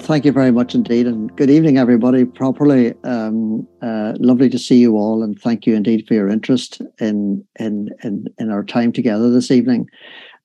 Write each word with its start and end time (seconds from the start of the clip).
Thank 0.00 0.24
you 0.24 0.32
very 0.32 0.50
much 0.50 0.74
indeed. 0.74 1.06
And 1.06 1.34
good 1.36 1.50
evening, 1.50 1.76
everybody, 1.76 2.24
properly. 2.24 2.94
Um, 3.04 3.68
uh, 3.82 4.14
lovely 4.18 4.48
to 4.48 4.58
see 4.58 4.78
you 4.78 4.96
all. 4.96 5.22
And 5.22 5.38
thank 5.38 5.66
you 5.66 5.74
indeed 5.74 6.06
for 6.08 6.14
your 6.14 6.28
interest 6.28 6.80
in, 6.98 7.44
in, 7.58 7.90
in, 8.02 8.26
in 8.38 8.50
our 8.50 8.64
time 8.64 8.92
together 8.92 9.30
this 9.30 9.50
evening. 9.50 9.88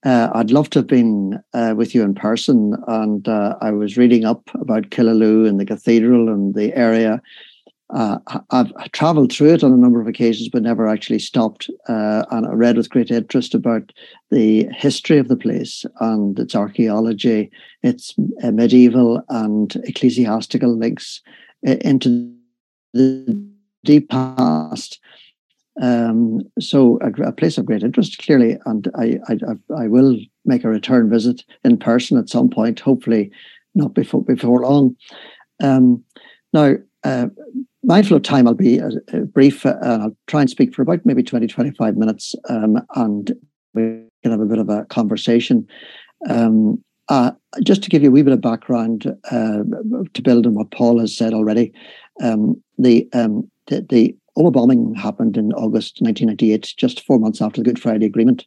Uh, 0.03 0.29
I'd 0.33 0.51
love 0.51 0.69
to 0.71 0.79
have 0.79 0.87
been 0.87 1.39
uh, 1.53 1.73
with 1.75 1.95
you 1.95 2.03
in 2.03 2.13
person. 2.13 2.75
And 2.87 3.27
uh, 3.27 3.55
I 3.61 3.71
was 3.71 3.97
reading 3.97 4.25
up 4.25 4.49
about 4.55 4.89
Killaloe 4.89 5.47
and 5.47 5.59
the 5.59 5.65
cathedral 5.65 6.29
and 6.29 6.53
the 6.53 6.73
area 6.75 7.21
uh, 7.93 8.17
I've 8.49 8.91
traveled 8.93 9.31
through 9.31 9.53
it 9.53 9.63
on 9.63 9.71
a 9.71 9.77
number 9.77 10.01
of 10.01 10.07
occasions, 10.07 10.49
but 10.49 10.63
never 10.63 10.87
actually 10.87 11.19
stopped. 11.19 11.69
Uh, 11.87 12.25
and 12.31 12.47
I 12.47 12.51
read 12.51 12.77
with 12.77 12.89
great 12.89 13.11
interest 13.11 13.53
about 13.53 13.91
the 14.31 14.67
history 14.71 15.19
of 15.19 15.27
the 15.27 15.37
place 15.37 15.85
and 15.99 16.37
its 16.39 16.55
archaeology, 16.55 17.51
its 17.83 18.15
uh, 18.43 18.51
medieval 18.51 19.21
and 19.29 19.75
ecclesiastical 19.83 20.75
links 20.75 21.21
uh, 21.67 21.75
into 21.81 22.33
the 22.93 23.49
deep 23.83 24.09
past. 24.09 24.99
Um, 25.79 26.41
so 26.59 26.97
a, 27.01 27.27
a, 27.27 27.31
place 27.33 27.57
of 27.57 27.65
great 27.65 27.83
interest, 27.83 28.17
clearly, 28.17 28.57
and 28.65 28.89
I, 28.95 29.19
I, 29.27 29.37
I 29.77 29.87
will 29.87 30.17
make 30.45 30.63
a 30.63 30.69
return 30.69 31.09
visit 31.09 31.43
in 31.65 31.77
person 31.77 32.17
at 32.17 32.29
some 32.29 32.49
point, 32.49 32.79
hopefully 32.79 33.29
not 33.75 33.93
before 33.93 34.23
before 34.23 34.61
long. 34.61 34.95
Um, 35.61 36.03
now, 36.53 36.75
uh, 37.03 37.27
mindful 37.85 38.17
of 38.17 38.23
time, 38.23 38.47
I'll 38.47 38.53
be 38.53 38.81
uh, 38.81 38.89
uh, 39.13 39.19
brief 39.19 39.65
uh, 39.65 39.77
I'll 39.81 40.17
try 40.27 40.41
and 40.41 40.49
speak 40.49 40.73
for 40.73 40.81
about 40.81 41.05
maybe 41.05 41.23
20, 41.23 41.47
25 41.47 41.97
minutes 41.97 42.35
um, 42.49 42.81
and 42.95 43.31
we 43.73 44.03
can 44.23 44.31
have 44.31 44.41
a 44.41 44.45
bit 44.45 44.59
of 44.59 44.69
a 44.69 44.85
conversation. 44.85 45.67
Um, 46.29 46.83
uh, 47.07 47.31
just 47.63 47.83
to 47.83 47.89
give 47.89 48.01
you 48.01 48.09
a 48.09 48.11
wee 48.11 48.23
bit 48.23 48.33
of 48.33 48.41
background 48.41 49.05
uh, 49.31 49.63
to 50.13 50.21
build 50.23 50.47
on 50.47 50.55
what 50.55 50.71
Paul 50.71 50.99
has 50.99 51.15
said 51.15 51.33
already, 51.33 51.71
um, 52.21 52.61
the, 52.79 53.07
um, 53.13 53.49
the, 53.67 53.81
the 53.81 54.15
bombing 54.35 54.95
happened 54.95 55.37
in 55.37 55.53
August 55.53 55.97
1998, 56.01 56.73
just 56.77 57.05
four 57.05 57.19
months 57.19 57.41
after 57.41 57.61
the 57.61 57.65
Good 57.65 57.81
Friday 57.81 58.07
Agreement. 58.07 58.45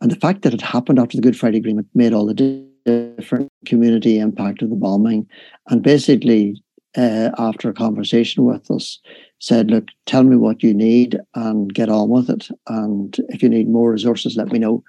And 0.00 0.10
the 0.10 0.16
fact 0.16 0.42
that 0.42 0.52
it 0.52 0.60
happened 0.60 0.98
after 0.98 1.16
the 1.16 1.22
Good 1.22 1.38
Friday 1.38 1.58
Agreement 1.58 1.86
made 1.94 2.12
all 2.12 2.26
the 2.26 2.66
different 2.84 3.48
community 3.64 4.18
impact 4.18 4.62
of 4.62 4.70
the 4.70 4.76
bombing 4.76 5.28
and 5.68 5.80
basically 5.82 6.60
uh, 6.96 7.30
after 7.38 7.68
a 7.68 7.74
conversation 7.74 8.44
with 8.44 8.70
us, 8.70 8.98
said, 9.38 9.70
Look, 9.70 9.88
tell 10.06 10.22
me 10.22 10.36
what 10.36 10.62
you 10.62 10.74
need 10.74 11.18
and 11.34 11.72
get 11.72 11.88
on 11.88 12.08
with 12.08 12.30
it. 12.30 12.48
And 12.68 13.16
if 13.28 13.42
you 13.42 13.48
need 13.48 13.68
more 13.68 13.92
resources, 13.92 14.36
let 14.36 14.52
me 14.52 14.58
know. 14.58 14.84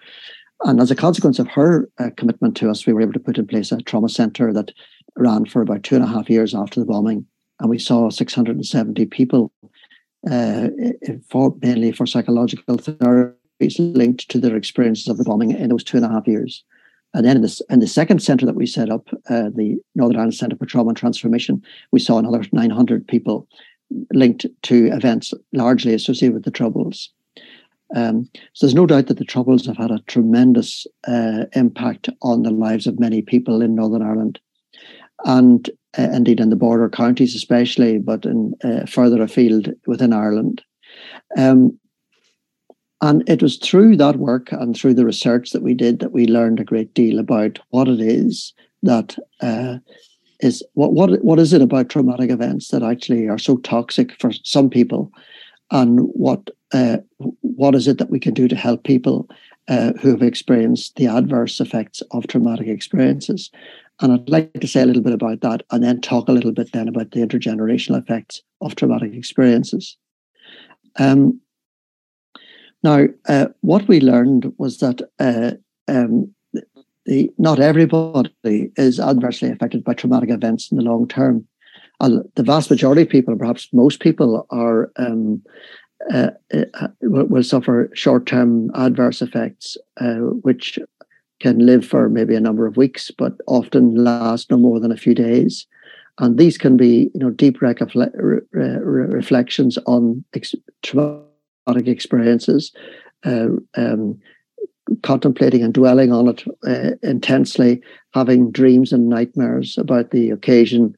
And 0.63 0.79
as 0.79 0.91
a 0.91 0.95
consequence 0.95 1.39
of 1.39 1.47
her 1.49 1.89
uh, 1.99 2.09
commitment 2.15 2.55
to 2.57 2.69
us, 2.69 2.85
we 2.85 2.93
were 2.93 3.01
able 3.01 3.13
to 3.13 3.19
put 3.19 3.37
in 3.37 3.47
place 3.47 3.71
a 3.71 3.81
trauma 3.81 4.09
centre 4.09 4.53
that 4.53 4.71
ran 5.17 5.45
for 5.45 5.61
about 5.61 5.83
two 5.83 5.95
and 5.95 6.03
a 6.03 6.07
half 6.07 6.29
years 6.29 6.55
after 6.55 6.79
the 6.79 6.85
bombing. 6.85 7.25
And 7.59 7.69
we 7.69 7.79
saw 7.79 8.09
670 8.09 9.05
people, 9.07 9.51
uh, 10.29 10.69
for, 11.29 11.55
mainly 11.61 11.91
for 11.91 12.05
psychological 12.05 12.77
therapies 12.77 13.35
linked 13.79 14.29
to 14.29 14.39
their 14.39 14.55
experiences 14.55 15.07
of 15.07 15.17
the 15.17 15.23
bombing 15.23 15.51
in 15.51 15.69
those 15.69 15.83
two 15.83 15.97
and 15.97 16.05
a 16.05 16.09
half 16.09 16.27
years. 16.27 16.63
And 17.13 17.25
then 17.25 17.37
in 17.37 17.41
the, 17.43 17.61
in 17.69 17.79
the 17.79 17.87
second 17.87 18.21
centre 18.23 18.45
that 18.45 18.55
we 18.55 18.65
set 18.65 18.89
up, 18.89 19.07
uh, 19.29 19.49
the 19.55 19.77
Northern 19.95 20.17
Ireland 20.17 20.35
Centre 20.35 20.55
for 20.55 20.65
Trauma 20.65 20.89
and 20.89 20.97
Transformation, 20.97 21.61
we 21.91 21.99
saw 21.99 22.17
another 22.17 22.43
900 22.51 23.07
people 23.07 23.47
linked 24.11 24.45
to 24.63 24.87
events 24.87 25.33
largely 25.53 25.93
associated 25.93 26.33
with 26.33 26.43
the 26.43 26.51
Troubles. 26.51 27.09
Um, 27.95 28.27
so 28.53 28.65
there's 28.65 28.73
no 28.73 28.87
doubt 28.87 29.07
that 29.07 29.19
the 29.19 29.25
Troubles 29.25 29.65
have 29.67 29.77
had 29.77 29.91
a 29.91 30.01
tremendous 30.07 30.87
uh, 31.07 31.45
impact 31.53 32.09
on 32.23 32.41
the 32.41 32.51
lives 32.51 32.87
of 32.87 32.99
many 32.99 33.21
people 33.21 33.61
in 33.61 33.75
Northern 33.75 34.01
Ireland, 34.01 34.39
and 35.25 35.69
uh, 35.97 36.09
indeed 36.11 36.39
in 36.39 36.49
the 36.49 36.55
border 36.55 36.89
counties, 36.89 37.35
especially, 37.35 37.99
but 37.99 38.25
in 38.25 38.55
uh, 38.63 38.87
further 38.87 39.21
afield 39.21 39.69
within 39.85 40.11
Ireland. 40.11 40.63
Um, 41.37 41.77
and 43.03 43.21
it 43.29 43.41
was 43.43 43.57
through 43.57 43.97
that 43.97 44.15
work 44.15 44.49
and 44.53 44.77
through 44.77 44.93
the 44.93 45.05
research 45.05 45.51
that 45.51 45.61
we 45.61 45.73
did 45.73 45.99
that 45.99 46.13
we 46.13 46.25
learned 46.25 46.61
a 46.61 46.63
great 46.63 46.93
deal 46.93 47.19
about 47.19 47.59
what 47.69 47.89
it 47.89 47.99
is 47.99 48.53
that 48.81 49.17
uh, 49.41 49.77
is 50.39 50.63
what 50.73 50.93
what 50.93 51.23
what 51.23 51.37
is 51.37 51.51
it 51.51 51.61
about 51.61 51.89
traumatic 51.89 52.31
events 52.31 52.69
that 52.69 52.81
actually 52.81 53.27
are 53.27 53.37
so 53.37 53.57
toxic 53.57 54.13
for 54.19 54.31
some 54.43 54.69
people, 54.69 55.11
and 55.71 55.99
what 56.13 56.49
uh, 56.73 56.97
what 57.41 57.75
is 57.75 57.87
it 57.87 57.97
that 57.97 58.09
we 58.09 58.19
can 58.19 58.33
do 58.33 58.47
to 58.47 58.55
help 58.55 58.83
people 58.83 59.27
uh, 59.67 59.91
who 60.01 60.11
have 60.11 60.21
experienced 60.23 60.95
the 60.95 61.07
adverse 61.07 61.59
effects 61.59 62.01
of 62.11 62.27
traumatic 62.27 62.67
experiences. 62.67 63.51
And 64.01 64.13
I'd 64.13 64.29
like 64.29 64.53
to 64.53 64.67
say 64.67 64.81
a 64.81 64.85
little 64.85 65.03
bit 65.03 65.13
about 65.13 65.41
that, 65.41 65.63
and 65.71 65.83
then 65.83 65.99
talk 65.99 66.29
a 66.29 66.33
little 66.33 66.53
bit 66.53 66.71
then 66.71 66.87
about 66.87 67.11
the 67.11 67.19
intergenerational 67.19 68.01
effects 68.01 68.41
of 68.61 68.75
traumatic 68.75 69.13
experiences. 69.13 69.97
Um, 70.99 71.39
now, 72.83 73.05
uh, 73.27 73.47
what 73.61 73.87
we 73.87 74.01
learned 74.01 74.53
was 74.57 74.79
that 74.79 75.01
uh, 75.19 75.51
um, 75.87 76.33
the, 77.05 77.31
not 77.37 77.59
everybody 77.59 78.71
is 78.75 78.99
adversely 78.99 79.49
affected 79.49 79.83
by 79.83 79.93
traumatic 79.93 80.29
events 80.29 80.71
in 80.71 80.77
the 80.77 80.83
long 80.83 81.07
term. 81.07 81.47
Uh, 81.99 82.19
the 82.35 82.43
vast 82.43 82.69
majority 82.69 83.03
of 83.03 83.09
people, 83.09 83.35
perhaps 83.35 83.69
most 83.71 83.99
people, 83.99 84.45
are 84.49 84.91
um, 84.97 85.41
uh, 86.13 86.31
uh, 86.53 86.87
will 87.01 87.43
suffer 87.43 87.89
short-term 87.93 88.69
adverse 88.75 89.21
effects, 89.21 89.77
uh, 90.01 90.15
which 90.43 90.77
can 91.39 91.59
live 91.59 91.85
for 91.85 92.09
maybe 92.09 92.35
a 92.35 92.41
number 92.41 92.65
of 92.65 92.77
weeks, 92.77 93.11
but 93.17 93.33
often 93.47 93.95
last 93.95 94.51
no 94.51 94.57
more 94.57 94.79
than 94.79 94.91
a 94.91 94.97
few 94.97 95.15
days. 95.15 95.65
And 96.19 96.37
these 96.37 96.57
can 96.57 96.77
be, 96.77 97.09
you 97.13 97.19
know, 97.19 97.29
deep 97.29 97.61
re- 97.61 97.73
re- 97.81 98.39
reflections 98.51 99.77
on 99.85 100.23
ex- 100.33 100.55
traumatic 100.81 101.32
experiences, 101.67 102.71
uh, 103.25 103.47
um, 103.75 104.19
contemplating 105.01 105.63
and 105.63 105.73
dwelling 105.73 106.11
on 106.11 106.27
it 106.27 106.43
uh, 106.67 106.95
intensely, 107.01 107.81
having 108.13 108.51
dreams 108.51 108.91
and 108.91 109.09
nightmares 109.09 109.77
about 109.77 110.11
the 110.11 110.29
occasion, 110.29 110.95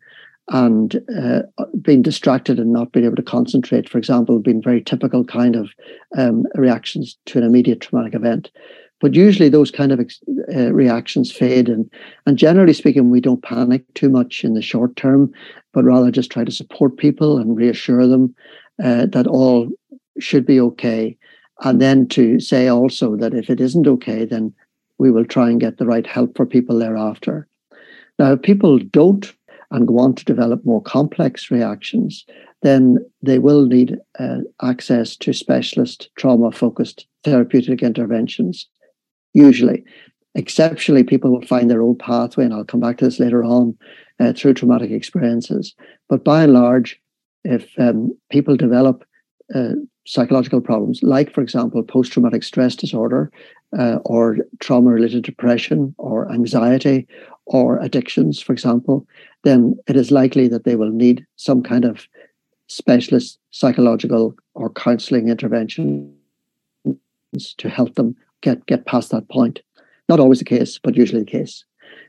and 0.50 1.02
uh, 1.18 1.42
being 1.82 2.02
distracted 2.02 2.60
and 2.60 2.72
not 2.72 2.92
being 2.92 3.06
able 3.06 3.16
to 3.16 3.24
concentrate, 3.24 3.90
for 3.90 3.98
example, 3.98 4.40
being 4.40 4.62
very 4.62 4.82
typical 4.82 5.24
kind 5.24 5.56
of 5.56 5.72
um, 6.18 6.46
reactions 6.54 7.18
to 7.26 7.40
an 7.40 7.44
immediate 7.44 7.82
traumatic 7.82 8.14
event. 8.14 8.52
But 9.02 9.14
usually 9.14 9.50
those 9.50 9.72
kind 9.72 9.92
of 9.92 10.00
uh, 10.56 10.72
reactions 10.72 11.32
fade, 11.32 11.68
and 11.68 11.90
and 12.26 12.38
generally 12.38 12.74
speaking, 12.74 13.10
we 13.10 13.22
don't 13.22 13.44
panic 13.44 13.84
too 13.94 14.10
much 14.10 14.44
in 14.44 14.54
the 14.54 14.62
short 14.62 14.96
term, 14.96 15.32
but 15.74 15.84
rather 15.84 16.12
just 16.12 16.32
try 16.32 16.44
to 16.44 16.52
support 16.52 16.98
people 16.98 17.38
and 17.38 17.58
reassure 17.58 18.08
them 18.08 18.34
uh, 18.84 19.06
that 19.08 19.28
all 19.28 19.70
should 20.20 20.46
be 20.46 20.60
okay. 20.60 21.18
And 21.62 21.82
then 21.82 22.08
to 22.10 22.40
say 22.40 22.68
also 22.68 23.16
that 23.16 23.34
if 23.34 23.50
it 23.50 23.62
isn't 23.62 23.88
okay, 23.88 24.26
then 24.26 24.54
we 24.98 25.12
will 25.12 25.26
try 25.26 25.50
and 25.50 25.60
get 25.60 25.78
the 25.78 25.86
right 25.86 26.06
help 26.06 26.36
for 26.36 26.46
people 26.46 26.80
thereafter. 26.80 27.48
Now, 28.20 28.34
if 28.34 28.42
people 28.42 28.80
don't 28.80 29.32
and 29.72 29.90
want 29.90 30.18
to 30.18 30.26
develop 30.26 30.64
more 30.66 30.82
complex 30.82 31.50
reactions, 31.52 32.26
then 32.62 32.98
they 33.22 33.40
will 33.40 33.66
need 33.66 33.98
uh, 34.20 34.40
access 34.62 35.16
to 35.18 35.34
specialist 35.34 36.10
trauma 36.18 36.52
focused 36.52 37.08
therapeutic 37.24 37.82
interventions, 37.82 38.68
usually. 39.34 39.84
Exceptionally, 40.36 41.04
people 41.04 41.32
will 41.32 41.46
find 41.46 41.70
their 41.70 41.82
own 41.82 41.98
pathway, 41.98 42.46
and 42.46 42.54
I'll 42.54 42.66
come 42.66 42.80
back 42.80 42.98
to 42.98 43.06
this 43.06 43.20
later 43.20 43.44
on 43.44 43.78
uh, 44.20 44.34
through 44.34 44.54
traumatic 44.54 44.92
experiences. 44.92 45.74
But 46.10 46.24
by 46.24 46.44
and 46.44 46.54
large, 46.54 47.00
if 47.44 47.70
um, 47.78 48.18
people 48.32 48.58
develop 48.58 49.05
uh, 49.54 49.74
psychological 50.06 50.62
problems, 50.62 51.02
like, 51.04 51.32
for 51.34 51.42
example, 51.42 51.84
post 51.84 52.12
traumatic 52.12 52.44
stress 52.44 52.76
disorder 52.76 53.32
uh, 53.78 53.98
or 54.06 54.38
trauma 54.60 54.90
related 54.90 55.24
depression 55.24 55.94
or 55.98 56.32
anxiety 56.32 57.08
or 57.46 57.80
addictions, 57.80 58.40
for 58.40 58.54
example, 58.54 59.06
then 59.44 59.78
it 59.88 59.96
is 59.96 60.12
likely 60.12 60.48
that 60.48 60.64
they 60.64 60.76
will 60.76 60.90
need 60.90 61.26
some 61.36 61.62
kind 61.62 61.86
of 61.86 62.08
specialist 62.68 63.38
psychological 63.52 64.36
or 64.56 64.72
counseling 64.72 65.30
intervention 65.30 66.12
to 67.58 67.70
help 67.70 67.94
them 67.96 68.16
get, 68.42 68.66
get 68.66 68.86
past 68.86 69.12
that 69.12 69.28
point. 69.30 69.62
Not 70.10 70.20
always 70.20 70.40
the 70.40 70.46
case, 70.46 70.80
but 70.82 70.96
usually 70.96 71.20
the 71.20 71.26
case. 71.26 71.66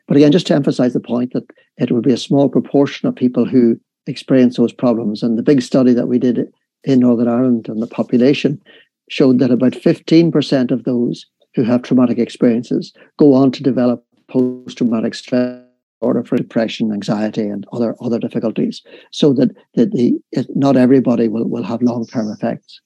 But 0.07 0.17
again, 0.17 0.33
just 0.33 0.47
to 0.47 0.55
emphasize 0.55 0.93
the 0.93 1.01
point 1.01 1.33
that 1.33 1.45
it 1.79 1.91
will 1.91 2.01
be 2.01 2.13
a 2.13 2.19
small 2.19 2.49
proportion 2.49 3.09
of 3.09 3.15
people 3.15 3.45
who 3.45 3.79
experience 4.07 4.57
those 4.57 4.73
problems. 4.73 5.23
And 5.23 5.37
the 5.37 5.43
big 5.43 5.63
study 5.63 5.93
that 5.95 6.07
we 6.09 6.19
did 6.19 6.53
in 6.85 7.01
Northern 7.01 7.29
Ireland 7.29 7.69
and 7.69 7.83
the 7.83 7.87
population 7.87 8.61
showed 9.09 9.39
that 9.39 9.51
about 9.51 9.73
15% 9.73 10.71
of 10.71 10.85
those 10.85 11.27
who 11.55 11.63
have 11.63 11.83
traumatic 11.83 12.19
experiences 12.19 12.93
go 13.19 13.35
on 13.35 13.51
to 13.53 13.63
develop 13.63 14.05
post 14.29 14.79
traumatic 14.79 15.15
stress 15.15 15.63
disorder 16.01 16.25
for 16.25 16.37
depression, 16.37 16.93
anxiety, 16.93 17.43
and 17.43 17.67
other 17.73 17.95
other 18.01 18.19
difficulties. 18.19 18.83
So 19.11 19.33
that, 19.35 19.51
that 19.75 19.93
the 19.93 20.19
it, 20.33 20.47
not 20.55 20.77
everybody 20.77 21.29
will, 21.29 21.49
will 21.49 21.63
have 21.63 21.83
long 21.83 22.07
term 22.07 22.31
effects. 22.31 22.81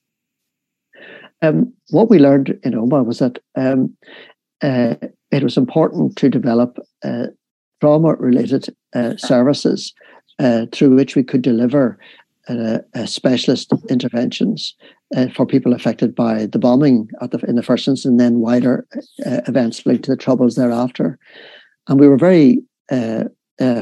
Um, 1.42 1.72
what 1.90 2.10
we 2.10 2.18
learned 2.18 2.58
in 2.62 2.74
Omagh 2.74 3.06
was 3.06 3.18
that 3.18 3.38
um, 3.56 3.96
uh, 4.62 4.94
it 5.30 5.42
was 5.42 5.56
important 5.56 6.16
to 6.16 6.28
develop 6.28 6.78
uh, 7.02 7.26
trauma 7.80 8.14
related 8.14 8.68
uh, 8.94 9.16
services 9.16 9.94
uh, 10.38 10.66
through 10.72 10.94
which 10.94 11.16
we 11.16 11.22
could 11.22 11.42
deliver 11.42 11.98
uh, 12.50 12.78
uh 12.94 13.06
specialist 13.06 13.72
interventions 13.88 14.74
uh, 15.16 15.28
for 15.28 15.46
people 15.46 15.72
affected 15.72 16.14
by 16.14 16.46
the 16.46 16.58
bombing 16.58 17.08
the, 17.20 17.38
in 17.48 17.56
the 17.56 17.62
first 17.62 17.86
instance, 17.86 18.04
and 18.04 18.20
then 18.20 18.40
wider 18.40 18.86
uh, 19.26 19.40
events 19.46 19.84
linked 19.86 20.04
to 20.04 20.10
the 20.10 20.16
troubles 20.16 20.56
thereafter. 20.56 21.18
And 21.88 21.98
we 22.00 22.08
were 22.08 22.18
very 22.18 22.62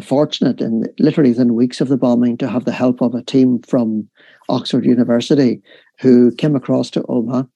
fortunate 0.03 0.61
in 0.61 0.85
literally 0.99 1.31
within 1.31 1.55
weeks 1.55 1.81
of 1.81 1.89
the 1.89 1.97
bombing 1.97 2.37
to 2.37 2.49
have 2.49 2.65
the 2.65 2.73
help 2.73 3.01
of 3.01 3.15
a 3.15 3.23
team 3.23 3.61
from 3.63 4.09
Oxford 4.49 4.85
University 4.85 5.63
who 6.01 6.35
came 6.35 6.57
across 6.57 6.91
to 6.91 7.03
Omagh 7.03 7.49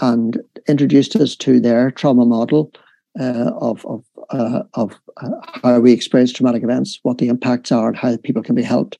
and 0.00 0.40
introduced 0.68 1.16
us 1.16 1.36
to 1.36 1.60
their 1.60 1.90
trauma 1.90 2.26
model 2.26 2.70
uh, 3.18 3.50
of 3.60 3.84
of 3.86 4.04
uh, 4.30 4.62
of 4.74 4.98
uh, 5.18 5.30
how 5.62 5.78
we 5.78 5.92
experience 5.92 6.32
traumatic 6.32 6.62
events, 6.62 6.98
what 7.02 7.18
the 7.18 7.28
impacts 7.28 7.72
are, 7.72 7.88
and 7.88 7.96
how 7.96 8.16
people 8.18 8.42
can 8.42 8.54
be 8.54 8.62
helped, 8.62 8.98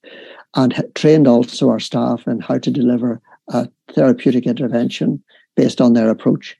and 0.54 0.82
trained 0.94 1.26
also 1.26 1.70
our 1.70 1.80
staff 1.80 2.26
in 2.26 2.40
how 2.40 2.58
to 2.58 2.70
deliver 2.70 3.20
a 3.48 3.68
therapeutic 3.92 4.46
intervention 4.46 5.22
based 5.56 5.80
on 5.80 5.92
their 5.92 6.10
approach. 6.10 6.56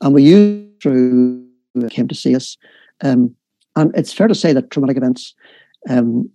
And 0.00 0.14
we 0.14 0.22
used 0.22 0.80
through 0.82 1.46
came 1.90 2.08
to 2.08 2.14
see 2.14 2.34
us, 2.36 2.58
um, 3.02 3.34
and 3.76 3.96
it's 3.96 4.12
fair 4.12 4.28
to 4.28 4.34
say 4.34 4.52
that 4.52 4.70
traumatic 4.70 4.96
events, 4.96 5.34
um, 5.88 6.28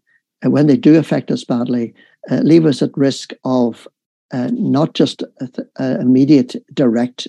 when 0.43 0.67
they 0.67 0.77
do 0.77 0.97
affect 0.97 1.29
us 1.29 1.43
badly, 1.43 1.93
uh, 2.31 2.37
leave 2.37 2.65
us 2.65 2.81
at 2.81 2.97
risk 2.97 3.33
of 3.43 3.87
uh, 4.31 4.49
not 4.53 4.93
just 4.93 5.23
immediate 5.79 6.55
direct 6.73 7.27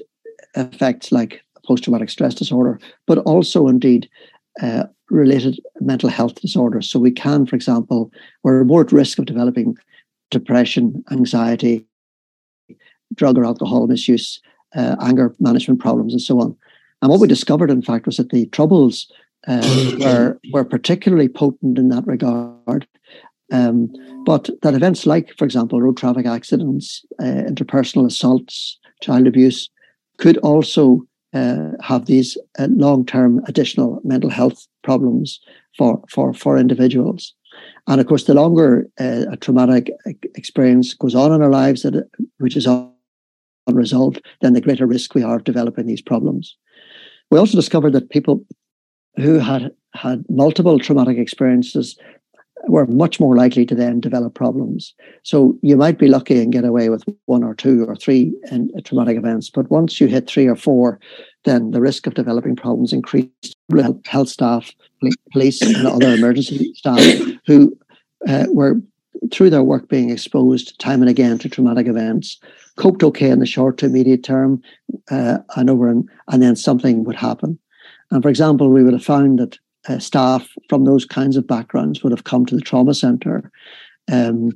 effects 0.55 1.13
like 1.13 1.43
post 1.67 1.85
traumatic 1.85 2.09
stress 2.09 2.35
disorder, 2.35 2.81
but 3.07 3.19
also 3.19 3.69
indeed 3.69 4.09
uh, 4.61 4.85
related 5.11 5.61
mental 5.81 6.09
health 6.09 6.41
disorders. 6.41 6.91
So 6.91 6.99
we 6.99 7.11
can, 7.11 7.47
for 7.47 7.57
example, 7.57 8.11
we're 8.43 8.65
more 8.65 8.83
at 8.83 8.93
risk 8.93 9.19
of 9.19 9.27
developing 9.27 9.77
depression, 10.31 11.03
anxiety, 11.11 11.87
drug 13.15 13.39
or 13.39 13.45
alcohol 13.45 13.87
misuse, 13.87 14.41
uh, 14.75 14.97
anger 15.01 15.35
management 15.41 15.81
problems, 15.81 16.13
and 16.13 16.21
so 16.21 16.41
on. 16.41 16.57
And 17.01 17.11
what 17.11 17.21
we 17.21 17.29
discovered, 17.29 17.71
in 17.71 17.83
fact, 17.83 18.07
was 18.07 18.17
that 18.17 18.31
the 18.31 18.47
troubles 18.47 19.11
uh, 19.47 19.95
were 20.01 20.39
were 20.53 20.65
particularly 20.65 21.29
potent 21.29 21.79
in 21.79 21.89
that 21.89 22.07
regard. 22.07 22.87
Um, 23.51 23.91
but 24.27 24.51
that 24.61 24.75
events 24.75 25.07
like, 25.07 25.33
for 25.39 25.47
example, 25.47 25.81
road 25.81 25.97
traffic 25.97 26.27
accidents, 26.27 27.03
uh, 27.19 27.45
interpersonal 27.49 28.07
assaults, 28.07 28.79
child 29.01 29.27
abuse, 29.27 29.71
could 30.19 30.37
also 30.39 31.07
uh, 31.35 31.71
have 31.83 32.07
these 32.07 32.39
uh, 32.59 32.69
long-term 32.71 33.43
additional 33.47 34.01
mental 34.05 34.31
health 34.31 34.67
problems 34.83 35.41
for 35.77 36.03
for 36.09 36.33
for 36.33 36.59
individuals. 36.59 37.35
And 37.87 38.01
of 38.01 38.07
course, 38.07 38.25
the 38.25 38.35
longer 38.35 38.89
uh, 39.01 39.25
a 39.31 39.37
traumatic 39.37 39.91
experience 40.35 40.95
goes 40.95 41.15
on 41.15 41.33
in 41.33 41.43
our 41.43 41.51
lives, 41.51 41.83
that 41.83 42.09
which 42.39 42.57
is 42.57 42.67
unresolved, 43.67 44.25
then 44.41 44.53
the 44.53 44.61
greater 44.61 44.87
risk 44.87 45.15
we 45.15 45.23
are 45.23 45.37
of 45.37 45.45
developing 45.45 45.87
these 45.87 46.03
problems. 46.03 46.57
We 47.31 47.39
also 47.39 47.57
discovered 47.57 47.93
that 47.93 48.11
people 48.11 48.45
who 49.17 49.39
had 49.39 49.71
had 49.95 50.25
multiple 50.29 50.79
traumatic 50.79 51.19
experiences 51.19 51.99
were 52.67 52.87
much 52.87 53.21
more 53.21 53.37
likely 53.37 53.65
to 53.67 53.75
then 53.75 54.01
develop 54.01 54.35
problems. 54.35 54.95
So 55.23 55.57
you 55.63 55.77
might 55.77 55.99
be 55.99 56.09
lucky 56.09 56.43
and 56.43 56.53
get 56.53 56.65
away 56.65 56.89
with 56.89 57.05
one 57.27 57.45
or 57.45 57.55
two 57.55 57.85
or 57.87 57.95
three 57.95 58.35
in, 58.51 58.71
uh, 58.77 58.81
traumatic 58.81 59.17
events, 59.17 59.51
but 59.51 59.71
once 59.71 60.01
you 60.01 60.07
hit 60.07 60.29
three 60.29 60.47
or 60.47 60.57
four, 60.57 60.99
then 61.45 61.71
the 61.71 61.81
risk 61.81 62.07
of 62.07 62.15
developing 62.15 62.57
problems 62.57 62.93
increased. 62.93 63.57
Health 64.07 64.29
staff, 64.29 64.73
police, 65.33 65.63
and 65.63 65.87
other 65.87 66.13
emergency 66.13 66.73
staff 66.75 67.01
who 67.47 67.77
uh, 68.27 68.47
were 68.49 68.81
through 69.31 69.51
their 69.51 69.63
work 69.63 69.89
being 69.89 70.11
exposed 70.11 70.79
time 70.79 71.01
and 71.01 71.11
again 71.11 71.39
to 71.39 71.49
traumatic 71.49 71.87
events, 71.87 72.39
coped 72.77 73.03
okay 73.03 73.31
in 73.31 73.41
the 73.41 73.47
short 73.47 73.77
to 73.79 73.87
immediate 73.87 74.23
term, 74.23 74.63
uh, 75.11 75.39
and 75.57 75.69
over 75.71 75.89
and, 75.89 76.09
and 76.29 76.43
then 76.43 76.57
something 76.57 77.05
would 77.05 77.17
happen. 77.17 77.59
And 78.11 78.23
for 78.23 78.29
example, 78.29 78.71
we 78.71 78.83
would 78.83 78.95
have 78.95 79.05
found 79.05 79.39
that 79.39 79.59
uh, 79.89 79.99
staff 79.99 80.49
from 80.69 80.85
those 80.85 81.05
kinds 81.05 81.37
of 81.37 81.47
backgrounds 81.47 82.03
would 82.03 82.13
have 82.13 82.25
come 82.25 82.47
to 82.47 82.55
the 82.55 82.61
trauma 82.61 82.95
centre 82.95 83.51
um, 84.11 84.51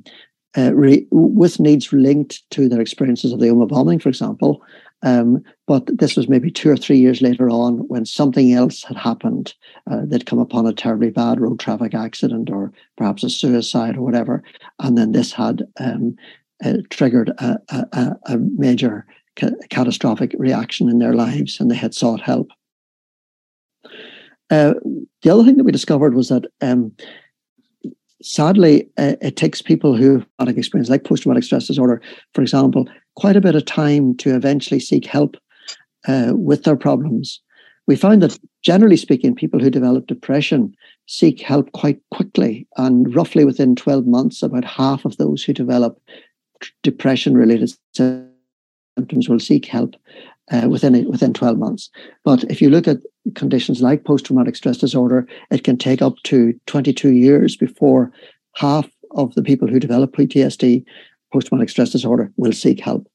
uh, 0.57 0.73
re- 0.73 1.07
with 1.11 1.59
needs 1.59 1.91
linked 1.91 2.49
to 2.51 2.69
their 2.69 2.81
experiences 2.81 3.31
of 3.31 3.39
the 3.39 3.47
Omagh 3.47 3.69
bombing, 3.69 3.99
for 3.99 4.09
example. 4.09 4.61
Um, 5.01 5.43
but 5.67 5.85
this 5.87 6.15
was 6.15 6.29
maybe 6.29 6.49
two 6.49 6.69
or 6.69 6.77
three 6.77 6.97
years 6.97 7.21
later 7.21 7.49
on 7.49 7.79
when 7.89 8.05
something 8.05 8.53
else 8.53 8.83
had 8.83 8.95
happened. 8.95 9.53
Uh, 9.89 10.01
they'd 10.05 10.25
come 10.25 10.39
upon 10.39 10.65
a 10.65 10.73
terribly 10.73 11.09
bad 11.09 11.41
road 11.41 11.59
traffic 11.59 11.93
accident 11.93 12.49
or 12.49 12.71
perhaps 12.97 13.23
a 13.23 13.29
suicide 13.29 13.97
or 13.97 14.01
whatever. 14.01 14.43
And 14.79 14.97
then 14.97 15.11
this 15.11 15.33
had 15.33 15.63
um, 15.79 16.15
uh, 16.63 16.77
triggered 16.89 17.29
a, 17.37 17.57
a, 17.69 18.15
a 18.27 18.37
major 18.37 19.05
ca- 19.37 19.51
catastrophic 19.69 20.33
reaction 20.37 20.87
in 20.87 20.99
their 20.99 21.13
lives 21.13 21.59
and 21.59 21.69
they 21.69 21.75
had 21.75 21.93
sought 21.93 22.21
help. 22.21 22.49
Uh, 24.53 24.75
the 25.23 25.31
other 25.31 25.43
thing 25.43 25.57
that 25.57 25.63
we 25.63 25.71
discovered 25.71 26.13
was 26.13 26.29
that 26.29 26.45
um, 26.61 26.91
sadly, 28.21 28.87
uh, 28.99 29.15
it 29.19 29.35
takes 29.35 29.63
people 29.63 29.95
who 29.95 30.13
have 30.13 30.27
traumatic 30.37 30.59
experience, 30.59 30.89
like 30.89 31.05
post 31.05 31.23
traumatic 31.23 31.43
stress 31.43 31.65
disorder, 31.65 32.03
for 32.35 32.43
example, 32.43 32.87
quite 33.15 33.35
a 33.35 33.41
bit 33.41 33.55
of 33.55 33.65
time 33.65 34.15
to 34.17 34.35
eventually 34.35 34.79
seek 34.79 35.07
help 35.07 35.37
uh, 36.07 36.33
with 36.35 36.65
their 36.65 36.75
problems. 36.75 37.41
We 37.87 37.95
found 37.95 38.21
that 38.21 38.37
generally 38.61 38.95
speaking, 38.95 39.33
people 39.33 39.59
who 39.59 39.71
develop 39.71 40.05
depression 40.05 40.75
seek 41.07 41.41
help 41.41 41.71
quite 41.71 41.99
quickly, 42.11 42.67
and 42.77 43.13
roughly 43.15 43.45
within 43.45 43.75
12 43.75 44.05
months, 44.05 44.43
about 44.43 44.65
half 44.65 45.03
of 45.03 45.17
those 45.17 45.43
who 45.43 45.51
develop 45.51 45.99
depression 46.83 47.35
related 47.35 47.73
symptoms 47.95 49.27
will 49.27 49.39
seek 49.39 49.65
help 49.65 49.95
uh, 50.51 50.67
within 50.69 51.09
within 51.09 51.33
12 51.33 51.57
months. 51.57 51.89
But 52.23 52.43
if 52.45 52.61
you 52.61 52.69
look 52.69 52.87
at 52.87 52.97
conditions 53.35 53.81
like 53.81 54.03
post 54.03 54.25
traumatic 54.25 54.55
stress 54.55 54.77
disorder, 54.77 55.27
it 55.51 55.63
can 55.63 55.77
take 55.77 56.01
up 56.01 56.15
to 56.23 56.53
22 56.67 57.11
years 57.11 57.55
before 57.55 58.11
half 58.55 58.89
of 59.11 59.33
the 59.35 59.43
people 59.43 59.67
who 59.67 59.79
develop 59.79 60.13
PTSD, 60.13 60.83
post 61.31 61.47
traumatic 61.47 61.69
stress 61.69 61.91
disorder, 61.91 62.31
will 62.37 62.51
seek 62.51 62.79
help. 62.79 63.07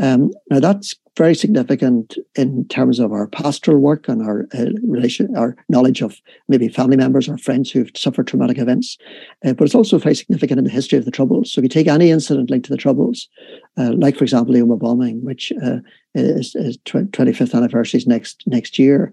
Um, 0.00 0.30
now 0.50 0.60
that's 0.60 0.94
very 1.18 1.34
significant 1.34 2.16
in 2.36 2.64
terms 2.68 3.00
of 3.00 3.12
our 3.12 3.26
pastoral 3.26 3.78
work 3.78 4.08
and 4.08 4.22
our 4.22 4.46
uh, 4.56 4.66
relation, 4.84 5.36
our 5.36 5.56
knowledge 5.68 6.00
of 6.00 6.20
maybe 6.46 6.68
family 6.68 6.96
members 6.96 7.28
or 7.28 7.36
friends 7.36 7.70
who've 7.70 7.90
suffered 7.96 8.28
traumatic 8.28 8.56
events. 8.56 8.96
Uh, 9.44 9.52
but 9.52 9.64
it's 9.64 9.74
also 9.74 9.98
very 9.98 10.14
significant 10.14 10.58
in 10.58 10.64
the 10.64 10.70
history 10.70 10.96
of 10.96 11.04
the 11.04 11.10
Troubles. 11.10 11.52
So 11.52 11.58
if 11.58 11.64
you 11.64 11.68
take 11.68 11.88
any 11.88 12.10
incident 12.10 12.50
linked 12.50 12.66
to 12.66 12.72
the 12.72 12.78
Troubles, 12.78 13.28
uh, 13.76 13.92
like 13.94 14.16
for 14.16 14.22
example 14.22 14.54
the 14.54 14.60
Omagh 14.60 14.78
bombing, 14.78 15.22
which 15.24 15.52
uh, 15.62 15.78
is, 16.14 16.54
is 16.54 16.78
25th 16.78 17.54
anniversary 17.54 18.00
next 18.06 18.44
next 18.46 18.78
year, 18.78 19.12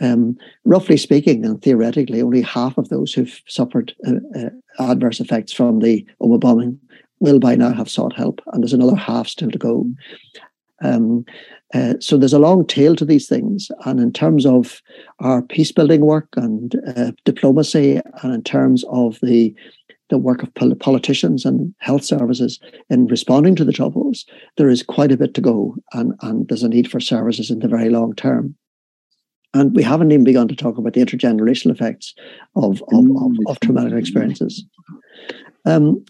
um, 0.00 0.36
roughly 0.66 0.98
speaking 0.98 1.46
and 1.46 1.62
theoretically, 1.62 2.20
only 2.20 2.42
half 2.42 2.76
of 2.76 2.90
those 2.90 3.14
who've 3.14 3.40
suffered 3.48 3.94
uh, 4.06 4.12
uh, 4.38 4.90
adverse 4.90 5.20
effects 5.20 5.54
from 5.54 5.80
the 5.80 6.06
Omagh 6.20 6.40
bombing 6.40 6.78
will 7.18 7.38
by 7.38 7.56
now 7.56 7.72
have 7.72 7.88
sought 7.88 8.14
help, 8.14 8.42
and 8.52 8.62
there's 8.62 8.74
another 8.74 8.94
half 8.94 9.26
still 9.26 9.50
to 9.50 9.56
go. 9.56 9.86
Um, 10.82 11.24
uh, 11.74 11.94
so 12.00 12.16
there's 12.16 12.32
a 12.32 12.38
long 12.38 12.66
tail 12.66 12.94
to 12.96 13.04
these 13.04 13.28
things, 13.28 13.70
and 13.84 13.98
in 14.00 14.12
terms 14.12 14.46
of 14.46 14.82
our 15.20 15.42
peace 15.42 15.72
building 15.72 16.02
work 16.02 16.28
and 16.36 16.74
uh, 16.96 17.12
diplomacy, 17.24 18.00
and 18.22 18.34
in 18.34 18.42
terms 18.42 18.84
of 18.90 19.18
the 19.22 19.54
the 20.08 20.18
work 20.18 20.42
of 20.42 20.78
politicians 20.78 21.44
and 21.44 21.74
health 21.78 22.04
services 22.04 22.60
in 22.90 23.06
responding 23.06 23.56
to 23.56 23.64
the 23.64 23.72
troubles, 23.72 24.24
there 24.56 24.68
is 24.68 24.82
quite 24.82 25.10
a 25.10 25.16
bit 25.16 25.34
to 25.34 25.40
go, 25.40 25.74
and, 25.94 26.14
and 26.22 26.48
there's 26.48 26.62
a 26.62 26.68
need 26.68 26.88
for 26.88 27.00
services 27.00 27.50
in 27.50 27.58
the 27.58 27.68
very 27.68 27.90
long 27.90 28.14
term. 28.14 28.54
And 29.52 29.74
we 29.74 29.82
haven't 29.82 30.12
even 30.12 30.22
begun 30.22 30.48
to 30.48 30.54
talk 30.54 30.78
about 30.78 30.92
the 30.92 31.00
intergenerational 31.00 31.72
effects 31.72 32.14
of, 32.54 32.82
of, 32.92 33.04
of, 33.16 33.32
of 33.46 33.60
traumatic 33.60 33.94
experiences. 33.94 34.64
Um, 35.64 36.04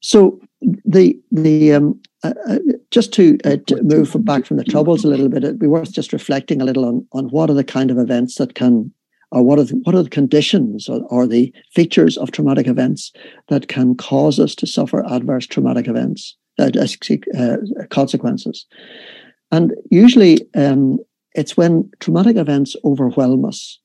so 0.00 0.40
the 0.84 1.18
the 1.30 1.72
um, 1.72 2.00
uh, 2.22 2.32
uh, 2.48 2.58
just 2.90 3.12
to, 3.12 3.38
uh, 3.44 3.56
to, 3.66 3.82
move 3.82 4.16
back 4.24 4.46
from 4.46 4.56
the 4.56 4.64
troubles 4.64 5.04
a 5.04 5.08
little 5.08 5.28
bit, 5.28 5.44
it'd 5.44 5.58
be 5.58 5.66
worth 5.66 5.92
just 5.92 6.12
reflecting 6.12 6.62
a 6.62 6.64
little 6.64 6.84
on 6.84 7.06
on 7.12 7.28
what 7.28 7.50
are 7.50 7.54
the 7.54 7.64
kind 7.64 7.90
of 7.90 7.98
events 7.98 8.36
that 8.36 8.54
can, 8.54 8.90
or 9.30 9.42
what 9.42 9.58
are 9.58 9.64
the, 9.64 9.78
what 9.82 9.94
are 9.94 10.02
the 10.02 10.08
conditions 10.10 10.88
or, 10.88 11.02
or 11.10 11.26
the 11.26 11.52
features 11.72 12.16
of 12.16 12.30
traumatic 12.30 12.66
events 12.66 13.12
that 13.48 13.68
can 13.68 13.94
cause 13.94 14.40
us 14.40 14.54
to 14.54 14.66
suffer 14.66 15.04
adverse 15.06 15.46
traumatic 15.46 15.86
events 15.86 16.34
uh, 16.58 16.70
uh 17.36 17.56
consequences, 17.90 18.64
and 19.52 19.74
usually 19.90 20.38
um, 20.54 20.98
it's 21.34 21.56
when 21.56 21.90
traumatic 22.00 22.36
events 22.36 22.74
overwhelm 22.84 23.44
us, 23.44 23.78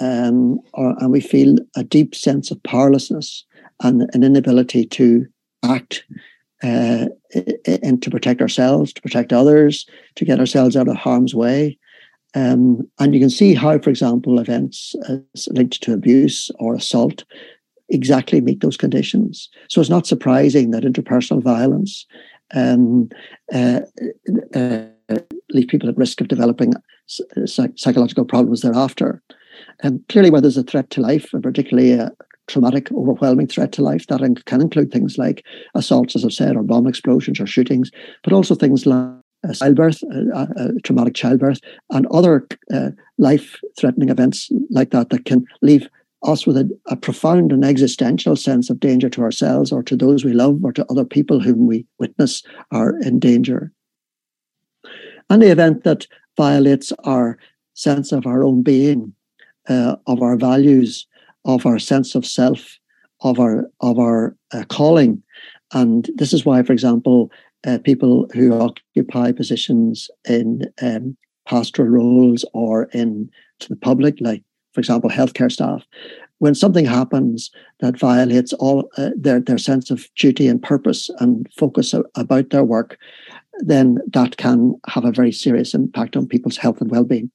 um, 0.00 0.60
or, 0.74 0.94
and 0.98 1.10
we 1.10 1.20
feel 1.20 1.56
a 1.74 1.84
deep 1.84 2.14
sense 2.14 2.50
of 2.50 2.62
powerlessness 2.64 3.46
and 3.82 4.10
an 4.12 4.24
inability 4.24 4.84
to 4.84 5.26
act 5.62 6.04
uh, 6.62 7.06
and 7.82 8.02
to 8.02 8.10
protect 8.10 8.40
ourselves, 8.40 8.92
to 8.92 9.02
protect 9.02 9.32
others, 9.32 9.86
to 10.16 10.24
get 10.24 10.40
ourselves 10.40 10.76
out 10.76 10.88
of 10.88 10.96
harm's 10.96 11.34
way. 11.34 11.78
Um, 12.34 12.88
and 12.98 13.14
you 13.14 13.20
can 13.20 13.30
see 13.30 13.54
how, 13.54 13.78
for 13.78 13.90
example, 13.90 14.38
events 14.38 14.94
uh, 15.08 15.16
linked 15.48 15.82
to 15.82 15.92
abuse 15.92 16.50
or 16.58 16.74
assault 16.74 17.24
exactly 17.88 18.40
meet 18.40 18.60
those 18.60 18.76
conditions. 18.76 19.48
So 19.68 19.80
it's 19.80 19.90
not 19.90 20.06
surprising 20.06 20.70
that 20.70 20.84
interpersonal 20.84 21.42
violence 21.42 22.06
um, 22.54 23.08
uh, 23.52 23.80
uh, 24.54 24.84
leave 25.50 25.68
people 25.68 25.88
at 25.88 25.96
risk 25.96 26.20
of 26.20 26.28
developing 26.28 26.74
psychological 27.46 28.24
problems 28.24 28.60
thereafter. 28.60 29.22
And 29.82 30.06
clearly, 30.08 30.30
where 30.30 30.40
there's 30.40 30.56
a 30.56 30.62
threat 30.62 30.90
to 30.90 31.00
life, 31.00 31.32
and 31.32 31.42
particularly 31.42 31.92
a 31.92 32.10
traumatic, 32.48 32.90
overwhelming 32.92 33.46
threat 33.46 33.72
to 33.72 33.82
life, 33.82 34.06
that 34.08 34.42
can 34.46 34.60
include 34.60 34.90
things 34.90 35.18
like 35.18 35.44
assaults, 35.74 36.16
as 36.16 36.24
I've 36.24 36.32
said, 36.32 36.56
or 36.56 36.62
bomb 36.62 36.86
explosions 36.86 37.38
or 37.38 37.46
shootings, 37.46 37.90
but 38.24 38.32
also 38.32 38.54
things 38.54 38.86
like 38.86 39.18
childbirth, 39.54 40.02
uh, 40.34 40.46
uh, 40.56 40.68
traumatic 40.82 41.14
childbirth, 41.14 41.60
and 41.90 42.06
other 42.08 42.46
uh, 42.74 42.90
life-threatening 43.18 44.08
events 44.08 44.50
like 44.70 44.90
that 44.90 45.10
that 45.10 45.24
can 45.24 45.46
leave 45.62 45.88
us 46.24 46.46
with 46.46 46.56
a, 46.56 46.68
a, 46.88 46.96
profound 46.96 47.52
and 47.52 47.64
existential 47.64 48.34
sense 48.34 48.70
of 48.70 48.80
danger 48.80 49.08
to 49.08 49.22
ourselves 49.22 49.70
or 49.70 49.84
to 49.84 49.96
those 49.96 50.24
we 50.24 50.32
love 50.32 50.58
or 50.64 50.72
to 50.72 50.84
other 50.90 51.04
people 51.04 51.38
whom 51.38 51.66
we 51.66 51.86
witness 52.00 52.42
are 52.72 52.98
in 53.00 53.20
danger. 53.20 53.72
And 55.30 55.40
the 55.40 55.52
event 55.52 55.84
that 55.84 56.08
violates 56.36 56.92
our 57.04 57.38
sense 57.74 58.10
of 58.10 58.26
our 58.26 58.42
own 58.42 58.62
being, 58.62 59.12
uh, 59.68 59.96
of 60.06 60.22
our 60.22 60.36
values, 60.36 61.06
of 61.44 61.66
our 61.66 61.78
sense 61.78 62.14
of 62.14 62.26
self, 62.26 62.78
of 63.22 63.38
our 63.40 63.70
of 63.80 63.98
our 63.98 64.36
uh, 64.52 64.64
calling, 64.68 65.22
and 65.72 66.10
this 66.14 66.32
is 66.32 66.44
why, 66.44 66.62
for 66.62 66.72
example, 66.72 67.30
uh, 67.66 67.78
people 67.84 68.28
who 68.34 68.58
occupy 68.58 69.32
positions 69.32 70.10
in 70.28 70.62
um, 70.82 71.16
pastoral 71.46 71.88
roles 71.88 72.44
or 72.54 72.84
in 72.92 73.30
to 73.60 73.68
the 73.68 73.76
public, 73.76 74.16
like 74.20 74.42
for 74.72 74.80
example, 74.80 75.10
healthcare 75.10 75.50
staff, 75.50 75.84
when 76.38 76.54
something 76.54 76.84
happens 76.84 77.50
that 77.80 77.98
violates 77.98 78.52
all 78.54 78.88
uh, 78.96 79.10
their 79.16 79.40
their 79.40 79.58
sense 79.58 79.90
of 79.90 80.08
duty 80.14 80.46
and 80.46 80.62
purpose 80.62 81.10
and 81.18 81.48
focus 81.56 81.94
about 82.14 82.50
their 82.50 82.64
work, 82.64 82.98
then 83.60 83.98
that 84.12 84.36
can 84.36 84.74
have 84.86 85.04
a 85.04 85.12
very 85.12 85.32
serious 85.32 85.74
impact 85.74 86.16
on 86.16 86.26
people's 86.26 86.56
health 86.56 86.80
and 86.80 86.90
well-being. 86.90 87.30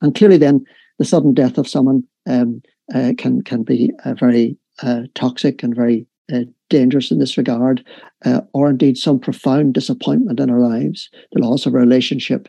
And 0.00 0.14
clearly, 0.14 0.38
then 0.38 0.64
the 0.98 1.04
sudden 1.04 1.34
death 1.34 1.58
of 1.58 1.68
someone 1.68 2.04
um, 2.28 2.62
uh, 2.94 3.12
can 3.18 3.42
can 3.42 3.62
be 3.62 3.90
uh, 4.04 4.14
very 4.14 4.56
uh, 4.82 5.02
toxic 5.14 5.62
and 5.62 5.74
very 5.74 6.06
uh, 6.32 6.40
dangerous 6.70 7.10
in 7.10 7.18
this 7.18 7.36
regard, 7.36 7.84
uh, 8.24 8.40
or 8.52 8.70
indeed 8.70 8.96
some 8.96 9.18
profound 9.18 9.74
disappointment 9.74 10.40
in 10.40 10.50
our 10.50 10.60
lives, 10.60 11.10
the 11.32 11.40
loss 11.40 11.66
of 11.66 11.74
a 11.74 11.78
relationship, 11.78 12.48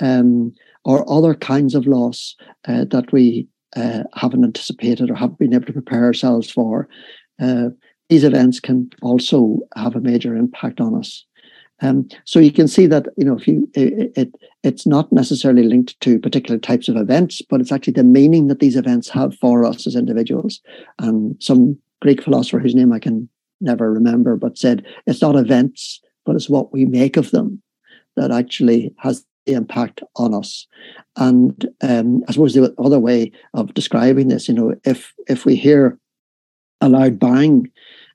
um, 0.00 0.52
or 0.84 1.10
other 1.10 1.34
kinds 1.34 1.74
of 1.74 1.86
loss 1.86 2.36
that 2.66 3.12
we 3.12 3.46
haven't 4.14 4.44
anticipated 4.44 5.10
or 5.10 5.14
haven't 5.14 5.38
been 5.38 5.54
able 5.54 5.66
to 5.66 5.72
prepare 5.72 6.04
ourselves 6.04 6.50
for. 6.50 6.88
These 8.08 8.24
events 8.24 8.58
can 8.58 8.90
also 9.02 9.58
have 9.76 9.94
a 9.94 10.00
major 10.00 10.34
impact 10.34 10.80
on 10.80 10.96
us. 10.96 11.24
Um, 11.82 12.08
so 12.24 12.38
you 12.38 12.52
can 12.52 12.68
see 12.68 12.86
that 12.86 13.06
you 13.16 13.24
know 13.24 13.36
if 13.36 13.46
you 13.48 13.68
it, 13.74 14.12
it, 14.16 14.34
it's 14.62 14.86
not 14.86 15.10
necessarily 15.12 15.62
linked 15.62 15.98
to 16.00 16.18
particular 16.18 16.58
types 16.58 16.88
of 16.88 16.96
events, 16.96 17.42
but 17.48 17.60
it's 17.60 17.72
actually 17.72 17.94
the 17.94 18.04
meaning 18.04 18.48
that 18.48 18.60
these 18.60 18.76
events 18.76 19.08
have 19.08 19.34
for 19.36 19.64
us 19.64 19.86
as 19.86 19.96
individuals. 19.96 20.60
And 20.98 21.36
some 21.40 21.78
Greek 22.02 22.22
philosopher 22.22 22.58
whose 22.58 22.74
name 22.74 22.92
I 22.92 22.98
can 22.98 23.28
never 23.60 23.92
remember, 23.92 24.36
but 24.36 24.58
said 24.58 24.84
it's 25.06 25.22
not 25.22 25.36
events, 25.36 26.00
but 26.24 26.36
it's 26.36 26.50
what 26.50 26.72
we 26.72 26.84
make 26.84 27.16
of 27.16 27.30
them 27.30 27.62
that 28.16 28.30
actually 28.30 28.94
has 28.98 29.24
the 29.46 29.54
impact 29.54 30.02
on 30.16 30.34
us. 30.34 30.66
And 31.16 31.66
um, 31.82 32.22
I 32.28 32.32
suppose 32.32 32.54
the 32.54 32.74
other 32.78 32.98
way 32.98 33.32
of 33.54 33.74
describing 33.74 34.28
this, 34.28 34.48
you 34.48 34.54
know, 34.54 34.74
if 34.84 35.12
if 35.28 35.44
we 35.44 35.56
hear 35.56 35.98
a 36.80 36.88
loud 36.88 37.18
bang, 37.18 37.70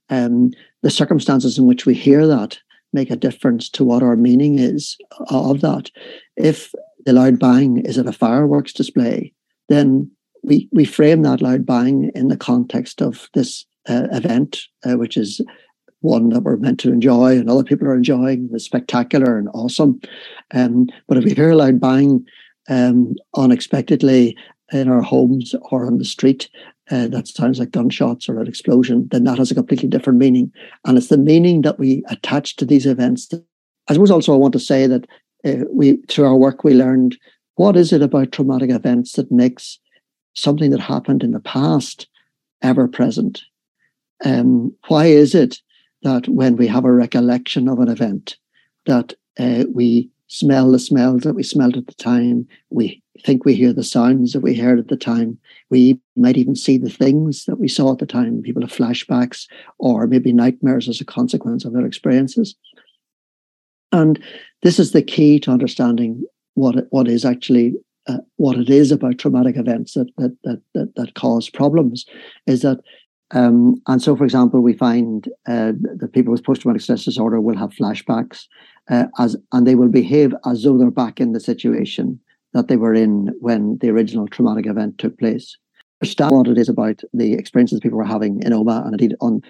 um, 0.10 0.52
the 0.82 0.90
circumstances 0.90 1.58
in 1.58 1.66
which 1.66 1.86
we 1.86 1.94
hear 1.94 2.28
that 2.28 2.58
make 2.96 3.12
a 3.12 3.16
difference 3.16 3.70
to 3.70 3.84
what 3.84 4.02
our 4.02 4.16
meaning 4.16 4.58
is 4.58 4.98
of 5.30 5.62
that. 5.62 5.92
If 6.36 6.74
the 7.06 7.14
loud 7.14 7.38
bang 7.38 7.86
is 7.86 8.00
at 8.00 8.08
a 8.08 8.12
fireworks 8.12 8.74
display, 8.74 9.34
then 9.70 10.10
we 10.44 10.68
we 10.72 10.86
frame 10.86 11.22
that 11.24 11.42
loud 11.42 11.66
bang 11.66 12.12
in 12.16 12.30
the 12.30 12.38
context 12.38 13.02
of 13.02 13.30
this 13.36 13.66
uh, 13.88 14.08
event, 14.12 14.62
uh, 14.84 14.98
which 14.98 15.18
is 15.18 15.42
one 16.02 16.30
that 16.30 16.42
we're 16.42 16.58
meant 16.58 16.80
to 16.80 16.92
enjoy 16.92 17.38
and 17.38 17.50
other 17.50 17.64
people 17.64 17.88
are 17.88 17.96
enjoying 17.96 18.50
is 18.54 18.64
spectacular 18.64 19.38
and 19.38 19.50
awesome. 19.54 20.00
Um, 20.54 20.88
but 21.08 21.18
if 21.18 21.24
we 21.24 21.34
hear 21.34 21.52
a 21.52 21.56
loud 21.56 21.80
bang 21.80 22.26
um, 22.70 23.16
unexpectedly 23.36 24.38
in 24.72 24.90
our 24.90 25.02
homes 25.02 25.56
or 25.72 25.86
on 25.86 25.98
the 25.98 26.06
street, 26.06 26.50
uh, 26.92 27.08
that 27.08 27.28
sounds 27.28 27.60
like 27.60 27.72
gunshots 27.72 28.30
or 28.30 28.40
an 28.40 28.48
explosion, 28.48 29.08
then 29.12 29.24
that 29.24 29.38
has 29.38 29.52
a 29.52 29.56
completely 29.56 29.90
different 29.90 30.20
meaning. 30.20 30.52
And 30.86 30.98
it's 30.98 31.08
the 31.08 31.18
meaning 31.18 31.62
that 31.62 31.80
we 31.80 32.04
attach 32.10 32.56
to 32.58 32.66
these 32.66 32.86
events. 32.86 33.34
I 33.88 33.94
suppose 33.94 34.12
also 34.12 34.34
I 34.34 34.38
want 34.38 34.54
to 34.54 34.60
say 34.60 34.88
that 34.88 35.08
uh, 35.46 35.66
we, 35.72 35.98
through 36.08 36.26
our 36.26 36.36
work, 36.36 36.64
we 36.64 36.74
learned 36.74 37.18
what 37.56 37.76
is 37.76 37.94
it 37.94 38.02
about 38.02 38.32
traumatic 38.32 38.70
events 38.70 39.14
that 39.14 39.32
makes 39.32 39.80
something 40.34 40.72
that 40.72 40.80
happened 40.80 41.24
in 41.24 41.32
the 41.32 41.40
past 41.40 42.08
ever 42.62 42.88
present? 42.88 43.42
Um, 44.24 44.74
why 44.88 45.06
is 45.06 45.34
it 45.34 45.62
that 46.04 46.28
when 46.28 46.56
we 46.56 46.68
have 46.68 46.86
a 46.86 46.92
recollection 46.92 47.68
of 47.68 47.80
an 47.80 47.90
event, 47.90 48.38
that 48.86 49.14
uh, 49.40 49.64
we 49.74 50.10
smell 50.28 50.72
the 50.72 50.80
smells 50.80 51.24
that 51.24 51.36
we 51.36 51.44
smelled 51.44 51.78
at 51.78 51.88
the 51.88 51.94
time, 51.94 52.48
we 52.70 53.02
think 53.24 53.46
we 53.46 53.56
hear 53.56 53.74
the 53.74 53.84
sounds 53.84 54.34
that 54.34 54.42
we 54.42 54.56
heard 54.56 54.80
at 54.80 54.88
the 54.88 54.98
time, 54.98 55.38
we 55.70 56.00
might 56.16 56.38
even 56.38 56.56
see 56.56 56.78
the 56.78 56.90
things 56.90 57.46
that 57.46 57.60
we 57.60 57.68
saw 57.68 57.94
at 57.94 58.00
the 58.00 58.06
time. 58.06 58.42
People 58.42 58.62
have 58.62 58.72
flashbacks 58.72 59.48
or 59.80 60.08
maybe 60.08 60.34
nightmares 60.34 60.90
as 60.90 61.00
a 61.00 61.06
consequence 61.06 61.64
of 61.66 61.74
their 61.74 61.86
experiences. 61.86 62.56
And 63.92 64.22
this 64.64 64.80
is 64.80 64.92
the 64.92 65.02
key 65.02 65.40
to 65.42 65.52
understanding 65.52 66.24
what 66.56 66.88
what 66.90 67.08
is 67.08 67.24
actually 67.24 67.76
uh, 68.08 68.18
what 68.38 68.58
it 68.58 68.70
is 68.70 68.92
about 68.92 69.18
traumatic 69.18 69.58
events 69.58 69.94
that 69.94 70.08
that 70.18 70.36
that 70.44 70.62
that, 70.74 70.96
that 70.96 71.14
cause 71.14 71.50
problems 71.50 72.06
is 72.48 72.62
that 72.62 72.80
um, 73.32 73.82
and 73.88 74.02
so, 74.02 74.16
for 74.16 74.24
example, 74.24 74.62
we 74.62 74.74
find 74.74 75.28
uh, 75.48 75.74
that 75.98 76.12
people 76.14 76.32
with 76.32 76.44
post-traumatic 76.44 76.82
stress 76.82 77.06
disorder 77.06 77.42
will 77.42 77.58
have 77.58 77.72
flashbacks, 77.72 78.46
uh, 78.90 79.06
as 79.18 79.36
and 79.52 79.66
they 79.66 79.76
will 79.76 79.90
behave 79.90 80.34
as 80.46 80.64
though 80.64 80.78
they're 80.78 80.92
back 80.92 81.20
in 81.20 81.32
the 81.32 81.40
situation 81.40 82.20
that 82.54 82.68
they 82.68 82.78
were 82.78 82.94
in 82.94 83.34
when 83.40 83.78
the 83.80 83.90
original 83.90 84.28
traumatic 84.28 84.68
event 84.68 84.98
took 85.00 85.18
place. 85.18 85.58
Understand 86.02 86.32
what 86.32 86.48
it 86.48 86.58
is 86.58 86.70
about 86.70 87.02
the 87.14 87.34
experiences 87.34 87.80
people 87.80 87.98
were 87.98 88.06
having 88.06 88.42
in 88.44 88.52
Omagh 88.52 88.84
and 88.86 88.94
indeed 88.94 89.16
on 89.22 89.42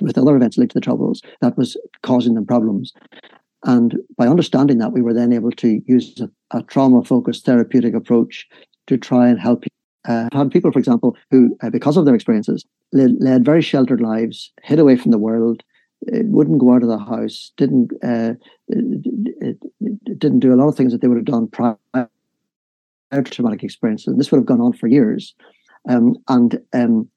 with 0.00 0.18
other 0.18 0.36
events 0.36 0.58
linked 0.58 0.72
to 0.72 0.78
the 0.78 0.84
troubles 0.84 1.22
that 1.40 1.56
was 1.56 1.76
causing 2.02 2.34
them 2.34 2.44
problems. 2.44 2.92
And 3.64 3.96
by 4.18 4.26
understanding 4.26 4.78
that, 4.78 4.92
we 4.92 5.00
were 5.00 5.14
then 5.14 5.32
able 5.32 5.52
to 5.52 5.80
use 5.86 6.20
a, 6.20 6.58
a 6.58 6.62
trauma-focused 6.64 7.46
therapeutic 7.46 7.94
approach 7.94 8.48
to 8.88 8.98
try 8.98 9.28
and 9.28 9.38
help 9.40 9.64
uh, 10.06 10.28
had 10.32 10.50
people, 10.50 10.72
for 10.72 10.78
example, 10.78 11.16
who, 11.30 11.56
uh, 11.62 11.70
because 11.70 11.96
of 11.96 12.04
their 12.04 12.14
experiences, 12.14 12.64
led, 12.92 13.12
led, 13.20 13.44
very 13.44 13.62
sheltered 13.62 14.00
lives, 14.00 14.52
hid 14.62 14.78
away 14.78 14.96
from 14.96 15.10
the 15.10 15.18
world, 15.18 15.62
uh, 16.12 16.18
wouldn't 16.24 16.58
go 16.58 16.74
out 16.74 16.82
of 16.82 16.88
the 16.88 16.98
house, 16.98 17.52
didn't 17.56 17.92
uh, 18.02 18.34
didn't 20.18 20.40
do 20.40 20.52
a 20.52 20.56
lot 20.56 20.68
of 20.68 20.76
things 20.76 20.92
that 20.92 21.00
they 21.00 21.08
would 21.08 21.18
have 21.18 21.24
done 21.24 21.46
prior 21.46 22.08
to 23.12 23.22
traumatic 23.22 23.62
experiences. 23.62 24.08
And 24.08 24.18
this 24.18 24.32
would 24.32 24.38
have 24.38 24.46
gone 24.46 24.60
on 24.60 24.72
for 24.72 24.88
years, 24.88 25.34
um, 25.88 26.16
and 26.28 26.60
um, 26.72 27.08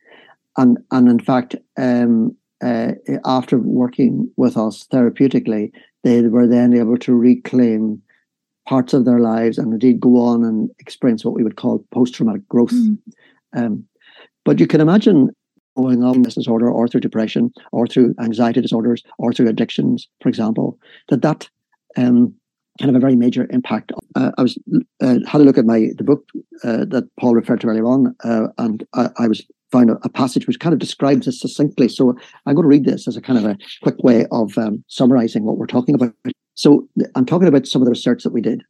and 0.58 0.78
and 0.92 1.10
in 1.10 1.20
fact, 1.20 1.56
um, 1.78 2.36
uh, 2.64 2.92
after 3.26 3.58
working 3.58 4.30
with 4.38 4.58
us 4.58 4.88
therapeutically, 4.92 5.72
they 6.04 6.22
were 6.22 6.48
then 6.48 6.74
able 6.76 6.98
to 7.00 7.16
reclaim 7.16 8.02
parts 8.68 8.94
of 8.94 9.06
their 9.06 9.20
lives 9.20 9.58
and 9.58 9.74
indeed 9.74 10.00
go 10.00 10.18
on 10.20 10.44
and 10.44 10.70
experience 10.80 11.24
what 11.24 11.36
we 11.36 11.44
would 11.44 11.56
call 11.56 11.86
post-traumatic 11.92 12.48
growth. 12.48 12.74
Mm. 12.74 12.98
Um, 13.56 13.86
but 14.44 14.60
you 14.60 14.68
can 14.68 14.82
imagine 14.82 15.30
going 15.76 16.04
on 16.04 16.22
this 16.22 16.36
disorder 16.36 16.70
or 16.70 16.88
through 16.88 17.02
depression 17.02 17.52
or 17.72 17.86
through 17.86 18.16
anxiety 18.20 18.62
disorders 18.62 19.04
or 19.18 19.34
through 19.34 19.50
addictions, 19.50 20.08
for 20.22 20.30
example, 20.30 20.80
that 21.10 21.22
that 21.22 21.50
um, 21.98 22.34
can 22.80 22.90
have 22.90 22.96
a 22.96 23.00
very 23.00 23.16
major 23.16 23.48
impact. 23.52 23.92
Uh, 24.16 24.32
I 24.38 24.42
was 24.42 24.58
uh, 25.02 25.20
had 25.28 25.42
a 25.42 25.44
look 25.44 25.58
at 25.58 25.66
my 25.66 25.90
the 25.98 26.04
book 26.04 26.28
uh, 26.64 26.86
that 26.86 27.10
Paul 27.20 27.36
referred 27.36 27.62
to 27.62 27.68
earlier 27.68 27.86
on, 27.86 28.16
uh, 28.24 28.48
and 28.58 28.86
I, 28.94 29.10
I, 29.18 29.28
was 29.28 29.46
found 29.72 29.90
a, 29.90 29.98
a, 30.04 30.10
passage 30.10 30.46
which 30.46 30.60
kind 30.60 30.74
of 30.74 30.80
describes 30.80 31.26
this 31.26 31.40
succinctly. 31.40 31.88
So 31.88 32.16
I'm 32.46 32.56
going 32.56 32.64
to 32.64 32.70
read 32.70 32.86
this 32.86 33.08
as 33.08 33.16
a 33.16 33.22
kind 33.22 33.40
of 33.40 33.46
a 33.46 33.58
quick 33.82 34.04
way 34.04 34.26
of 34.32 34.58
um, 34.58 34.84
summarizing 34.88 35.44
what 35.44 35.58
we're 35.58 35.68
talking 35.68 35.96
about. 35.96 36.14
So 36.56 36.88
I'm 37.16 37.26
talking 37.26 37.48
about 37.48 37.68
some 37.68 37.82
of 37.82 37.86
the 37.86 37.92
research 37.92 38.24
that 38.24 38.34
we 38.34 38.42
did. 38.42 38.64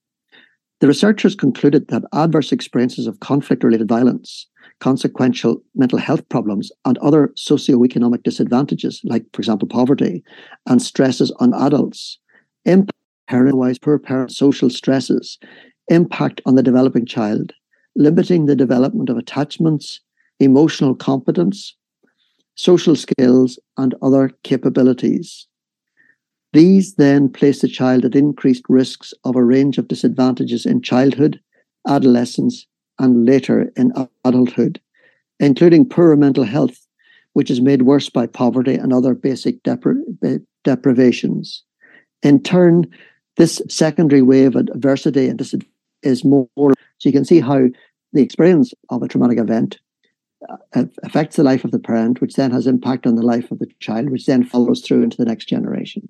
The 0.81 0.87
researchers 0.87 1.35
concluded 1.35 1.87
that 1.87 2.03
adverse 2.13 2.51
experiences 2.51 3.07
of 3.07 3.21
conflict 3.21 3.63
related 3.63 3.87
violence, 3.87 4.47
consequential 4.79 5.63
mental 5.73 5.99
health 5.99 6.27
problems, 6.27 6.71
and 6.83 6.97
other 6.97 7.29
socioeconomic 7.37 8.23
disadvantages, 8.23 9.01
like, 9.03 9.23
for 9.33 9.39
example, 9.39 9.67
poverty, 9.67 10.23
and 10.67 10.81
stresses 10.81 11.31
on 11.39 11.53
adults, 11.53 12.19
impact 12.65 12.91
otherwise 13.29 13.79
poor 13.79 13.97
parent 13.97 14.31
social 14.31 14.69
stresses, 14.69 15.39
impact 15.87 16.41
on 16.45 16.55
the 16.55 16.63
developing 16.63 17.05
child, 17.05 17.53
limiting 17.95 18.45
the 18.45 18.55
development 18.55 19.09
of 19.09 19.17
attachments, 19.17 20.01
emotional 20.39 20.93
competence, 20.93 21.75
social 22.55 22.95
skills, 22.95 23.57
and 23.77 23.95
other 24.01 24.31
capabilities. 24.43 25.47
These 26.55 26.95
then 26.95 27.27
place 27.27 27.59
the 27.59 27.67
child 27.67 28.05
at 28.05 28.15
increased 28.15 28.63
risks 28.69 29.13
of 29.25 29.35
a 29.35 29.43
range 29.43 29.77
of 29.77 29.89
disadvantages 29.89 30.65
in 30.65 30.81
childhood, 30.81 31.37
adolescence, 31.85 32.65
and 32.97 33.25
later 33.25 33.73
in 33.75 33.91
adulthood, 34.23 34.79
including 35.37 35.89
poorer 35.89 36.15
mental 36.15 36.45
health, 36.45 36.87
which 37.33 37.51
is 37.51 37.59
made 37.59 37.81
worse 37.81 38.09
by 38.09 38.25
poverty 38.25 38.75
and 38.75 38.93
other 38.93 39.13
basic 39.13 39.61
depri- 39.63 40.45
deprivations. 40.63 41.61
In 42.23 42.41
turn, 42.41 42.85
this 43.35 43.61
secondary 43.67 44.21
wave 44.21 44.55
of 44.55 44.69
adversity 44.73 45.27
and 45.27 45.37
disadvantage 45.37 45.69
is 46.03 46.23
more. 46.23 46.47
So 46.55 47.09
you 47.09 47.11
can 47.11 47.25
see 47.25 47.41
how 47.41 47.65
the 48.13 48.21
experience 48.21 48.73
of 48.89 49.03
a 49.03 49.09
traumatic 49.09 49.39
event 49.39 49.77
uh, 50.73 50.85
affects 51.03 51.35
the 51.35 51.43
life 51.43 51.65
of 51.65 51.71
the 51.71 51.79
parent, 51.79 52.21
which 52.21 52.35
then 52.35 52.51
has 52.51 52.65
impact 52.65 53.05
on 53.05 53.15
the 53.15 53.25
life 53.25 53.51
of 53.51 53.59
the 53.59 53.67
child, 53.81 54.09
which 54.09 54.25
then 54.25 54.45
follows 54.45 54.79
through 54.79 55.03
into 55.03 55.17
the 55.17 55.25
next 55.25 55.49
generation. 55.49 56.07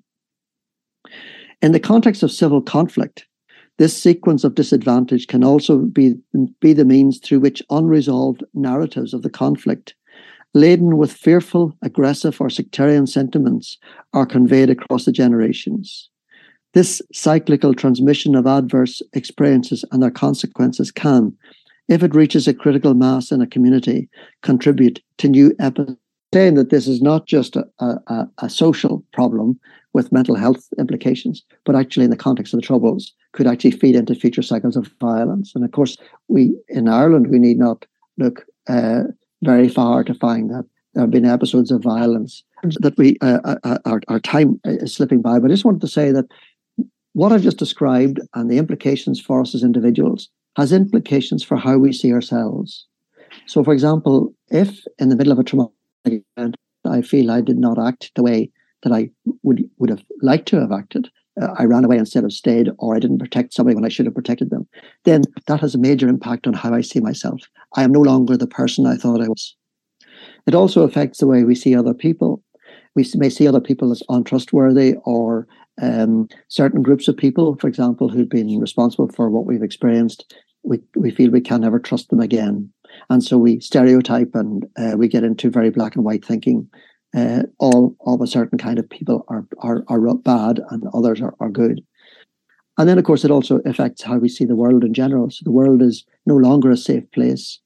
In 1.62 1.72
the 1.72 1.80
context 1.80 2.22
of 2.22 2.30
civil 2.30 2.60
conflict, 2.60 3.26
this 3.78 3.96
sequence 3.96 4.44
of 4.44 4.54
disadvantage 4.54 5.26
can 5.26 5.44
also 5.44 5.78
be, 5.78 6.14
be 6.60 6.72
the 6.72 6.84
means 6.84 7.18
through 7.18 7.40
which 7.40 7.62
unresolved 7.70 8.44
narratives 8.54 9.12
of 9.12 9.22
the 9.22 9.30
conflict, 9.30 9.94
laden 10.54 10.96
with 10.96 11.12
fearful, 11.12 11.76
aggressive, 11.82 12.40
or 12.40 12.48
sectarian 12.48 13.06
sentiments, 13.06 13.78
are 14.12 14.26
conveyed 14.26 14.70
across 14.70 15.04
the 15.04 15.12
generations. 15.12 16.10
This 16.72 17.00
cyclical 17.12 17.74
transmission 17.74 18.34
of 18.34 18.46
adverse 18.46 19.02
experiences 19.14 19.84
and 19.92 20.02
their 20.02 20.10
consequences 20.10 20.90
can, 20.90 21.34
if 21.88 22.02
it 22.02 22.14
reaches 22.14 22.48
a 22.48 22.54
critical 22.54 22.94
mass 22.94 23.30
in 23.30 23.40
a 23.40 23.46
community, 23.46 24.08
contribute 24.42 25.02
to 25.18 25.28
new 25.28 25.54
episodes. 25.58 25.98
Saying 26.36 26.56
that 26.56 26.68
this 26.68 26.86
is 26.86 27.00
not 27.00 27.24
just 27.24 27.56
a, 27.56 27.64
a, 27.78 28.28
a 28.42 28.50
social 28.50 29.02
problem 29.14 29.58
with 29.94 30.12
mental 30.12 30.34
health 30.34 30.68
implications, 30.78 31.42
but 31.64 31.74
actually 31.74 32.04
in 32.04 32.10
the 32.10 32.24
context 32.28 32.52
of 32.52 32.60
the 32.60 32.66
Troubles, 32.66 33.14
could 33.32 33.46
actually 33.46 33.70
feed 33.70 33.96
into 33.96 34.14
future 34.14 34.42
cycles 34.42 34.76
of 34.76 34.90
violence. 35.00 35.54
And 35.54 35.64
of 35.64 35.72
course, 35.72 35.96
we 36.28 36.54
in 36.68 36.90
Ireland 36.90 37.28
we 37.28 37.38
need 37.38 37.58
not 37.58 37.86
look 38.18 38.44
uh, 38.68 39.04
very 39.44 39.70
far 39.70 40.04
to 40.04 40.12
find 40.12 40.50
that 40.50 40.66
there 40.92 41.04
have 41.04 41.10
been 41.10 41.24
episodes 41.24 41.70
of 41.70 41.82
violence 41.82 42.44
that 42.80 42.98
we 42.98 43.16
uh, 43.22 43.40
uh, 43.42 43.56
uh 43.64 43.78
our, 43.86 44.02
our 44.08 44.20
time 44.20 44.60
is 44.66 44.94
slipping 44.94 45.22
by. 45.22 45.38
But 45.38 45.50
I 45.50 45.54
just 45.54 45.64
wanted 45.64 45.80
to 45.80 45.88
say 45.88 46.12
that 46.12 46.26
what 47.14 47.32
I've 47.32 47.48
just 47.48 47.56
described 47.56 48.20
and 48.34 48.50
the 48.50 48.58
implications 48.58 49.18
for 49.18 49.40
us 49.40 49.54
as 49.54 49.62
individuals 49.62 50.28
has 50.56 50.70
implications 50.70 51.42
for 51.42 51.56
how 51.56 51.78
we 51.78 51.94
see 51.94 52.12
ourselves. 52.12 52.86
So, 53.46 53.64
for 53.64 53.72
example, 53.72 54.34
if 54.50 54.84
in 54.98 55.08
the 55.08 55.16
middle 55.16 55.32
of 55.32 55.38
a 55.38 55.44
traumatic 55.44 55.75
I 56.84 57.02
feel 57.02 57.30
I 57.30 57.40
did 57.40 57.58
not 57.58 57.78
act 57.78 58.12
the 58.14 58.22
way 58.22 58.50
that 58.82 58.92
I 58.92 59.10
would 59.42 59.68
would 59.78 59.90
have 59.90 60.02
liked 60.22 60.48
to 60.48 60.60
have 60.60 60.72
acted, 60.72 61.10
uh, 61.40 61.54
I 61.58 61.64
ran 61.64 61.84
away 61.84 61.98
instead 61.98 62.24
of 62.24 62.32
stayed, 62.32 62.70
or 62.78 62.96
I 62.96 62.98
didn't 62.98 63.18
protect 63.18 63.52
somebody 63.52 63.74
when 63.74 63.84
I 63.84 63.88
should 63.88 64.06
have 64.06 64.14
protected 64.14 64.50
them, 64.50 64.66
then 65.04 65.22
that 65.46 65.60
has 65.60 65.74
a 65.74 65.78
major 65.78 66.08
impact 66.08 66.46
on 66.46 66.54
how 66.54 66.72
I 66.72 66.80
see 66.80 67.00
myself. 67.00 67.42
I 67.74 67.82
am 67.82 67.92
no 67.92 68.00
longer 68.00 68.36
the 68.36 68.46
person 68.46 68.86
I 68.86 68.96
thought 68.96 69.20
I 69.20 69.28
was. 69.28 69.54
It 70.46 70.54
also 70.54 70.82
affects 70.82 71.18
the 71.18 71.26
way 71.26 71.44
we 71.44 71.54
see 71.54 71.74
other 71.74 71.94
people. 71.94 72.42
We 72.94 73.04
may 73.14 73.28
see 73.28 73.46
other 73.46 73.60
people 73.60 73.92
as 73.92 74.02
untrustworthy 74.08 74.94
or 75.04 75.46
um, 75.82 76.28
certain 76.48 76.82
groups 76.82 77.08
of 77.08 77.16
people, 77.16 77.56
for 77.56 77.68
example, 77.68 78.08
who've 78.08 78.28
been 78.28 78.58
responsible 78.58 79.08
for 79.08 79.28
what 79.28 79.44
we've 79.44 79.62
experienced, 79.62 80.34
we, 80.62 80.80
we 80.96 81.10
feel 81.10 81.30
we 81.30 81.42
can 81.42 81.60
never 81.60 81.78
trust 81.78 82.08
them 82.08 82.20
again. 82.20 82.72
And 83.10 83.22
so 83.22 83.38
we 83.38 83.60
stereotype 83.60 84.34
and 84.34 84.66
uh, 84.76 84.96
we 84.96 85.08
get 85.08 85.24
into 85.24 85.50
very 85.50 85.70
black 85.70 85.94
and 85.94 86.04
white 86.04 86.24
thinking. 86.24 86.68
Uh, 87.16 87.44
all 87.58 87.96
of 88.04 88.20
a 88.20 88.26
certain 88.26 88.58
kind 88.58 88.78
of 88.78 88.90
people 88.90 89.24
are, 89.28 89.46
are, 89.60 89.84
are 89.88 90.14
bad 90.16 90.60
and 90.70 90.84
others 90.92 91.20
are, 91.20 91.34
are 91.40 91.48
good. 91.48 91.82
And 92.78 92.88
then, 92.88 92.98
of 92.98 93.04
course, 93.04 93.24
it 93.24 93.30
also 93.30 93.60
affects 93.64 94.02
how 94.02 94.18
we 94.18 94.28
see 94.28 94.44
the 94.44 94.56
world 94.56 94.84
in 94.84 94.92
general. 94.92 95.30
So 95.30 95.42
the 95.44 95.50
world 95.50 95.80
is 95.80 96.04
no 96.26 96.36
longer 96.36 96.70
a 96.70 96.76
safe 96.76 97.10
place. 97.12 97.58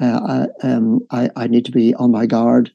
Uh, 0.00 0.46
I, 0.62 0.66
um, 0.66 1.00
I, 1.10 1.28
I, 1.34 1.48
need 1.48 1.64
to 1.64 1.72
be 1.72 1.92
on 1.96 2.12
my 2.12 2.24
guard. 2.24 2.70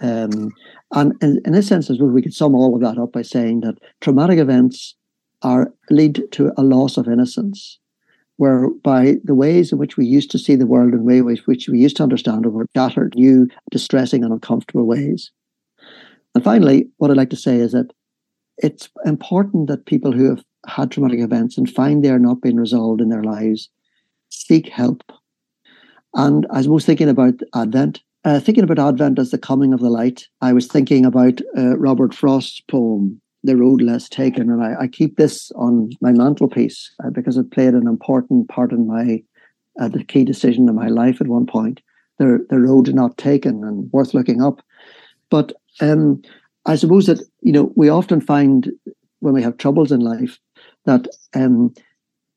Um, 0.00 0.52
and 0.94 1.12
in, 1.20 1.42
in 1.44 1.54
a 1.54 1.62
sense, 1.62 1.90
as 1.90 1.98
well, 1.98 2.08
we 2.08 2.22
could 2.22 2.32
sum 2.32 2.54
all 2.54 2.74
of 2.74 2.80
that 2.80 2.98
up 2.98 3.12
by 3.12 3.20
saying 3.20 3.60
that 3.60 3.74
traumatic 4.00 4.38
events 4.38 4.94
are 5.42 5.72
lead 5.90 6.22
to 6.32 6.52
a 6.56 6.62
loss 6.62 6.96
of 6.96 7.08
innocence, 7.08 7.78
whereby 8.36 9.16
the 9.24 9.34
ways 9.34 9.72
in 9.72 9.78
which 9.78 9.96
we 9.96 10.06
used 10.06 10.30
to 10.30 10.38
see 10.38 10.56
the 10.56 10.66
world 10.66 10.92
and 10.92 11.04
ways 11.04 11.46
which 11.46 11.68
we 11.68 11.78
used 11.78 11.96
to 11.96 12.02
understand 12.02 12.44
it 12.44 12.50
were 12.50 12.66
shattered, 12.74 13.14
new, 13.16 13.48
distressing, 13.70 14.24
and 14.24 14.32
uncomfortable 14.32 14.84
ways. 14.84 15.30
And 16.34 16.42
finally, 16.42 16.88
what 16.96 17.10
I'd 17.10 17.16
like 17.16 17.30
to 17.30 17.36
say 17.36 17.56
is 17.56 17.72
that 17.72 17.92
it's 18.58 18.88
important 19.04 19.68
that 19.68 19.86
people 19.86 20.12
who 20.12 20.28
have 20.30 20.44
had 20.66 20.90
traumatic 20.90 21.20
events 21.20 21.58
and 21.58 21.68
find 21.70 22.04
they 22.04 22.10
are 22.10 22.18
not 22.18 22.40
being 22.40 22.56
resolved 22.56 23.00
in 23.00 23.08
their 23.08 23.22
lives 23.22 23.68
seek 24.30 24.68
help. 24.68 25.02
And 26.14 26.46
as 26.54 26.66
I 26.66 26.70
was 26.70 26.84
thinking 26.84 27.08
about 27.08 27.34
Advent, 27.54 28.00
uh, 28.24 28.40
thinking 28.40 28.64
about 28.64 28.78
Advent 28.78 29.18
as 29.18 29.30
the 29.30 29.38
coming 29.38 29.72
of 29.72 29.80
the 29.80 29.90
light, 29.90 30.26
I 30.40 30.52
was 30.52 30.66
thinking 30.66 31.04
about 31.04 31.40
uh, 31.56 31.76
Robert 31.78 32.14
Frost's 32.14 32.60
poem, 32.60 33.20
The 33.44 33.56
Road 33.56 33.82
Less 33.82 34.08
Taken. 34.08 34.50
And 34.50 34.62
I, 34.62 34.82
I 34.82 34.88
keep 34.88 35.16
this 35.16 35.50
on 35.52 35.90
my 36.00 36.12
mantelpiece 36.12 36.94
uh, 37.04 37.10
because 37.10 37.36
it 37.36 37.50
played 37.50 37.74
an 37.74 37.86
important 37.86 38.48
part 38.48 38.72
in 38.72 38.86
my 38.86 39.22
uh, 39.80 39.88
the 39.88 40.04
key 40.04 40.24
decision 40.24 40.68
in 40.68 40.74
my 40.74 40.88
life 40.88 41.20
at 41.20 41.28
one 41.28 41.46
point. 41.46 41.80
The, 42.18 42.44
the 42.50 42.60
road 42.60 42.92
not 42.94 43.16
taken 43.16 43.64
and 43.64 43.90
worth 43.92 44.14
looking 44.14 44.42
up. 44.42 44.60
But 45.30 45.52
um, 45.80 46.22
I 46.66 46.76
suppose 46.76 47.06
that, 47.06 47.20
you 47.40 47.52
know, 47.52 47.72
we 47.74 47.88
often 47.88 48.20
find 48.20 48.70
when 49.20 49.34
we 49.34 49.42
have 49.42 49.56
troubles 49.56 49.90
in 49.90 50.00
life 50.00 50.38
that 50.84 51.08
um, 51.34 51.72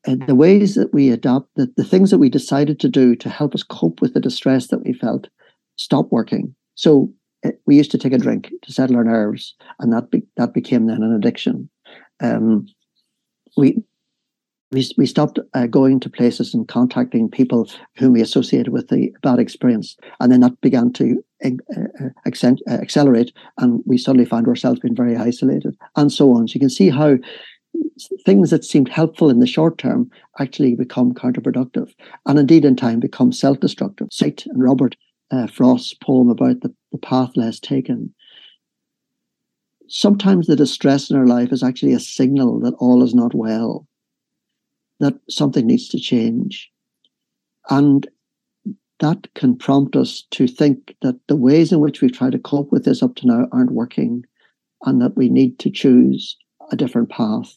uh, 0.08 0.16
the 0.26 0.34
ways 0.34 0.74
that 0.76 0.94
we 0.94 1.10
adapt, 1.10 1.48
the, 1.56 1.70
the 1.76 1.84
things 1.84 2.10
that 2.10 2.18
we 2.18 2.30
decided 2.30 2.80
to 2.80 2.88
do 2.88 3.14
to 3.16 3.28
help 3.28 3.54
us 3.54 3.62
cope 3.62 4.00
with 4.00 4.14
the 4.14 4.20
distress 4.20 4.68
that 4.68 4.84
we 4.84 4.92
felt 4.92 5.28
stop 5.76 6.10
working. 6.10 6.54
So 6.74 7.12
we 7.66 7.76
used 7.76 7.90
to 7.90 7.98
take 7.98 8.12
a 8.12 8.18
drink 8.18 8.50
to 8.62 8.72
settle 8.72 8.96
our 8.96 9.04
nerves, 9.04 9.54
and 9.78 9.92
that 9.92 10.10
be, 10.10 10.22
that 10.36 10.54
became 10.54 10.86
then 10.86 11.02
an 11.02 11.14
addiction. 11.14 11.68
Um, 12.20 12.66
we 13.56 13.82
we, 14.72 14.88
we 14.98 15.06
stopped 15.06 15.38
uh, 15.54 15.66
going 15.66 16.00
to 16.00 16.10
places 16.10 16.52
and 16.52 16.66
contacting 16.66 17.30
people 17.30 17.70
whom 17.96 18.12
we 18.12 18.20
associated 18.20 18.72
with 18.72 18.88
the 18.88 19.12
bad 19.22 19.38
experience, 19.38 19.96
and 20.20 20.32
then 20.32 20.40
that 20.40 20.60
began 20.60 20.92
to 20.94 21.22
uh, 21.44 21.50
uh 21.76 22.08
accent, 22.26 22.60
uh, 22.68 22.74
accelerate, 22.74 23.32
and 23.58 23.82
we 23.86 23.96
suddenly 23.96 24.26
found 24.26 24.48
ourselves 24.48 24.80
being 24.80 24.96
very 24.96 25.16
isolated, 25.16 25.76
and 25.94 26.12
so 26.12 26.32
on. 26.32 26.48
So 26.48 26.54
you 26.54 26.60
can 26.60 26.70
see 26.70 26.90
how 26.90 27.16
things 28.24 28.50
that 28.50 28.64
seemed 28.64 28.88
helpful 28.88 29.30
in 29.30 29.38
the 29.38 29.46
short 29.46 29.78
term 29.78 30.10
actually 30.40 30.74
become 30.74 31.14
counterproductive, 31.14 31.92
and 32.26 32.38
indeed 32.38 32.64
in 32.64 32.76
time 32.76 33.00
become 33.00 33.32
self-destructive. 33.32 34.08
Sight 34.10 34.46
and 34.46 34.62
Robert 34.62 34.96
uh, 35.30 35.46
Frost's 35.46 35.94
poem 35.94 36.28
about 36.28 36.60
the, 36.60 36.74
the 36.92 36.98
path 36.98 37.36
less 37.36 37.58
taken. 37.58 38.14
Sometimes 39.88 40.46
the 40.46 40.56
distress 40.56 41.10
in 41.10 41.16
our 41.16 41.26
life 41.26 41.52
is 41.52 41.62
actually 41.62 41.92
a 41.92 42.00
signal 42.00 42.60
that 42.60 42.74
all 42.74 43.02
is 43.02 43.14
not 43.14 43.34
well, 43.34 43.86
that 45.00 45.14
something 45.30 45.66
needs 45.66 45.88
to 45.88 46.00
change. 46.00 46.70
And 47.70 48.08
that 49.00 49.32
can 49.34 49.56
prompt 49.56 49.94
us 49.94 50.24
to 50.30 50.46
think 50.46 50.96
that 51.02 51.16
the 51.28 51.36
ways 51.36 51.70
in 51.70 51.80
which 51.80 52.00
we've 52.00 52.12
tried 52.12 52.32
to 52.32 52.38
cope 52.38 52.72
with 52.72 52.84
this 52.84 53.02
up 53.02 53.14
to 53.16 53.26
now 53.26 53.46
aren't 53.52 53.72
working 53.72 54.24
and 54.84 55.00
that 55.02 55.16
we 55.16 55.28
need 55.28 55.58
to 55.58 55.70
choose 55.70 56.36
a 56.72 56.76
different 56.76 57.10
path, 57.10 57.56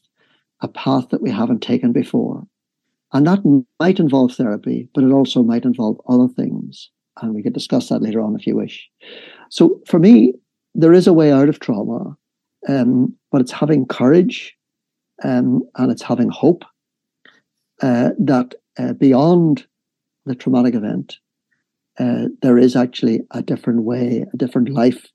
a 0.61 0.67
path 0.67 1.09
that 1.09 1.21
we 1.21 1.31
haven't 1.31 1.61
taken 1.61 1.91
before. 1.91 2.45
And 3.13 3.25
that 3.25 3.63
might 3.79 3.99
involve 3.99 4.35
therapy, 4.35 4.87
but 4.93 5.03
it 5.03 5.11
also 5.11 5.41
might 5.41 5.65
involve 5.65 5.99
other 6.07 6.27
things 6.27 6.91
and 7.21 7.33
we 7.33 7.43
can 7.43 7.53
discuss 7.53 7.89
that 7.89 8.01
later 8.01 8.21
on 8.21 8.35
if 8.35 8.47
you 8.47 8.55
wish. 8.55 8.89
So 9.49 9.79
for 9.87 9.99
me, 9.99 10.33
there 10.75 10.93
is 10.93 11.07
a 11.07 11.13
way 11.13 11.31
out 11.31 11.49
of 11.49 11.59
trauma, 11.59 12.15
um, 12.67 13.15
but 13.31 13.41
it's 13.41 13.51
having 13.51 13.85
courage 13.85 14.55
um, 15.23 15.63
and 15.75 15.91
it's 15.91 16.01
having 16.01 16.29
hope 16.29 16.63
uh, 17.81 18.09
that 18.19 18.55
uh, 18.77 18.93
beyond 18.93 19.65
the 20.25 20.35
traumatic 20.35 20.75
event, 20.75 21.17
uh, 21.99 22.25
there 22.41 22.57
is 22.57 22.75
actually 22.75 23.21
a 23.31 23.41
different 23.41 23.83
way, 23.83 24.25
a 24.33 24.37
different 24.37 24.69
life, 24.69 25.07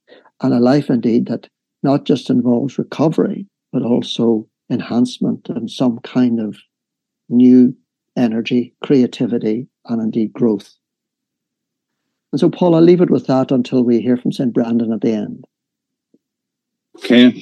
and 0.43 0.53
a 0.53 0.61
life 0.61 0.91
indeed 0.91 1.27
that 1.27 1.49
not 1.83 2.05
just 2.05 2.31
involves 2.31 2.79
recovery, 2.79 3.47
but 3.73 3.83
also 3.83 4.47
enhancement 4.71 5.49
and 5.49 5.71
some 5.71 5.99
kind 6.01 6.41
of 6.41 6.57
new 7.29 7.75
energy, 8.17 8.75
creativity, 8.83 9.67
and 9.87 10.01
indeed 10.01 10.33
growth. 10.33 10.75
And 12.35 12.41
so, 12.41 12.51
Paul, 12.51 12.75
I'll 12.75 12.83
leave 12.83 13.01
it 13.01 13.11
with 13.11 13.29
that 13.29 13.53
until 13.53 13.85
we 13.85 14.01
hear 14.01 14.17
from 14.17 14.33
St. 14.33 14.53
Brandon 14.53 14.93
at 14.93 15.03
the 15.03 15.13
end. 15.13 15.45
Okay. 16.97 17.41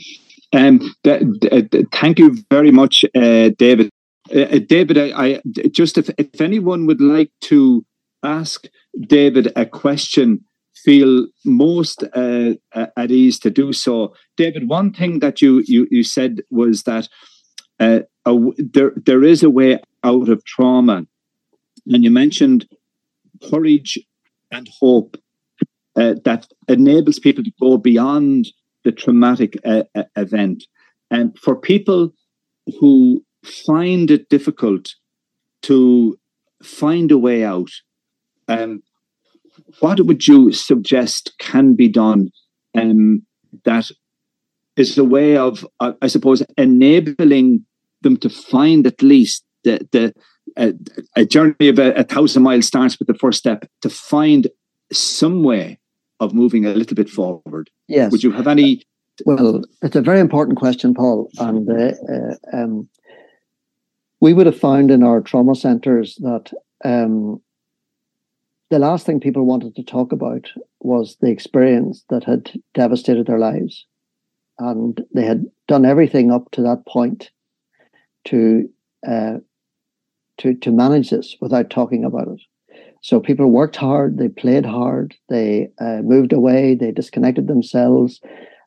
Um, 0.53 0.81
th- 1.03 1.23
th- 1.41 1.71
th- 1.71 1.87
thank 1.95 2.19
you 2.19 2.37
very 2.51 2.71
much, 2.71 3.03
uh, 3.15 3.49
David. 3.57 3.89
uh, 4.37 4.59
David, 4.69 4.99
I, 4.99 5.25
I, 5.25 5.43
just 5.71 5.97
if, 5.97 6.11
if 6.19 6.43
anyone 6.43 6.85
would 6.85 7.01
like 7.01 7.31
to 7.45 7.87
ask 8.23 8.67
David 9.01 9.51
a 9.57 9.65
question, 9.65 10.45
feel 10.75 11.27
most 11.47 12.05
uh, 12.13 12.53
at 12.75 13.11
ease 13.11 13.39
to 13.39 13.51
do 13.51 13.73
so. 13.73 14.15
David, 14.37 14.69
one 14.69 14.93
thing 14.93 15.21
that 15.21 15.41
you 15.41 15.65
you, 15.67 15.89
you 15.91 16.05
said 16.05 16.43
was 16.51 16.83
that 16.83 17.09
uh, 17.81 18.01
a, 18.27 18.39
there 18.59 18.93
there 19.07 19.25
is 19.25 19.43
a 19.43 19.49
way 19.49 19.81
out 20.05 20.29
of 20.29 20.45
trauma, 20.45 21.07
and 21.87 22.05
you 22.05 22.11
mentioned 22.11 22.69
courage 23.51 23.99
and 24.53 24.69
hope 24.81 25.17
uh, 25.97 26.15
that 26.25 26.47
enables 26.69 27.19
people 27.19 27.43
to 27.43 27.53
go 27.61 27.77
beyond 27.77 28.49
the 28.85 28.93
traumatic 28.93 29.57
uh, 29.65 29.83
event. 30.17 30.65
And 31.11 31.37
for 31.39 31.57
people 31.57 32.13
who 32.79 33.25
find 33.45 34.11
it 34.11 34.29
difficult 34.29 34.95
to 35.63 36.19
find 36.63 37.11
a 37.11 37.19
way 37.19 37.45
out, 37.45 37.71
um, 38.49 38.83
what 39.81 40.01
would 40.01 40.27
you 40.27 40.53
suggest 40.53 41.33
can 41.39 41.75
be 41.75 41.89
done 41.89 42.31
um, 42.75 43.23
that 43.65 43.91
is 44.77 44.97
a 44.97 45.05
way 45.05 45.37
of, 45.37 45.67
uh, 45.81 45.93
I 46.01 46.07
suppose, 46.07 46.43
enabling 46.57 47.65
them 48.01 48.17
to 48.19 48.31
find 48.31 48.87
at 48.87 49.03
least 49.03 49.45
the, 49.65 49.87
the 49.93 50.15
uh, 50.57 50.73
a 51.17 51.25
journey 51.25 51.69
of 51.69 51.79
a, 51.79 51.93
a, 51.95 52.05
thousand 52.05 52.43
miles 52.43 52.67
starts 52.67 52.99
with 52.99 53.09
the 53.09 53.15
first 53.15 53.39
step 53.39 53.69
to 53.81 53.89
find 53.89 54.49
some 54.93 55.43
way 55.43 55.79
of 56.21 56.35
moving 56.35 56.67
a 56.67 56.75
little 56.75 56.95
bit 56.95 57.09
forward. 57.09 57.71
Yes. 57.89 58.13
Would 58.13 58.23
you 58.23 58.33
have 58.33 58.47
any? 58.47 58.83
Well, 59.25 59.63
it's 59.83 59.97
a 59.97 60.01
very 60.01 60.21
important 60.21 60.59
question, 60.59 60.95
Paul, 60.95 61.29
and 61.39 61.69
uh, 61.69 61.93
uh, 62.11 62.35
um, 62.53 62.89
we 64.21 64.33
would 64.33 64.47
have 64.47 64.59
found 64.59 64.91
in 64.91 65.03
our 65.03 65.21
trauma 65.21 65.55
centres 65.55 66.17
that 66.23 66.51
um, 66.85 67.41
the 68.71 68.79
last 68.79 69.05
thing 69.05 69.21
people 69.21 69.45
wanted 69.45 69.77
to 69.77 69.83
talk 69.83 70.13
about 70.13 70.51
was 70.81 71.17
the 71.21 71.31
experience 71.31 72.05
that 72.09 72.25
had 72.25 72.51
devastated 72.73 73.27
their 73.27 73.39
lives. 73.39 73.87
And 74.59 75.05
they 75.15 75.25
had 75.25 75.45
done 75.69 75.85
everything 75.85 76.31
up 76.31 76.51
to 76.53 76.63
that 76.63 76.87
point 76.87 77.31
to 78.27 78.69
uh, 79.07 79.39
to 80.43 80.55
to 80.55 80.71
manage 80.71 81.11
this 81.11 81.37
without 81.41 81.71
talking 81.71 82.05
about 82.05 82.29
it. 82.29 82.41
So 83.01 83.21
people 83.21 83.47
worked 83.47 83.77
hard, 83.77 84.19
they 84.19 84.29
played 84.29 84.65
hard, 84.65 85.15
they 85.29 85.71
uh, 85.81 86.03
moved 86.03 86.33
away, 86.33 86.77
they 86.77 86.93
disconnected 86.93 87.49
themselves, 87.49 88.21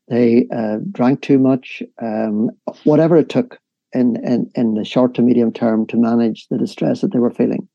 they 0.09 0.47
uh, 0.53 0.77
drank 0.91 1.21
too 1.21 1.39
much, 1.39 1.81
um, 2.01 2.49
whatever 2.83 3.15
it 3.17 3.29
took 3.29 3.59
in, 3.93 4.17
in 4.25 4.51
in 4.55 4.73
the 4.73 4.83
short 4.83 5.13
to 5.13 5.21
medium 5.21 5.53
term 5.53 5.87
to 5.87 5.97
manage 5.97 6.47
the 6.49 6.57
distress 6.57 7.01
that 7.01 7.13
they 7.13 7.19
were 7.19 7.31
feeling. 7.31 7.67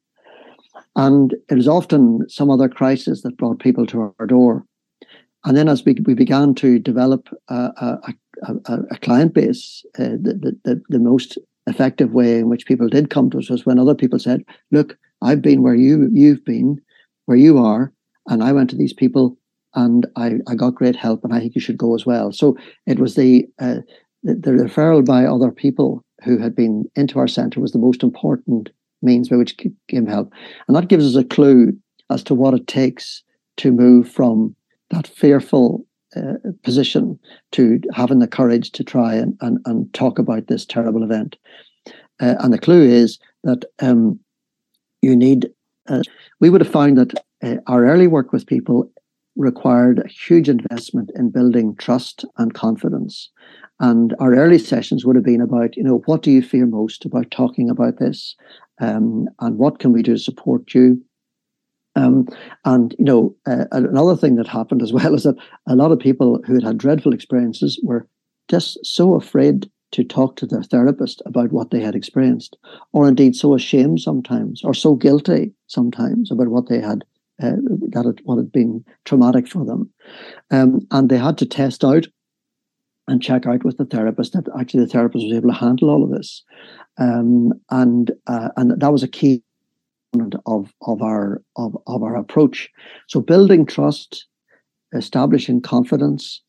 And 0.96 1.34
it 1.48 1.54
was 1.54 1.68
often 1.68 2.28
some 2.28 2.50
other 2.50 2.68
crisis 2.68 3.22
that 3.22 3.36
brought 3.36 3.60
people 3.60 3.86
to 3.86 4.14
our 4.18 4.26
door. 4.26 4.64
And 5.44 5.56
then 5.56 5.68
as 5.68 5.84
we, 5.84 5.96
we 6.04 6.14
began 6.14 6.54
to 6.56 6.78
develop 6.78 7.28
a, 7.48 7.54
a, 7.54 8.14
a, 8.66 8.78
a 8.90 8.98
client 8.98 9.32
base, 9.32 9.82
uh, 9.98 10.16
the, 10.20 10.58
the, 10.64 10.82
the 10.88 10.98
most 10.98 11.38
effective 11.66 12.12
way 12.12 12.38
in 12.38 12.48
which 12.48 12.66
people 12.66 12.88
did 12.88 13.10
come 13.10 13.30
to 13.30 13.38
us 13.38 13.50
was 13.50 13.66
when 13.66 13.78
other 13.78 13.94
people 13.94 14.18
said, 14.18 14.44
look, 14.70 14.96
I've 15.22 15.42
been 15.42 15.62
where 15.62 15.74
you, 15.74 16.08
you've 16.12 16.44
been, 16.44 16.80
where 17.26 17.38
you 17.38 17.58
are, 17.58 17.92
and 18.28 18.42
I 18.42 18.52
went 18.52 18.70
to 18.70 18.76
these 18.76 18.92
people 18.92 19.36
and 19.74 20.06
I, 20.16 20.34
I 20.48 20.54
got 20.54 20.74
great 20.74 20.96
help 20.96 21.24
and 21.24 21.32
I 21.32 21.38
think 21.38 21.54
you 21.54 21.60
should 21.60 21.78
go 21.78 21.94
as 21.94 22.04
well. 22.04 22.32
So 22.32 22.56
it 22.86 22.98
was 22.98 23.14
the, 23.14 23.46
uh, 23.58 23.76
the, 24.22 24.34
the 24.34 24.50
referral 24.50 25.04
by 25.04 25.24
other 25.24 25.50
people 25.50 26.04
who 26.24 26.38
had 26.38 26.54
been 26.54 26.84
into 26.96 27.18
our 27.18 27.28
centre 27.28 27.60
was 27.60 27.72
the 27.72 27.78
most 27.78 28.02
important 28.02 28.70
means 29.02 29.28
by 29.28 29.36
which 29.36 29.56
give 29.88 30.06
help. 30.08 30.32
And 30.66 30.76
that 30.76 30.88
gives 30.88 31.06
us 31.06 31.20
a 31.20 31.26
clue 31.26 31.72
as 32.10 32.22
to 32.24 32.34
what 32.34 32.54
it 32.54 32.66
takes 32.66 33.22
to 33.58 33.72
move 33.72 34.10
from 34.10 34.54
that 34.90 35.06
fearful 35.06 35.86
uh, 36.16 36.34
position 36.62 37.18
to 37.52 37.80
having 37.94 38.18
the 38.18 38.26
courage 38.26 38.70
to 38.72 38.84
try 38.84 39.14
and, 39.14 39.36
and, 39.40 39.58
and 39.64 39.92
talk 39.94 40.18
about 40.18 40.46
this 40.46 40.64
terrible 40.66 41.02
event. 41.02 41.36
Uh, 42.20 42.34
and 42.40 42.52
the 42.52 42.58
clue 42.58 42.82
is 42.82 43.18
that 43.44 43.64
um, 43.80 44.18
you 45.02 45.16
need, 45.16 45.48
uh, 45.88 46.02
we 46.40 46.50
would 46.50 46.60
have 46.60 46.72
found 46.72 46.98
that 46.98 47.14
uh, 47.42 47.56
our 47.66 47.86
early 47.86 48.06
work 48.06 48.32
with 48.32 48.46
people 48.46 48.90
required 49.36 50.00
a 50.00 50.08
huge 50.08 50.48
investment 50.48 51.10
in 51.14 51.30
building 51.30 51.74
trust 51.76 52.24
and 52.36 52.52
confidence. 52.54 53.30
And 53.78 54.14
our 54.18 54.34
early 54.34 54.58
sessions 54.58 55.06
would 55.06 55.16
have 55.16 55.24
been 55.24 55.40
about, 55.40 55.76
you 55.76 55.82
know, 55.82 56.02
what 56.04 56.22
do 56.22 56.30
you 56.30 56.42
fear 56.42 56.66
most 56.66 57.06
about 57.06 57.30
talking 57.30 57.70
about 57.70 57.98
this? 57.98 58.36
um, 58.80 59.28
and 59.40 59.58
what 59.58 59.78
can 59.78 59.92
we 59.92 60.02
do 60.02 60.14
to 60.14 60.18
support 60.18 60.74
you? 60.74 61.02
Um, 61.96 62.28
and 62.64 62.94
you 62.98 63.04
know, 63.04 63.34
uh, 63.46 63.64
another 63.72 64.16
thing 64.16 64.36
that 64.36 64.46
happened 64.46 64.82
as 64.82 64.92
well 64.98 65.14
is 65.14 65.24
that 65.24 65.36
a 65.66 65.76
lot 65.76 65.92
of 65.92 65.98
people 65.98 66.40
who 66.46 66.54
had 66.54 66.64
had 66.64 66.78
dreadful 66.78 67.12
experiences 67.12 67.80
were 67.82 68.06
just 68.48 68.84
so 68.84 69.14
afraid 69.14 69.70
to 69.92 70.04
talk 70.04 70.36
to 70.36 70.46
their 70.46 70.62
therapist 70.62 71.20
about 71.26 71.52
what 71.52 71.70
they 71.70 71.80
had 71.80 71.96
experienced, 71.96 72.56
or 72.92 73.08
indeed 73.08 73.34
so 73.34 73.54
ashamed 73.54 74.00
sometimes, 74.00 74.62
or 74.62 74.72
so 74.72 74.94
guilty 74.94 75.52
sometimes 75.66 76.30
about 76.30 76.48
what 76.48 76.68
they 76.68 76.80
had 76.80 77.04
uh, 77.42 77.56
that 77.88 78.04
had, 78.04 78.20
what 78.24 78.36
had 78.36 78.52
been 78.52 78.84
traumatic 79.04 79.48
for 79.48 79.64
them, 79.64 79.90
um, 80.50 80.86
and 80.92 81.08
they 81.08 81.18
had 81.18 81.38
to 81.38 81.46
test 81.46 81.84
out 81.84 82.06
and 83.08 83.22
check 83.22 83.46
out 83.46 83.64
with 83.64 83.76
the 83.78 83.84
therapist 83.84 84.32
that 84.34 84.46
actually 84.58 84.84
the 84.84 84.90
therapist 84.90 85.24
was 85.24 85.36
able 85.36 85.48
to 85.48 85.58
handle 85.58 85.90
all 85.90 86.04
of 86.04 86.10
this. 86.10 86.44
Um, 86.98 87.52
and 87.70 88.12
uh, 88.26 88.50
and 88.56 88.80
that 88.80 88.92
was 88.92 89.02
a 89.02 89.08
key 89.08 89.42
of 90.46 90.72
of 90.82 91.02
our 91.02 91.42
of, 91.56 91.76
of 91.86 92.02
our 92.02 92.16
approach. 92.16 92.68
So 93.08 93.20
building 93.20 93.66
trust, 93.66 94.26
establishing 94.92 95.60
confidence, 95.60 96.42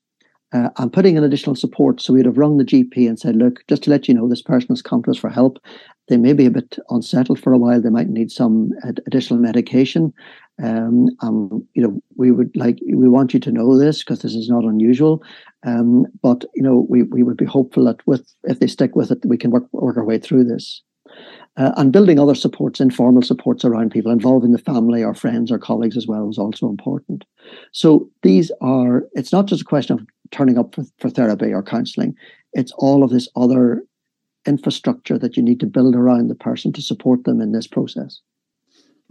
uh, 0.54 0.69
and 0.78 0.91
putting 0.91 1.15
in 1.15 1.24
additional 1.24 1.56
support. 1.56 2.02
So 2.02 2.13
we'd 2.13 2.26
have 2.26 2.38
rung 2.38 2.58
the 2.58 2.65
GP 2.65 3.08
and 3.08 3.19
said, 3.19 3.36
look, 3.36 3.65
just 3.67 3.84
to 3.84 3.89
let 3.89 4.08
you 4.08 4.13
know, 4.13 4.28
this 4.28 4.41
person 4.41 4.69
has 4.69 4.82
come 4.82 5.04
to 5.04 5.12
us 5.12 5.17
for 5.17 5.30
help. 5.30 5.60
They 6.08 6.17
may 6.17 6.34
be 6.34 6.45
a 6.45 6.52
bit 6.52 6.78
unsettled 6.89 7.39
for 7.39 7.54
a 7.54 7.58
while. 7.58 7.82
They 7.82 7.89
might 7.89 8.10
need 8.10 8.32
some 8.32 8.71
ad- 8.86 9.02
additional 9.08 9.39
medication. 9.39 10.13
Um, 10.62 11.08
um, 11.21 11.65
you 11.74 11.82
know, 11.82 12.02
we 12.17 12.32
would 12.32 12.52
like, 12.56 12.80
we 12.86 13.08
want 13.08 13.34
you 13.34 13.39
to 13.39 13.52
know 13.52 13.78
this 13.78 14.04
because 14.04 14.21
this 14.21 14.36
is 14.36 14.50
not 14.50 14.65
unusual. 14.65 15.24
Um, 15.65 16.06
but, 16.21 16.43
you 16.54 16.62
know, 16.62 16.86
we, 16.89 17.04
we 17.04 17.24
would 17.24 17.38
be 17.38 17.45
hopeful 17.45 17.86
that 17.86 18.06
with, 18.06 18.34
if 18.43 18.60
they 18.60 18.67
stick 18.67 18.95
with 18.95 19.12
it, 19.12 19.19
we 19.24 19.38
can 19.38 19.52
work, 19.52 19.67
work 19.71 19.95
our 19.95 20.04
way 20.04 20.17
through 20.17 20.43
this. 20.43 20.82
Uh, 21.58 21.74
and 21.76 21.92
building 21.92 22.18
other 22.18 22.34
supports, 22.34 22.80
informal 22.80 23.22
supports 23.22 23.66
around 23.66 23.92
people, 23.92 24.10
involving 24.10 24.54
the 24.54 24.58
family 24.58 25.04
or 25.04 25.14
friends 25.14 25.52
or 25.52 25.60
colleagues 25.60 25.98
as 25.98 26.08
well 26.08 26.30
is 26.30 26.38
also 26.38 26.70
important. 26.70 27.26
So 27.74 28.10
these 28.24 28.52
are, 28.62 29.04
it's 29.14 29.34
not 29.34 29.48
just 29.48 29.64
a 29.64 29.66
question 29.66 30.00
of 30.00 30.06
turning 30.32 30.58
up 30.58 30.74
for, 30.74 30.86
for 31.00 31.10
therapy 31.10 31.54
or 31.54 31.62
counseling, 31.62 32.16
it's 32.54 32.72
all 32.78 33.04
of 33.04 33.10
this 33.10 33.28
other 33.36 33.84
infrastructure 34.48 35.18
that 35.18 35.36
you 35.36 35.44
need 35.44 35.60
to 35.60 35.66
build 35.66 35.94
around 35.94 36.30
the 36.30 36.36
person 36.36 36.72
to 36.74 36.82
support 36.82 37.26
them 37.26 37.42
in 37.42 37.52
this 37.52 37.68
process. 37.68 38.22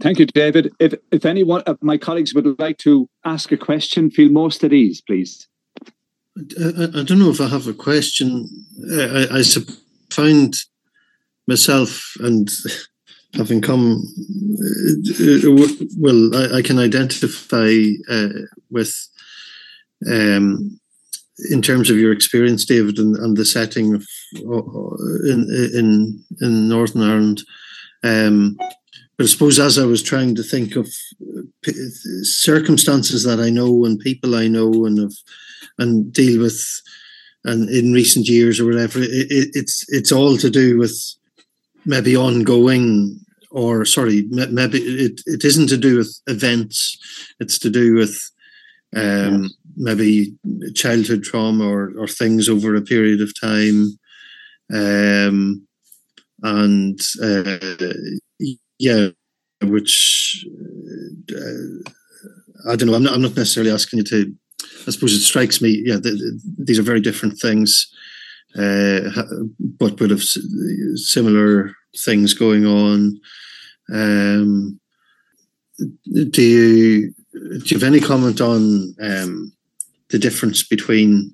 Thank 0.01 0.17
you, 0.17 0.25
David. 0.25 0.73
If 0.79 0.95
if 1.11 1.25
anyone 1.25 1.61
of 1.67 1.77
my 1.81 1.97
colleagues 1.97 2.33
would 2.33 2.59
like 2.59 2.79
to 2.79 3.07
ask 3.23 3.51
a 3.51 3.57
question, 3.57 4.09
feel 4.09 4.31
most 4.31 4.63
at 4.63 4.73
ease, 4.73 4.99
please. 4.99 5.47
I, 6.37 6.89
I 6.95 7.03
don't 7.03 7.19
know 7.19 7.29
if 7.29 7.39
I 7.39 7.47
have 7.47 7.67
a 7.67 7.73
question. 7.73 8.49
I, 8.91 9.27
I, 9.31 9.39
I 9.39 9.43
find 10.09 10.55
myself 11.47 12.13
and 12.19 12.49
having 13.33 13.61
come, 13.61 14.03
uh, 14.59 15.47
uh, 15.47 15.67
well, 15.97 16.35
I, 16.35 16.57
I 16.57 16.61
can 16.61 16.79
identify 16.79 17.73
uh, 18.09 18.29
with, 18.69 18.93
um, 20.09 20.79
in 21.49 21.61
terms 21.61 21.89
of 21.89 21.97
your 21.97 22.11
experience, 22.11 22.65
David, 22.65 22.99
and, 22.99 23.15
and 23.15 23.37
the 23.37 23.45
setting 23.45 23.95
of, 23.95 24.05
uh, 24.37 25.31
in 25.31 25.47
in 25.73 26.23
in 26.41 26.69
Northern 26.69 27.01
Ireland. 27.01 27.41
Um, 28.03 28.57
but 29.17 29.25
I 29.25 29.27
suppose 29.27 29.59
as 29.59 29.77
I 29.77 29.85
was 29.85 30.03
trying 30.03 30.35
to 30.35 30.43
think 30.43 30.75
of 30.75 30.87
circumstances 32.23 33.23
that 33.23 33.39
I 33.39 33.49
know 33.49 33.85
and 33.85 33.99
people 33.99 34.35
I 34.35 34.47
know 34.47 34.85
and 34.85 34.99
of 34.99 35.15
and 35.77 36.11
deal 36.11 36.41
with, 36.41 36.59
and 37.45 37.69
in 37.69 37.93
recent 37.93 38.27
years 38.27 38.59
or 38.59 38.65
whatever, 38.65 38.99
it, 38.99 39.27
it's 39.53 39.85
it's 39.89 40.11
all 40.11 40.37
to 40.37 40.49
do 40.49 40.77
with 40.77 40.95
maybe 41.85 42.15
ongoing 42.15 43.19
or 43.49 43.83
sorry 43.83 44.25
maybe 44.29 44.79
it, 44.79 45.21
it 45.25 45.43
isn't 45.43 45.67
to 45.67 45.77
do 45.77 45.97
with 45.97 46.21
events. 46.27 46.97
It's 47.39 47.59
to 47.59 47.69
do 47.69 47.95
with 47.95 48.31
um, 48.95 49.49
maybe 49.75 50.33
childhood 50.75 51.23
trauma 51.23 51.67
or, 51.67 51.91
or 51.97 52.07
things 52.07 52.47
over 52.47 52.75
a 52.75 52.81
period 52.81 53.21
of 53.21 53.39
time. 53.39 53.97
Um, 54.73 55.67
and 56.43 56.99
uh, 57.21 57.57
yeah 58.79 59.09
which 59.63 60.45
uh, 61.31 61.89
i 62.67 62.75
don't 62.75 62.87
know. 62.87 62.95
I'm 62.95 63.03
not, 63.03 63.13
I'm 63.13 63.21
not 63.21 63.35
necessarily 63.35 63.71
asking 63.71 63.99
you 63.99 64.05
to 64.05 64.35
i 64.87 64.91
suppose 64.91 65.13
it 65.13 65.19
strikes 65.19 65.61
me 65.61 65.83
yeah 65.85 65.95
the, 65.95 66.11
the, 66.11 66.41
these 66.57 66.79
are 66.79 66.83
very 66.83 67.01
different 67.01 67.37
things 67.37 67.87
uh, 68.57 69.23
but 69.59 69.99
would 69.99 70.09
have 70.09 70.23
similar 70.95 71.73
things 71.97 72.33
going 72.33 72.65
on. 72.65 73.19
Um, 73.93 74.79
do 76.29 76.41
you 76.41 77.13
do 77.31 77.61
you 77.65 77.79
have 77.79 77.83
any 77.83 77.99
comment 77.99 78.41
on 78.41 78.93
um, 79.01 79.53
the 80.09 80.19
difference 80.19 80.63
between 80.63 81.33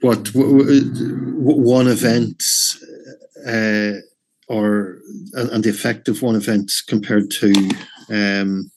what 0.00 0.28
one 0.34 1.88
event 1.88 2.42
uh, 3.46 3.92
or 4.48 4.98
and 5.32 5.64
the 5.64 5.70
effect 5.70 6.08
of 6.08 6.22
one 6.22 6.36
event 6.36 6.70
compared 6.86 7.30
to 7.30 7.52
um, 8.10 8.70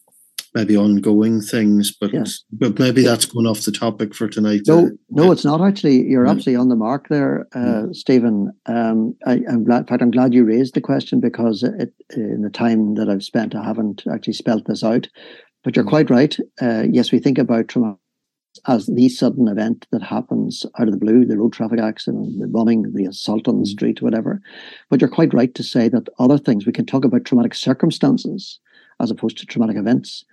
maybe 0.54 0.78
ongoing 0.78 1.42
things, 1.42 1.92
but 1.92 2.12
but 2.52 2.80
maybe 2.80 3.04
that's 3.04 3.26
going 3.26 3.48
off 3.48 3.62
the 3.62 3.72
topic 3.72 4.16
for 4.16 4.28
tonight. 4.28 4.62
No, 4.68 4.88
uh, 4.88 4.90
no, 5.10 5.32
it's 5.32 5.46
not 5.46 5.62
actually. 5.62 6.04
You're 6.04 6.26
mm. 6.26 6.32
absolutely 6.32 6.56
on 6.56 6.70
the 6.70 6.76
mark 6.76 7.08
there, 7.10 7.48
uh, 7.54 7.60
mm. 7.88 7.96
Stephen. 7.96 8.52
Um, 8.66 9.16
I, 9.26 9.42
am 9.48 9.64
glad. 9.64 9.80
In 9.80 9.86
fact, 9.88 10.02
I'm 10.02 10.12
glad 10.12 10.34
you 10.34 10.44
raised 10.44 10.74
the 10.74 10.82
question 10.82 11.20
because 11.20 11.64
it, 11.64 11.94
in 12.16 12.42
the 12.42 12.50
time 12.50 12.96
that 12.96 13.10
I've 13.10 13.24
spent, 13.24 13.56
I 13.56 13.64
haven't 13.64 14.04
actually 14.12 14.34
spelt 14.34 14.66
this 14.66 14.84
out. 14.84 15.08
But 15.64 15.76
you're 15.76 15.86
mm. 15.86 15.90
quite 15.90 16.10
right. 16.10 16.38
Uh, 16.62 16.84
yes, 16.90 17.12
we 17.12 17.20
think 17.20 17.38
about 17.38 17.68
trauma 17.68 17.98
as 18.68 18.88
the 18.88 19.10
sudden 19.10 19.48
event 19.48 19.88
that 19.92 20.02
happens 20.02 20.66
out 20.80 20.88
of 20.88 20.94
the 20.94 21.00
blue, 21.00 21.26
the 21.26 21.38
road 21.38 21.54
traffic 21.54 21.80
accident, 21.80 22.40
the 22.40 22.48
bombing, 22.48 22.92
the 22.94 23.06
assault 23.06 23.48
on 23.48 23.60
the 23.60 23.66
street, 23.66 24.02
whatever. 24.02 24.42
But 24.90 25.02
you're 25.02 25.10
quite 25.10 25.34
right 25.34 25.54
to 25.56 25.64
say 25.64 25.88
that 25.90 26.10
other 26.18 26.38
things, 26.38 26.66
we 26.66 26.72
can 26.72 26.86
talk 26.86 27.06
about 27.06 27.26
traumatic 27.26 27.54
circumstances 27.54 28.60
as 29.00 29.12
opposed 29.12 29.38
to 29.38 29.46
traumatic 29.46 29.78
events. 29.78 30.26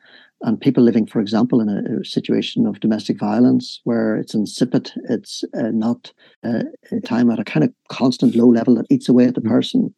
And 0.42 0.60
people 0.60 0.82
living, 0.82 1.06
for 1.06 1.20
example, 1.20 1.62
in 1.62 1.68
a, 1.68 2.00
a 2.00 2.04
situation 2.04 2.66
of 2.66 2.80
domestic 2.80 3.18
violence 3.18 3.80
where 3.84 4.16
it's 4.16 4.34
insipid, 4.34 4.92
it's 5.08 5.44
uh, 5.56 5.70
not 5.72 6.12
uh, 6.44 6.62
time 7.04 7.30
at 7.30 7.38
a 7.38 7.44
kind 7.44 7.64
of 7.64 7.72
constant 7.88 8.34
low 8.34 8.48
level 8.48 8.74
that 8.74 8.86
eats 8.90 9.08
away 9.08 9.24
at 9.24 9.34
the 9.34 9.40
mm. 9.40 9.48
person, 9.48 9.94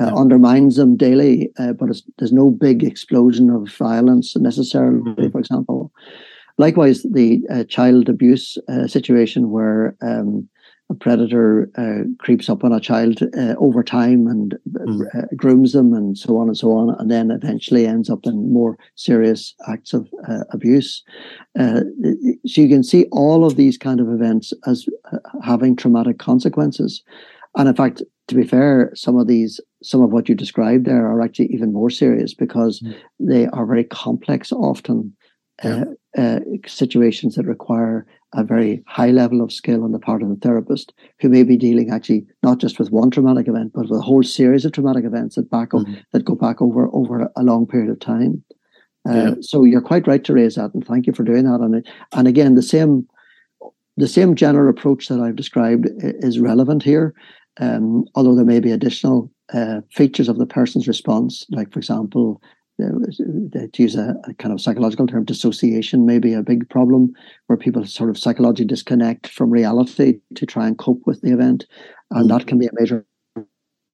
uh, 0.00 0.06
yeah. 0.06 0.14
undermines 0.14 0.76
them 0.76 0.96
daily, 0.96 1.50
uh, 1.58 1.72
but 1.72 1.88
there's 2.18 2.32
no 2.32 2.50
big 2.50 2.82
explosion 2.82 3.48
of 3.48 3.70
violence 3.70 4.36
necessarily, 4.36 5.00
mm-hmm. 5.00 5.28
for 5.28 5.38
example. 5.38 5.92
Likewise, 6.58 7.02
the 7.02 7.42
uh, 7.50 7.64
child 7.64 8.08
abuse 8.08 8.58
uh, 8.68 8.86
situation 8.86 9.50
where 9.50 9.94
um, 10.02 10.48
a 10.88 10.94
predator 10.94 11.68
uh, 11.76 12.04
creeps 12.18 12.48
up 12.48 12.62
on 12.62 12.72
a 12.72 12.80
child 12.80 13.20
uh, 13.36 13.54
over 13.58 13.82
time 13.82 14.26
and 14.28 14.56
mm. 14.68 15.36
grooms 15.36 15.72
them 15.72 15.92
and 15.92 16.16
so 16.16 16.38
on 16.38 16.46
and 16.46 16.56
so 16.56 16.70
on, 16.72 16.94
and 16.98 17.10
then 17.10 17.30
eventually 17.30 17.86
ends 17.86 18.08
up 18.08 18.20
in 18.24 18.52
more 18.52 18.78
serious 18.94 19.54
acts 19.68 19.92
of 19.92 20.08
uh, 20.28 20.44
abuse. 20.52 21.02
so 21.56 21.82
you 22.44 22.68
can 22.68 22.84
see 22.84 23.06
all 23.10 23.44
of 23.44 23.56
these 23.56 23.76
kind 23.76 24.00
of 24.00 24.08
events 24.08 24.52
as 24.66 24.86
having 25.42 25.74
traumatic 25.74 26.18
consequences. 26.18 27.02
And 27.56 27.68
in 27.68 27.74
fact, 27.74 28.02
to 28.28 28.34
be 28.34 28.44
fair, 28.44 28.90
some 28.94 29.16
of 29.16 29.26
these, 29.26 29.60
some 29.82 30.02
of 30.02 30.10
what 30.10 30.28
you 30.28 30.34
described 30.34 30.84
there 30.84 31.06
are 31.06 31.20
actually 31.22 31.46
even 31.46 31.72
more 31.72 31.90
serious 31.90 32.34
because 32.34 32.80
mm. 32.80 32.94
they 33.18 33.46
are 33.48 33.66
very 33.66 33.84
complex 33.84 34.52
often 34.52 35.16
yeah. 35.64 35.84
uh, 36.16 36.20
uh, 36.20 36.40
situations 36.66 37.36
that 37.36 37.46
require 37.46 38.06
a 38.36 38.44
very 38.44 38.82
high 38.86 39.10
level 39.10 39.40
of 39.40 39.52
skill 39.52 39.82
on 39.82 39.92
the 39.92 39.98
part 39.98 40.22
of 40.22 40.28
the 40.28 40.36
therapist, 40.36 40.92
who 41.20 41.28
may 41.28 41.42
be 41.42 41.56
dealing 41.56 41.90
actually 41.90 42.26
not 42.42 42.58
just 42.58 42.78
with 42.78 42.90
one 42.90 43.10
traumatic 43.10 43.48
event, 43.48 43.72
but 43.74 43.88
with 43.88 43.98
a 43.98 44.02
whole 44.02 44.22
series 44.22 44.64
of 44.64 44.72
traumatic 44.72 45.04
events 45.04 45.36
that 45.36 45.50
back 45.50 45.70
mm-hmm. 45.70 45.94
that 46.12 46.24
go 46.24 46.34
back 46.34 46.60
over 46.60 46.88
over 46.92 47.30
a 47.36 47.42
long 47.42 47.66
period 47.66 47.90
of 47.90 47.98
time. 47.98 48.44
Uh, 49.08 49.14
yeah. 49.14 49.34
So 49.40 49.64
you're 49.64 49.80
quite 49.80 50.06
right 50.06 50.22
to 50.24 50.32
raise 50.32 50.56
that, 50.56 50.74
and 50.74 50.86
thank 50.86 51.06
you 51.06 51.12
for 51.12 51.24
doing 51.24 51.44
that. 51.44 51.60
And 51.60 51.86
and 52.12 52.28
again, 52.28 52.54
the 52.54 52.62
same 52.62 53.08
the 53.96 54.08
same 54.08 54.34
general 54.34 54.68
approach 54.68 55.08
that 55.08 55.20
I've 55.20 55.36
described 55.36 55.86
is 56.02 56.38
relevant 56.38 56.82
here, 56.82 57.14
um, 57.60 58.04
although 58.14 58.34
there 58.34 58.44
may 58.44 58.60
be 58.60 58.70
additional 58.70 59.30
uh, 59.52 59.80
features 59.90 60.28
of 60.28 60.38
the 60.38 60.46
person's 60.46 60.88
response, 60.88 61.46
like 61.50 61.72
for 61.72 61.78
example, 61.78 62.42
to 62.78 63.70
use 63.78 63.96
a, 63.96 64.14
a, 64.24 64.34
kind 64.34 64.52
of 64.52 64.60
psychological 64.60 65.06
term, 65.06 65.24
dissociation 65.24 66.04
may 66.04 66.18
be 66.18 66.34
a 66.34 66.42
big 66.42 66.68
problem 66.68 67.12
where 67.46 67.56
people 67.56 67.84
sort 67.86 68.10
of 68.10 68.18
psychologically 68.18 68.66
disconnect 68.66 69.28
from 69.28 69.50
reality 69.50 70.20
to 70.34 70.46
try 70.46 70.66
and 70.66 70.78
cope 70.78 71.00
with 71.06 71.20
the 71.22 71.32
event. 71.32 71.66
And 72.10 72.30
that 72.30 72.46
can 72.46 72.58
be 72.58 72.66
a 72.66 72.70
major 72.74 73.06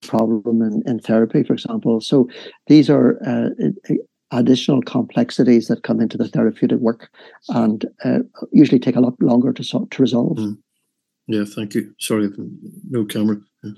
problem 0.02 0.62
in, 0.62 0.82
in 0.84 0.98
therapy, 0.98 1.44
for 1.44 1.52
example. 1.52 2.00
So 2.00 2.28
these 2.66 2.90
are 2.90 3.18
uh, 3.24 3.50
additional 4.32 4.82
complexities 4.82 5.68
that 5.68 5.84
come 5.84 6.00
into 6.00 6.18
the 6.18 6.28
therapeutic 6.28 6.78
work 6.78 7.10
and 7.50 7.84
uh, 8.04 8.20
usually 8.50 8.80
take 8.80 8.96
a 8.96 9.00
lot 9.00 9.14
longer 9.20 9.52
to, 9.52 9.62
to 9.62 10.02
resolve. 10.02 10.38
Mm. 10.38 10.58
Yeah, 11.28 11.44
thank 11.44 11.74
you. 11.74 11.94
Sorry, 11.98 12.28
no 12.90 13.04
camera. 13.04 13.36
Yeah. 13.62 13.72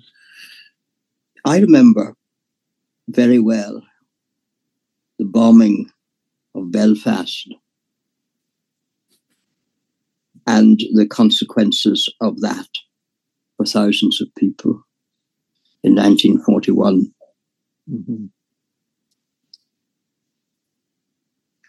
I 1.44 1.58
remember 1.58 2.16
very 3.08 3.38
well 3.38 3.82
the 5.24 5.30
bombing 5.30 5.90
of 6.54 6.70
Belfast 6.70 7.48
and 10.46 10.78
the 10.92 11.06
consequences 11.06 12.12
of 12.20 12.40
that 12.40 12.68
for 13.56 13.64
thousands 13.64 14.20
of 14.20 14.28
people 14.36 14.82
in 15.82 15.94
1941. 15.94 17.06
Mm-hmm. 17.90 18.26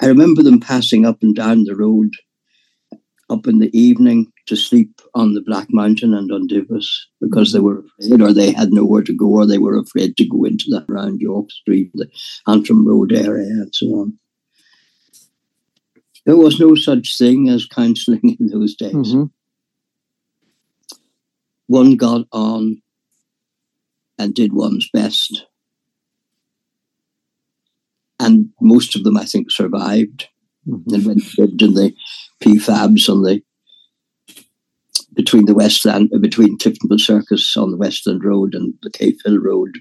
I 0.01 0.07
remember 0.07 0.43
them 0.43 0.59
passing 0.59 1.05
up 1.05 1.23
and 1.23 1.33
down 1.33 1.63
the 1.63 1.75
road 1.75 2.11
up 3.29 3.47
in 3.47 3.59
the 3.59 3.75
evening 3.77 4.31
to 4.47 4.55
sleep 4.55 5.01
on 5.13 5.33
the 5.33 5.41
Black 5.41 5.67
Mountain 5.71 6.13
and 6.13 6.31
on 6.31 6.47
Divis 6.47 6.87
because 7.19 7.51
they 7.51 7.59
were 7.59 7.83
afraid 7.99 8.21
or 8.21 8.33
they 8.33 8.51
had 8.51 8.71
nowhere 8.71 9.01
to 9.03 9.13
go 9.13 9.27
or 9.27 9.45
they 9.45 9.57
were 9.57 9.77
afraid 9.77 10.17
to 10.17 10.27
go 10.27 10.43
into 10.43 10.65
that 10.69 10.85
round 10.87 11.19
York 11.19 11.51
Street, 11.51 11.91
the 11.93 12.07
Antrim 12.47 12.87
Road 12.87 13.11
area 13.11 13.47
and 13.47 13.73
so 13.73 13.87
on. 13.87 14.19
There 16.25 16.37
was 16.37 16.59
no 16.59 16.75
such 16.75 17.17
thing 17.17 17.49
as 17.49 17.65
counselling 17.65 18.37
in 18.39 18.47
those 18.47 18.75
days. 18.75 18.93
Mm-hmm. 18.93 19.25
One 21.67 21.95
got 21.95 22.27
on 22.31 22.81
and 24.17 24.33
did 24.33 24.53
one's 24.53 24.89
best. 24.91 25.45
And 28.19 28.49
most 28.61 28.95
of 28.95 29.03
them, 29.03 29.17
I 29.17 29.25
think, 29.25 29.51
survived 29.51 30.27
mm-hmm. 30.67 30.93
and 30.93 31.05
went 31.05 31.37
lived 31.37 31.61
in 31.61 31.73
the 31.73 31.93
PFABs 32.41 33.09
on 33.09 33.23
the 33.23 33.41
between 35.15 35.45
the 35.45 35.55
Westland, 35.55 36.09
uh, 36.13 36.19
between 36.19 36.57
Cliftonville 36.57 36.99
Circus 36.99 37.55
on 37.57 37.71
the 37.71 37.77
Westland 37.77 38.23
Road 38.23 38.53
and 38.53 38.73
the 38.83 38.91
Cave 38.91 39.17
Hill 39.23 39.39
Road 39.39 39.79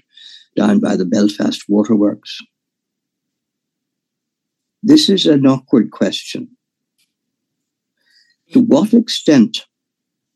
down 0.55 0.79
by 0.79 0.95
the 0.95 1.05
Belfast 1.05 1.63
Waterworks. 1.67 2.39
This 4.81 5.09
is 5.09 5.25
an 5.25 5.45
awkward 5.45 5.91
question. 5.91 6.49
To 8.53 8.61
what 8.61 8.93
extent, 8.93 9.65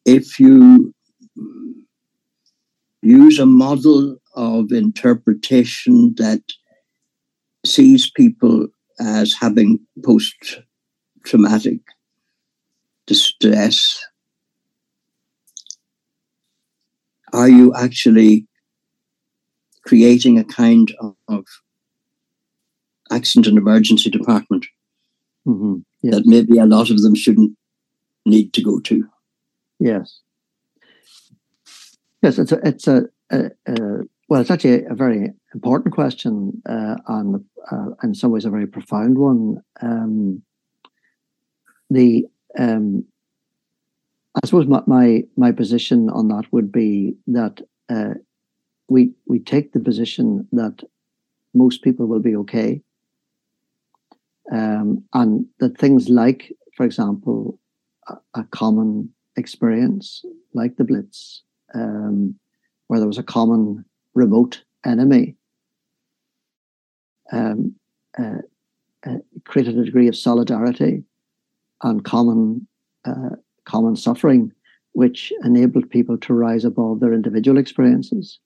if 0.06 0.40
you 0.40 0.94
use 3.02 3.40
a 3.40 3.46
model 3.46 4.18
of 4.36 4.72
interpretation 4.72 6.16
that 6.18 6.42
sees 7.66 8.10
people 8.12 8.68
as 9.00 9.34
having 9.40 9.80
post 10.04 10.62
traumatic 11.24 11.80
distress 13.06 14.06
are 17.34 17.50
you 17.50 17.74
actually 17.76 18.46
creating 19.86 20.38
a 20.38 20.44
kind 20.44 20.94
of, 21.00 21.16
of 21.28 21.46
accident 23.12 23.48
and 23.48 23.58
emergency 23.58 24.10
department 24.10 24.66
mm-hmm. 25.48 25.78
yes. 26.02 26.16
that 26.16 26.26
maybe 26.26 26.58
a 26.58 26.66
lot 26.66 26.90
of 26.90 27.02
them 27.02 27.16
shouldn't 27.16 27.58
need 28.26 28.54
to 28.54 28.62
go 28.62 28.80
to? 28.82 29.08
Yes. 29.80 30.20
Yes, 32.22 32.38
it's 32.38 32.52
a, 32.52 32.60
it's 32.68 32.88
a, 32.88 33.04
a, 33.32 33.46
a 33.68 33.76
well, 34.28 34.42
it's 34.42 34.52
actually 34.52 34.86
a, 34.86 34.94
very 34.94 35.32
important 35.56 35.96
question, 35.96 36.62
uh, 36.70 36.96
and 37.08 37.44
uh, 37.72 37.88
in 38.04 38.14
some 38.14 38.32
ways 38.32 38.46
a 38.46 38.50
very 38.50 38.68
profound 38.68 39.18
one. 39.18 39.64
Um, 39.82 40.44
the 41.90 42.26
um, 42.58 43.06
I 44.42 44.48
suppose 44.48 44.68
my, 44.68 44.82
my, 44.88 45.24
my 45.36 45.52
position 45.52 46.10
on 46.10 46.30
that 46.30 46.46
would 46.52 46.72
be 46.72 47.16
that 47.28 47.62
uh, 47.90 48.14
we 48.88 49.12
we 49.28 49.40
take 49.40 49.74
the 49.74 49.80
position 49.80 50.48
that 50.52 50.84
most 51.54 51.84
people 51.84 52.08
will 52.08 52.20
be 52.20 52.36
okay, 52.36 52.82
um, 54.52 55.04
and 55.14 55.46
that 55.60 55.78
things 55.78 56.10
like, 56.10 56.52
for 56.76 56.86
example, 56.86 57.60
a, 58.08 58.16
a 58.36 58.44
common 58.52 59.10
experience 59.36 60.24
like 60.54 60.78
the 60.78 60.84
Blitz, 60.84 61.44
um, 61.76 62.36
where 62.88 63.00
there 63.00 63.08
was 63.08 63.18
a 63.18 63.24
common 63.24 63.86
remote 64.14 64.64
enemy, 64.86 65.36
um, 67.32 67.76
uh, 68.18 68.42
uh, 69.06 69.18
created 69.46 69.78
a 69.78 69.86
degree 69.86 70.08
of 70.08 70.16
solidarity 70.16 71.04
and 71.84 72.04
common 72.04 72.68
uh, 73.06 73.36
common 73.70 73.96
suffering, 73.96 74.52
which 74.94 75.32
enabled 75.44 75.90
people 75.90 76.18
to 76.18 76.34
rise 76.34 76.66
above 76.66 77.00
their 77.00 77.14
individual 77.14 77.58
experiences. 77.58 78.40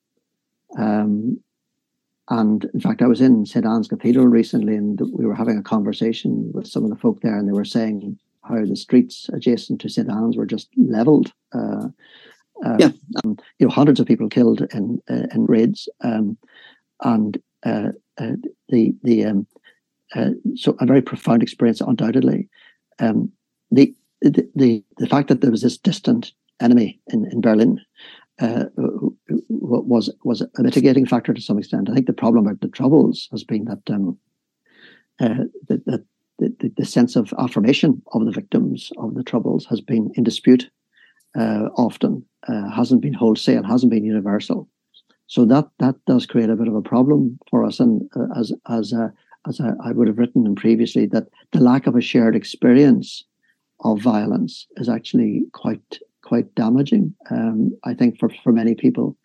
Um, 0.78 1.40
and 2.30 2.66
in 2.74 2.80
fact, 2.80 3.02
I 3.02 3.08
was 3.08 3.22
in 3.22 3.46
St. 3.46 3.66
Anne's 3.66 3.88
Cathedral 3.88 4.28
recently, 4.28 4.76
and 4.76 5.00
we 5.14 5.26
were 5.26 5.36
having 5.36 5.58
a 5.58 5.64
conversation 5.64 6.52
with 6.54 6.68
some 6.68 6.84
of 6.84 6.90
the 6.90 6.96
folk 6.96 7.22
there, 7.22 7.38
and 7.38 7.48
they 7.48 7.54
were 7.54 7.66
saying 7.66 8.18
how 8.44 8.66
the 8.66 8.76
streets 8.76 9.30
adjacent 9.34 9.82
to 9.82 9.90
St. 9.90 10.10
Anne's 10.10 10.38
were 10.38 10.46
just 10.46 10.70
leveled. 10.78 11.32
Uh, 11.54 11.88
uh, 12.66 12.78
yeah. 12.80 12.92
Um, 13.24 13.38
you 13.60 13.68
know, 13.68 13.74
hundreds 13.74 14.00
of 14.00 14.08
people 14.08 14.30
killed 14.30 14.62
in 14.74 15.02
uh, 15.10 15.28
in 15.34 15.46
raids, 15.46 15.90
um, 16.02 16.38
and 17.02 17.42
uh, 17.66 17.90
uh, 18.18 18.36
the 18.70 18.94
the 19.04 19.26
um, 19.26 19.48
uh, 20.16 20.32
so 20.56 20.76
a 20.80 20.86
very 20.86 21.02
profound 21.02 21.44
experience, 21.44 21.82
undoubtedly. 21.82 22.50
Um, 23.00 23.32
the, 23.72 23.94
the 24.30 24.84
the 24.98 25.08
fact 25.08 25.28
that 25.28 25.42
there 25.42 25.52
was 25.52 25.62
this 25.62 25.78
distant 25.78 26.32
enemy 26.62 27.00
in 27.08 27.26
in 27.32 27.42
Berlin 27.42 27.80
uh, 28.42 28.66
was 29.50 30.10
was 30.24 30.42
a 30.42 30.64
mitigating 30.64 31.06
factor 31.06 31.34
to 31.34 31.42
some 31.42 31.60
extent. 31.60 31.90
I 31.90 31.94
think 31.94 32.08
the 32.08 32.14
problem 32.14 32.46
about 32.46 32.62
the 32.62 32.68
troubles 32.68 33.28
has 33.32 33.44
been 33.44 33.66
that 33.66 33.82
um, 33.90 34.18
uh, 35.20 35.46
the, 35.68 36.04
the, 36.40 36.72
the, 36.76 36.86
sense 36.86 37.16
of 37.16 37.34
affirmation 37.38 38.02
of 38.14 38.26
the 38.26 38.32
victims 38.32 38.92
of 38.98 39.14
the 39.14 39.24
troubles 39.24 39.66
has 39.68 39.80
been 39.80 40.12
in 40.16 40.24
dispute 40.24 40.70
uh, 41.38 41.70
often, 41.78 42.26
uh, 42.48 42.70
hasn't 42.72 43.02
been 43.02 43.14
wholesale, 43.14 43.64
hasn't 43.64 43.92
been 43.92 44.04
universal. 44.04 44.68
So 45.28 45.46
that 45.46 45.70
that 45.80 45.96
does 46.08 46.26
create 46.26 46.50
a 46.50 46.56
bit 46.56 46.68
of 46.68 46.76
a 46.76 46.82
problem 46.82 47.40
for 47.50 47.64
us. 47.64 47.80
And 47.80 48.10
uh, 48.16 48.28
as 48.40 48.52
as 48.68 48.94
uh, 48.94 49.10
as 49.48 49.60
I, 49.60 49.74
I 49.84 49.92
would 49.92 50.08
have 50.08 50.18
written 50.18 50.56
previously, 50.56 51.06
that 51.08 51.28
the 51.52 51.60
lack 51.60 51.88
of 51.88 51.96
a 51.96 52.02
shared 52.02 52.36
experience 52.36 53.24
of 53.84 54.02
violence 54.02 54.68
is 54.78 54.90
actually 54.90 55.44
quite 55.54 56.00
quite 56.24 56.54
damaging, 56.56 57.14
um, 57.30 57.78
I 57.84 57.94
think, 57.94 58.18
for, 58.18 58.30
for 58.44 58.54
many 58.54 58.76
people. 58.76 59.18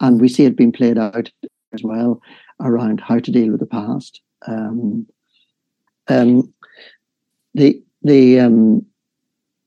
And 0.00 0.20
we 0.20 0.28
see 0.28 0.46
it 0.46 0.56
being 0.56 0.72
played 0.72 0.98
out 0.98 1.30
as 1.72 1.82
well 1.82 2.20
around 2.60 3.00
how 3.00 3.18
to 3.18 3.30
deal 3.30 3.50
with 3.50 3.60
the 3.60 3.66
past. 3.66 4.20
Um, 4.46 5.06
um, 6.08 6.52
the 7.54 7.82
the 8.02 8.40
um, 8.40 8.86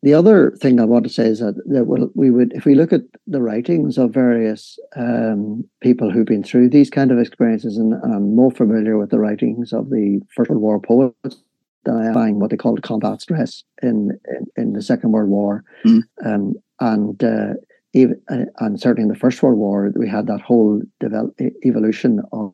the 0.01 0.13
other 0.13 0.51
thing 0.51 0.79
I 0.79 0.85
want 0.85 1.03
to 1.05 1.09
say 1.09 1.25
is 1.25 1.39
that, 1.39 1.61
that 1.65 1.85
we'll, 1.85 2.09
we 2.15 2.31
would, 2.31 2.53
if 2.53 2.63
we 2.63 2.73
look 2.73 2.93
at 2.93 3.01
the 3.27 3.41
writings 3.41 3.97
of 3.97 4.13
various 4.13 4.79
um, 4.95 5.65
people 5.81 6.09
who've 6.09 6.25
been 6.25 6.43
through 6.43 6.69
these 6.69 6.89
kind 6.89 7.11
of 7.11 7.19
experiences, 7.19 7.77
and, 7.77 7.93
and, 7.93 8.13
I'm 8.13 8.33
more 8.33 8.51
familiar 8.51 8.97
with 8.97 9.09
the 9.09 9.19
writings 9.19 9.73
of 9.73 9.89
the 9.89 10.21
First 10.33 10.51
World 10.51 10.61
War 10.61 10.79
poets 10.79 11.43
I 11.89 12.29
am 12.29 12.39
what 12.39 12.49
they 12.51 12.57
called 12.57 12.83
combat 12.83 13.21
stress 13.21 13.63
in 13.81 14.19
in, 14.27 14.45
in 14.55 14.73
the 14.73 14.81
Second 14.81 15.11
World 15.11 15.29
War. 15.29 15.63
Mm. 15.85 16.03
Um, 16.25 16.53
and 16.79 17.23
uh, 17.23 17.53
even, 17.93 18.21
uh, 18.29 18.45
and 18.59 18.79
certainly 18.79 19.03
in 19.03 19.09
the 19.09 19.19
First 19.19 19.41
World 19.41 19.57
War, 19.57 19.91
we 19.95 20.07
had 20.07 20.27
that 20.27 20.41
whole 20.41 20.81
develop, 20.99 21.39
evolution 21.65 22.21
of 22.31 22.53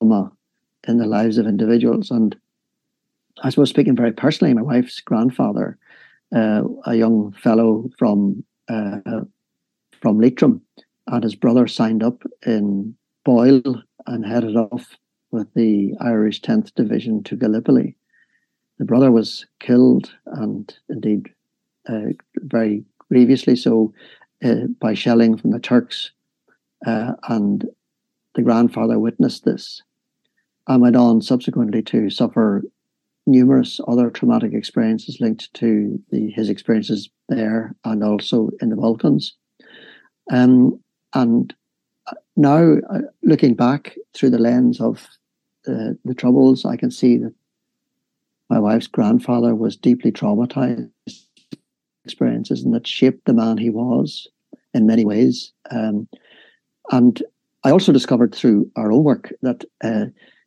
trauma 0.00 0.32
in 0.86 0.98
the 0.98 1.06
lives 1.06 1.38
of 1.38 1.46
individuals. 1.46 2.10
And 2.10 2.36
I 3.42 3.50
suppose 3.50 3.70
speaking 3.70 3.96
very 3.96 4.12
personally, 4.12 4.54
my 4.54 4.62
wife's 4.62 5.00
grandfather, 5.00 5.78
uh, 6.34 6.62
a 6.84 6.94
young 6.94 7.32
fellow 7.32 7.90
from 7.98 8.44
uh, 8.68 9.20
from 10.00 10.20
Leitrim, 10.20 10.62
and 11.08 11.24
his 11.24 11.34
brother 11.34 11.66
signed 11.66 12.02
up 12.02 12.22
in 12.46 12.94
Boyle 13.24 13.82
and 14.06 14.24
headed 14.24 14.56
off 14.56 14.96
with 15.30 15.52
the 15.54 15.94
Irish 16.00 16.40
10th 16.40 16.74
Division 16.74 17.22
to 17.24 17.36
Gallipoli. 17.36 17.96
The 18.78 18.84
brother 18.84 19.10
was 19.10 19.46
killed 19.60 20.12
and 20.26 20.74
indeed 20.88 21.32
uh, 21.88 22.12
very 22.36 22.84
grievously 23.10 23.56
so 23.56 23.92
uh, 24.44 24.66
by 24.80 24.94
shelling 24.94 25.36
from 25.36 25.50
the 25.50 25.58
Turks, 25.58 26.12
uh, 26.86 27.14
and 27.28 27.66
the 28.34 28.42
grandfather 28.42 28.98
witnessed 28.98 29.44
this 29.44 29.82
and 30.68 30.82
went 30.82 30.96
on 30.96 31.20
subsequently 31.22 31.82
to 31.82 32.10
suffer 32.10 32.62
numerous 33.26 33.80
other 33.88 34.10
traumatic 34.10 34.52
experiences 34.54 35.20
linked 35.20 35.52
to 35.54 36.00
the, 36.10 36.30
his 36.30 36.48
experiences 36.48 37.10
there 37.28 37.74
and 37.84 38.04
also 38.04 38.50
in 38.60 38.70
the 38.70 38.76
Balkans. 38.76 39.34
Um, 40.30 40.80
and 41.14 41.54
uh, 42.06 42.14
now, 42.36 42.76
uh, 42.90 43.00
looking 43.22 43.54
back 43.54 43.96
through 44.14 44.30
the 44.30 44.38
lens 44.38 44.80
of 44.80 45.06
uh, 45.66 45.92
the 46.04 46.14
troubles, 46.14 46.64
I 46.64 46.76
can 46.76 46.90
see 46.90 47.18
that 47.18 47.34
my 48.48 48.58
wife's 48.58 48.86
grandfather 48.86 49.54
was 49.54 49.76
deeply 49.76 50.12
traumatized 50.12 50.90
experiences 52.04 52.62
and 52.62 52.74
that 52.74 52.86
shaped 52.86 53.26
the 53.26 53.34
man 53.34 53.58
he 53.58 53.70
was 53.70 54.26
in 54.74 54.86
many 54.86 55.04
ways. 55.04 55.52
Um, 55.70 56.08
and 56.90 57.22
I 57.64 57.70
also 57.70 57.92
discovered 57.92 58.34
through 58.34 58.70
our 58.76 58.90
own 58.90 59.04
work 59.04 59.32
that 59.42 59.64
uh, 59.84 60.06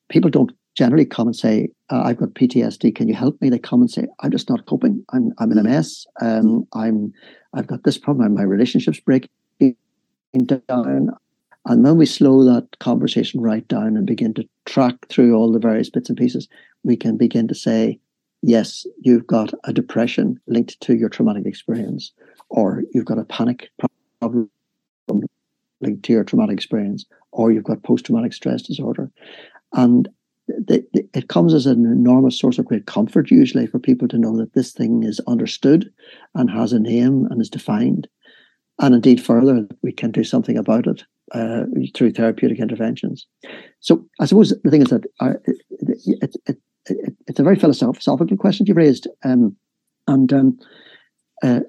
people 0.10 0.30
don't 0.30 0.52
generally 0.76 1.06
come 1.06 1.28
and 1.28 1.36
say, 1.36 1.70
uh, 1.90 2.02
"I've 2.04 2.18
got 2.18 2.34
PTSD. 2.34 2.96
Can 2.96 3.08
you 3.08 3.14
help 3.14 3.40
me?" 3.42 3.50
They 3.50 3.60
come 3.60 3.82
and 3.82 3.92
say, 3.92 4.08
"I'm 4.22 4.32
just 4.32 4.50
not 4.50 4.66
coping. 4.66 5.06
I'm 5.14 5.34
I'm 5.38 5.52
in 5.52 5.58
a 5.58 5.64
mess. 5.64 6.06
Um, 6.22 6.66
I'm 6.74 7.14
I've 7.54 7.68
got 7.68 7.84
this 7.84 7.98
problem. 7.98 8.34
My 8.34 8.44
relationship's 8.44 9.00
breaking 9.00 9.76
down." 10.46 11.12
And 11.66 11.84
when 11.84 11.98
we 11.98 12.06
slow 12.06 12.44
that 12.46 12.80
conversation 12.80 13.40
right 13.40 13.68
down 13.68 13.96
and 13.96 14.06
begin 14.06 14.34
to 14.36 14.48
track 14.66 15.08
through 15.10 15.36
all 15.36 15.52
the 15.52 15.60
various 15.60 15.90
bits 15.90 16.10
and 16.10 16.18
pieces, 16.18 16.48
we 16.84 16.98
can 16.98 17.18
begin 17.18 17.48
to 17.48 17.56
say, 17.56 18.00
yes, 18.42 18.86
you've 19.02 19.28
got 19.28 19.54
a 19.66 19.74
depression 19.74 20.40
linked 20.48 20.80
to 20.82 20.96
your 20.96 21.10
traumatic 21.10 21.46
experience, 21.46 22.12
or 22.50 22.84
you've 22.94 23.06
got 23.06 23.20
a 23.20 23.26
panic 23.26 23.70
problem 24.20 24.50
linked 25.82 26.04
to 26.04 26.14
your 26.14 26.24
traumatic 26.24 26.56
experience, 26.56 27.06
or 27.32 27.52
you've 27.52 27.64
got 27.64 27.84
post 27.84 28.06
traumatic 28.06 28.34
stress 28.34 28.64
disorder. 28.64 29.12
And 29.74 30.10
it 30.48 31.30
comes 31.30 31.54
as 31.54 31.68
an 31.68 31.86
enormous 31.86 32.38
source 32.38 32.58
of 32.58 32.66
great 32.66 32.88
comfort, 32.88 33.30
usually, 33.30 33.68
for 33.68 33.80
people 33.80 34.08
to 34.08 34.18
know 34.18 34.36
that 34.38 34.54
this 34.54 34.72
thing 34.72 35.04
is 35.04 35.22
understood 35.28 35.94
and 36.34 36.50
has 36.50 36.74
a 36.74 36.80
name 36.80 37.28
and 37.30 37.40
is 37.40 37.50
defined. 37.50 38.08
And 38.80 38.96
indeed, 38.96 39.24
further, 39.24 39.68
we 39.84 39.92
can 39.92 40.12
do 40.12 40.24
something 40.24 40.58
about 40.58 40.88
it 40.88 41.04
uh, 41.34 41.64
through 41.96 42.12
therapeutic 42.12 42.60
interventions. 42.60 43.26
So, 43.80 44.06
I 44.20 44.26
suppose 44.26 44.54
the 44.64 44.72
thing 44.72 44.82
is 44.82 44.90
that 44.90 45.06
it, 45.46 46.36
it, 46.46 46.58
it, 46.86 47.14
it's 47.28 47.40
a 47.40 47.44
very 47.44 47.56
philosophical 47.56 48.38
question 48.38 48.66
you've 48.66 48.78
raised, 48.78 49.08
um, 49.24 49.56
and 50.08 50.32
um, 50.34 50.60
uh, 51.44 51.62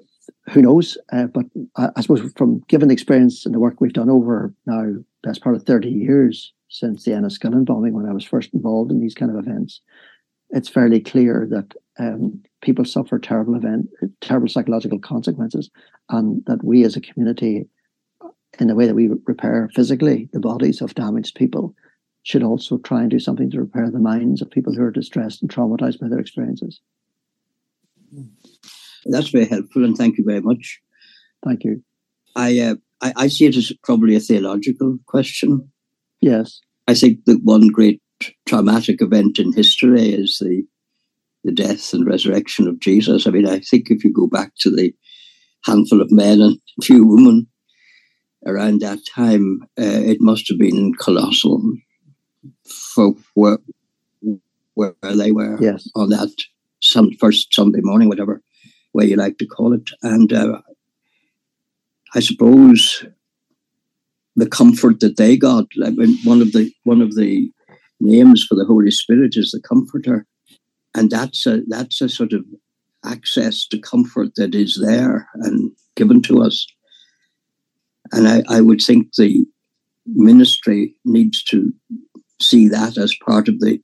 who 0.49 0.61
knows? 0.61 0.97
Uh, 1.11 1.27
but 1.27 1.45
I, 1.77 1.89
I, 1.95 2.01
suppose 2.01 2.31
from 2.35 2.63
given 2.67 2.87
the 2.87 2.93
experience 2.93 3.45
and 3.45 3.53
the 3.53 3.59
work 3.59 3.79
we've 3.79 3.93
done 3.93 4.09
over 4.09 4.53
now, 4.65 4.95
best 5.23 5.41
part 5.41 5.55
of 5.55 5.63
thirty 5.63 5.89
years 5.89 6.53
since 6.69 7.03
the 7.03 7.11
Enniskillen 7.11 7.65
bombing, 7.65 7.93
when 7.93 8.07
I 8.07 8.13
was 8.13 8.25
first 8.25 8.53
involved 8.53 8.91
in 8.91 8.99
these 8.99 9.13
kind 9.13 9.31
of 9.31 9.37
events, 9.37 9.81
it's 10.49 10.69
fairly 10.69 10.99
clear 10.99 11.47
that 11.49 11.73
um, 11.99 12.41
people 12.61 12.85
suffer 12.85 13.19
terrible 13.19 13.55
event, 13.55 13.89
terrible 14.21 14.47
psychological 14.47 14.99
consequences, 14.99 15.69
and 16.09 16.43
that 16.45 16.63
we 16.63 16.83
as 16.83 16.95
a 16.95 17.01
community, 17.01 17.67
in 18.59 18.67
the 18.67 18.75
way 18.75 18.85
that 18.85 18.95
we 18.95 19.09
repair 19.25 19.69
physically 19.73 20.29
the 20.33 20.39
bodies 20.39 20.81
of 20.81 20.95
damaged 20.95 21.35
people, 21.35 21.75
should 22.23 22.43
also 22.43 22.77
try 22.77 23.01
and 23.01 23.11
do 23.11 23.19
something 23.19 23.51
to 23.51 23.59
repair 23.59 23.91
the 23.91 23.99
minds 23.99 24.41
of 24.41 24.49
people 24.49 24.73
who 24.73 24.83
are 24.83 24.91
distressed 24.91 25.41
and 25.41 25.51
traumatized 25.51 25.99
by 25.99 26.07
their 26.07 26.19
experiences. 26.19 26.79
That's 29.05 29.29
very 29.29 29.45
helpful, 29.45 29.83
and 29.83 29.97
thank 29.97 30.17
you 30.17 30.23
very 30.25 30.41
much. 30.41 30.79
Thank 31.45 31.63
you. 31.63 31.83
I 32.35 32.59
uh, 32.59 32.75
I, 33.01 33.13
I, 33.17 33.27
see 33.27 33.45
it 33.45 33.57
as 33.57 33.71
probably 33.83 34.15
a 34.15 34.19
theological 34.19 34.97
question. 35.07 35.69
Yes, 36.21 36.61
I 36.87 36.93
think 36.93 37.25
that 37.25 37.43
one 37.43 37.67
great 37.67 38.01
traumatic 38.45 39.01
event 39.01 39.39
in 39.39 39.51
history 39.51 40.09
is 40.13 40.37
the 40.39 40.63
the 41.43 41.51
death 41.51 41.93
and 41.93 42.05
resurrection 42.07 42.67
of 42.67 42.79
Jesus. 42.79 43.27
I 43.27 43.31
mean, 43.31 43.45
I 43.45 43.59
think 43.59 43.91
if 43.91 44.03
you 44.03 44.13
go 44.13 44.27
back 44.27 44.53
to 44.59 44.73
the 44.73 44.93
handful 45.65 46.01
of 46.01 46.11
men 46.11 46.41
and 46.41 46.57
few 46.81 47.05
women 47.05 47.47
around 48.45 48.81
that 48.81 48.99
time, 49.05 49.61
uh, 49.79 49.83
it 49.83 50.17
must 50.19 50.47
have 50.49 50.57
been 50.57 50.93
colossal 50.95 51.61
for 52.65 53.15
where, 53.33 53.59
where 54.73 54.93
they 55.01 55.31
were 55.31 55.57
yes. 55.61 55.89
on 55.95 56.09
that 56.09 56.31
some 56.81 57.11
first 57.19 57.53
Sunday 57.53 57.79
morning, 57.81 58.09
whatever 58.09 58.41
way 58.93 59.05
you 59.05 59.15
like 59.15 59.37
to 59.37 59.45
call 59.45 59.73
it. 59.73 59.89
And 60.01 60.31
uh, 60.31 60.61
I 62.13 62.19
suppose 62.19 63.05
the 64.35 64.47
comfort 64.47 64.99
that 64.99 65.17
they 65.17 65.37
got, 65.37 65.65
I 65.83 65.91
mean, 65.91 66.17
one 66.23 66.41
of 66.41 66.51
the 66.51 66.71
one 66.83 67.01
of 67.01 67.15
the 67.15 67.51
names 67.99 68.43
for 68.43 68.55
the 68.55 68.65
Holy 68.65 68.91
Spirit 68.91 69.33
is 69.35 69.51
the 69.51 69.61
Comforter, 69.61 70.25
and 70.95 71.09
that's 71.09 71.45
a 71.45 71.61
that's 71.67 72.01
a 72.01 72.09
sort 72.09 72.33
of 72.33 72.43
access 73.05 73.67
to 73.67 73.77
comfort 73.77 74.29
that 74.35 74.55
is 74.55 74.79
there 74.81 75.27
and 75.35 75.71
given 75.95 76.21
to 76.23 76.41
us. 76.41 76.65
And 78.13 78.27
I, 78.27 78.43
I 78.47 78.61
would 78.61 78.81
think 78.81 79.13
the 79.15 79.45
ministry 80.05 80.95
needs 81.05 81.43
to 81.45 81.73
see 82.41 82.67
that 82.67 82.97
as 82.97 83.15
part 83.25 83.47
of 83.47 83.59
the 83.59 83.79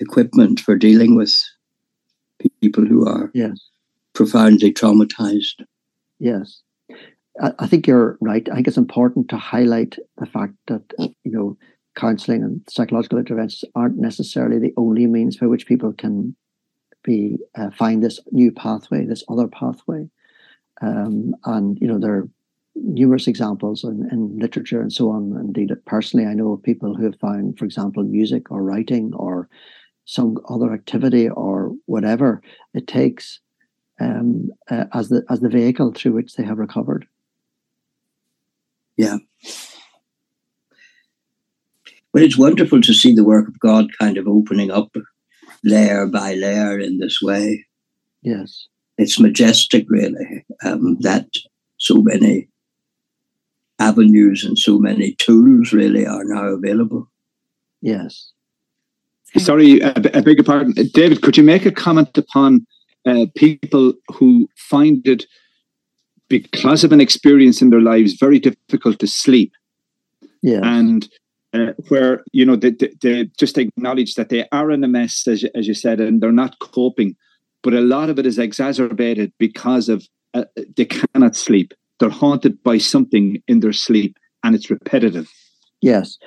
equipment 0.00 0.60
for 0.60 0.76
dealing 0.76 1.16
with 1.16 1.34
people 2.60 2.84
who 2.84 3.06
are 3.08 3.30
yes. 3.34 3.58
profoundly 4.14 4.72
traumatized. 4.72 5.64
Yes. 6.18 6.62
I, 7.40 7.52
I 7.58 7.66
think 7.66 7.86
you're 7.86 8.16
right. 8.20 8.48
I 8.50 8.54
think 8.54 8.68
it's 8.68 8.76
important 8.76 9.28
to 9.30 9.36
highlight 9.36 9.96
the 10.18 10.26
fact 10.26 10.54
that 10.66 10.82
you 10.98 11.32
know 11.32 11.56
counselling 11.96 12.42
and 12.42 12.60
psychological 12.68 13.18
interventions 13.18 13.64
aren't 13.74 13.98
necessarily 13.98 14.58
the 14.58 14.74
only 14.76 15.06
means 15.06 15.36
by 15.36 15.46
which 15.46 15.66
people 15.66 15.92
can 15.92 16.36
be 17.02 17.38
uh, 17.56 17.70
find 17.70 18.02
this 18.02 18.20
new 18.30 18.52
pathway, 18.52 19.04
this 19.04 19.24
other 19.28 19.48
pathway. 19.48 20.08
Um, 20.80 21.34
and 21.44 21.76
you 21.80 21.88
know 21.88 21.98
there 21.98 22.14
are 22.14 22.28
numerous 22.82 23.26
examples 23.26 23.84
in, 23.84 24.08
in, 24.10 24.38
literature 24.38 24.80
and 24.80 24.92
so 24.92 25.10
on. 25.10 25.36
Indeed, 25.38 25.70
personally, 25.86 26.26
I 26.26 26.34
know 26.34 26.52
of 26.52 26.62
people 26.62 26.94
who 26.94 27.04
have 27.04 27.18
found, 27.18 27.58
for 27.58 27.64
example, 27.64 28.02
music 28.04 28.50
or 28.50 28.62
writing 28.62 29.12
or 29.14 29.48
some 30.04 30.38
other 30.48 30.72
activity 30.72 31.28
or 31.28 31.74
whatever 31.86 32.40
it 32.74 32.86
takes 32.86 33.40
um, 34.00 34.50
uh, 34.70 34.84
as 34.94 35.08
the 35.08 35.24
as 35.28 35.40
the 35.40 35.48
vehicle 35.48 35.92
through 35.92 36.12
which 36.12 36.34
they 36.34 36.44
have 36.44 36.58
recovered. 36.58 37.06
Yeah. 38.96 39.18
But 42.12 42.22
it's 42.22 42.38
wonderful 42.38 42.80
to 42.80 42.94
see 42.94 43.14
the 43.14 43.24
work 43.24 43.48
of 43.48 43.60
God 43.60 43.86
kind 44.00 44.16
of 44.16 44.26
opening 44.26 44.70
up 44.70 44.96
layer 45.62 46.06
by 46.06 46.34
layer 46.34 46.78
in 46.78 46.98
this 46.98 47.20
way. 47.20 47.66
Yes. 48.22 48.66
It's 48.96 49.20
majestic, 49.20 49.84
really, 49.88 50.44
um, 50.64 50.96
that 51.00 51.28
so 51.76 52.02
many 52.02 52.48
avenues 53.78 54.44
and 54.44 54.58
so 54.58 54.78
many 54.78 55.12
tools 55.14 55.72
really 55.72 56.06
are 56.06 56.24
now 56.24 56.46
available. 56.46 57.08
Yes. 57.80 58.32
Sorry, 59.36 59.82
I, 59.82 59.90
I 59.90 60.20
beg 60.20 60.38
your 60.38 60.44
pardon. 60.44 60.72
David, 60.94 61.22
could 61.22 61.36
you 61.36 61.44
make 61.44 61.66
a 61.66 61.70
comment 61.70 62.16
upon 62.16 62.66
uh, 63.06 63.26
people 63.36 63.92
who 64.12 64.48
find 64.56 65.06
it, 65.06 65.26
because 66.28 66.84
of 66.84 66.92
an 66.92 67.00
experience 67.00 67.62
in 67.62 67.70
their 67.70 67.80
lives, 67.80 68.14
very 68.14 68.38
difficult 68.38 68.98
to 68.98 69.06
sleep? 69.06 69.52
Yeah. 70.42 70.60
And 70.62 71.08
uh, 71.52 71.72
where, 71.88 72.22
you 72.32 72.44
know, 72.44 72.56
they, 72.56 72.70
they, 72.70 72.92
they, 73.00 73.24
just 73.38 73.58
acknowledge 73.58 74.14
that 74.14 74.28
they 74.28 74.46
are 74.50 74.70
in 74.70 74.84
a 74.84 74.88
mess, 74.88 75.26
as, 75.26 75.44
as 75.54 75.66
you 75.66 75.74
said, 75.74 76.00
and 76.00 76.20
they're 76.20 76.32
not 76.32 76.58
coping. 76.58 77.16
But 77.62 77.74
a 77.74 77.80
lot 77.80 78.10
of 78.10 78.18
it 78.18 78.26
is 78.26 78.38
exacerbated 78.38 79.32
because 79.38 79.88
of 79.88 80.06
uh, 80.34 80.44
they 80.76 80.84
cannot 80.84 81.36
sleep. 81.36 81.74
They're 81.98 82.10
haunted 82.10 82.62
by 82.62 82.78
something 82.78 83.42
in 83.48 83.60
their 83.60 83.72
sleep 83.72 84.16
and 84.44 84.54
it's 84.54 84.70
repetitive. 84.70 85.30
Yes. 85.80 86.18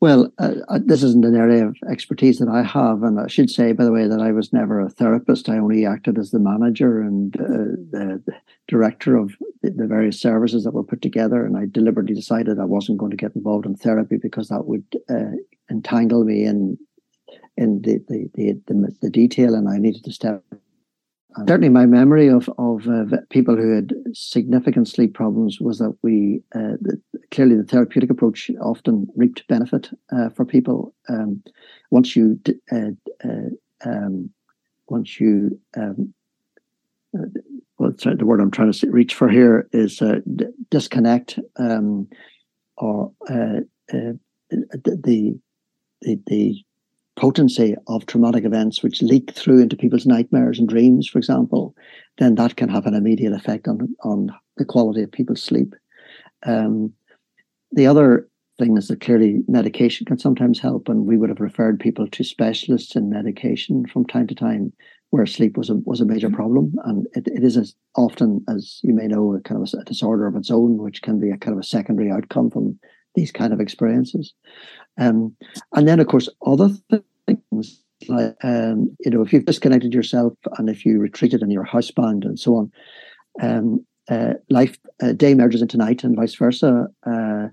Well, 0.00 0.30
uh, 0.38 0.52
uh, 0.68 0.78
this 0.84 1.02
isn't 1.02 1.24
an 1.24 1.34
area 1.34 1.66
of 1.66 1.76
expertise 1.90 2.38
that 2.38 2.50
I 2.50 2.62
have, 2.62 3.02
and 3.02 3.18
I 3.18 3.28
should 3.28 3.48
say, 3.48 3.72
by 3.72 3.84
the 3.84 3.92
way, 3.92 4.06
that 4.06 4.20
I 4.20 4.30
was 4.30 4.52
never 4.52 4.78
a 4.78 4.90
therapist. 4.90 5.48
I 5.48 5.56
only 5.56 5.86
acted 5.86 6.18
as 6.18 6.32
the 6.32 6.38
manager 6.38 7.00
and 7.00 7.34
uh, 7.36 7.46
the, 7.90 8.22
the, 8.26 8.34
director 8.68 9.16
of 9.16 9.32
the, 9.62 9.70
the, 9.70 9.86
various 9.86 10.20
services 10.20 10.64
that 10.64 10.74
were 10.74 10.82
put 10.82 11.00
together. 11.00 11.46
And 11.46 11.56
I 11.56 11.64
deliberately 11.70 12.14
decided 12.14 12.58
I 12.58 12.64
wasn't 12.64 12.98
going 12.98 13.12
to 13.12 13.16
get 13.16 13.34
involved 13.34 13.64
in 13.64 13.74
therapy 13.74 14.18
because 14.20 14.48
that 14.48 14.66
would 14.66 14.84
uh, 15.08 15.36
entangle 15.70 16.24
me 16.24 16.44
in 16.44 16.76
in 17.56 17.80
the 17.82 17.98
the, 18.08 18.28
the 18.34 18.96
the 19.00 19.10
detail, 19.10 19.54
and 19.54 19.66
I 19.68 19.78
needed 19.78 20.04
to 20.04 20.12
step 20.12 20.44
certainly 21.38 21.68
my 21.68 21.86
memory 21.86 22.28
of 22.28 22.48
of 22.58 22.86
uh, 22.88 23.04
people 23.30 23.56
who 23.56 23.74
had 23.74 23.92
significant 24.12 24.88
sleep 24.88 25.14
problems 25.14 25.60
was 25.60 25.78
that 25.78 25.96
we 26.02 26.42
uh, 26.54 26.76
the, 26.80 27.00
clearly 27.30 27.56
the 27.56 27.64
therapeutic 27.64 28.10
approach 28.10 28.50
often 28.60 29.06
reaped 29.16 29.46
benefit 29.48 29.90
uh, 30.12 30.30
for 30.30 30.44
people. 30.44 30.94
Um, 31.08 31.42
once 31.90 32.16
you 32.16 32.40
uh, 32.72 32.90
uh, 33.24 33.50
um, 33.84 34.30
once 34.88 35.20
you 35.20 35.58
um, 35.76 36.14
uh, 37.16 37.26
well, 37.78 37.92
the 37.92 38.24
word 38.24 38.40
I'm 38.40 38.50
trying 38.50 38.72
to 38.72 38.90
reach 38.90 39.14
for 39.14 39.28
here 39.28 39.68
is 39.72 39.98
d- 39.98 40.46
disconnect 40.70 41.38
um, 41.56 42.08
or 42.78 43.12
the, 43.28 44.18
the 44.84 45.38
the 46.02 46.64
potency 47.16 47.74
of 47.88 48.06
traumatic 48.06 48.44
events 48.44 48.82
which 48.82 49.02
leak 49.02 49.32
through 49.32 49.60
into 49.60 49.76
people's 49.76 50.06
nightmares 50.06 50.58
and 50.58 50.68
dreams, 50.68 51.08
for 51.08 51.18
example, 51.18 51.74
then 52.18 52.34
that 52.34 52.56
can 52.56 52.68
have 52.68 52.86
an 52.86 52.94
immediate 52.94 53.32
effect 53.32 53.66
on, 53.68 53.94
on 54.04 54.30
the 54.56 54.64
quality 54.64 55.02
of 55.02 55.10
people's 55.10 55.42
sleep. 55.42 55.74
Um, 56.44 56.92
the 57.72 57.86
other 57.86 58.28
thing 58.58 58.76
is 58.76 58.88
that 58.88 59.00
clearly 59.00 59.42
medication 59.48 60.06
can 60.06 60.18
sometimes 60.18 60.60
help, 60.60 60.88
and 60.88 61.06
we 61.06 61.16
would 61.16 61.28
have 61.28 61.40
referred 61.40 61.80
people 61.80 62.06
to 62.08 62.24
specialists 62.24 62.96
in 62.96 63.10
medication 63.10 63.86
from 63.86 64.06
time 64.06 64.26
to 64.28 64.34
time 64.34 64.72
where 65.10 65.26
sleep 65.26 65.56
was 65.56 65.70
a 65.70 65.74
was 65.76 66.00
a 66.00 66.06
major 66.06 66.30
problem, 66.30 66.74
and 66.84 67.06
it, 67.14 67.28
it 67.28 67.44
is 67.44 67.56
as 67.56 67.74
often 67.96 68.44
as 68.48 68.80
you 68.82 68.92
may 68.92 69.06
know 69.06 69.34
a 69.34 69.40
kind 69.40 69.62
of 69.62 69.72
a, 69.72 69.78
a 69.78 69.84
disorder 69.84 70.26
of 70.26 70.36
its 70.36 70.50
own, 70.50 70.78
which 70.78 71.02
can 71.02 71.20
be 71.20 71.30
a 71.30 71.36
kind 71.36 71.56
of 71.56 71.60
a 71.60 71.66
secondary 71.66 72.10
outcome 72.10 72.50
from 72.50 72.78
these 73.16 73.32
kind 73.32 73.52
of 73.52 73.60
experiences. 73.60 74.34
Um, 74.98 75.34
and 75.74 75.88
then, 75.88 76.00
of 76.00 76.06
course, 76.06 76.28
other 76.46 76.70
things 77.26 77.82
like, 78.08 78.36
um, 78.44 78.96
you 79.00 79.10
know, 79.10 79.22
if 79.22 79.32
you've 79.32 79.46
disconnected 79.46 79.92
yourself 79.92 80.34
and 80.58 80.68
if 80.68 80.84
you 80.84 80.98
retreated 80.98 81.42
and 81.42 81.50
you're 81.50 81.64
housebound 81.64 82.24
and 82.24 82.38
so 82.38 82.56
on, 82.56 82.72
um, 83.42 83.84
uh, 84.08 84.34
life 84.50 84.78
uh, 85.02 85.12
day 85.12 85.34
merges 85.34 85.62
into 85.62 85.76
night 85.76 86.04
and 86.04 86.14
vice 86.14 86.34
versa. 86.34 86.86
Uh, 87.04 87.48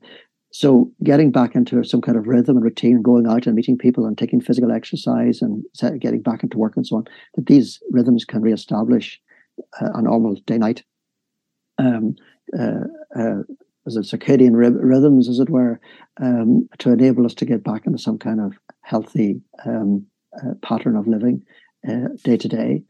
so 0.51 0.91
getting 1.03 1.31
back 1.31 1.55
into 1.55 1.83
some 1.83 1.99
kind 1.99 2.15
of 2.15 2.27
rhythm 2.27 2.57
and 2.57 2.63
routine, 2.63 3.01
going 3.01 3.25
out 3.25 3.47
and 3.47 3.55
meeting 3.55 3.75
people 3.77 4.05
and 4.05 4.17
taking 4.17 4.39
physical 4.39 4.71
exercise 4.71 5.41
and 5.41 5.63
getting 5.99 6.21
back 6.21 6.43
into 6.43 6.59
work 6.59 6.77
and 6.77 6.85
so 6.85 6.97
on, 6.97 7.05
that 7.35 7.47
these 7.47 7.79
rhythms 7.89 8.23
can 8.23 8.41
reestablish 8.41 9.19
uh, 9.81 9.89
a 9.95 10.01
normal 10.01 10.35
day 10.45 10.59
night 10.59 10.83
um, 11.79 12.15
uh, 12.57 12.83
uh, 13.17 13.41
as 13.85 13.97
a 13.97 14.01
circadian 14.01 14.53
rhythms, 14.55 15.27
as 15.27 15.39
it 15.39 15.49
were, 15.49 15.79
um, 16.21 16.67
to 16.79 16.91
enable 16.91 17.25
us 17.25 17.33
to 17.35 17.45
get 17.45 17.63
back 17.63 17.85
into 17.85 17.97
some 17.97 18.17
kind 18.17 18.39
of 18.39 18.53
healthy 18.81 19.41
um, 19.65 20.05
uh, 20.37 20.53
pattern 20.61 20.95
of 20.95 21.07
living 21.07 21.43
uh, 21.87 22.07
day 22.23 22.37
to 22.37 22.47
day. 22.47 22.83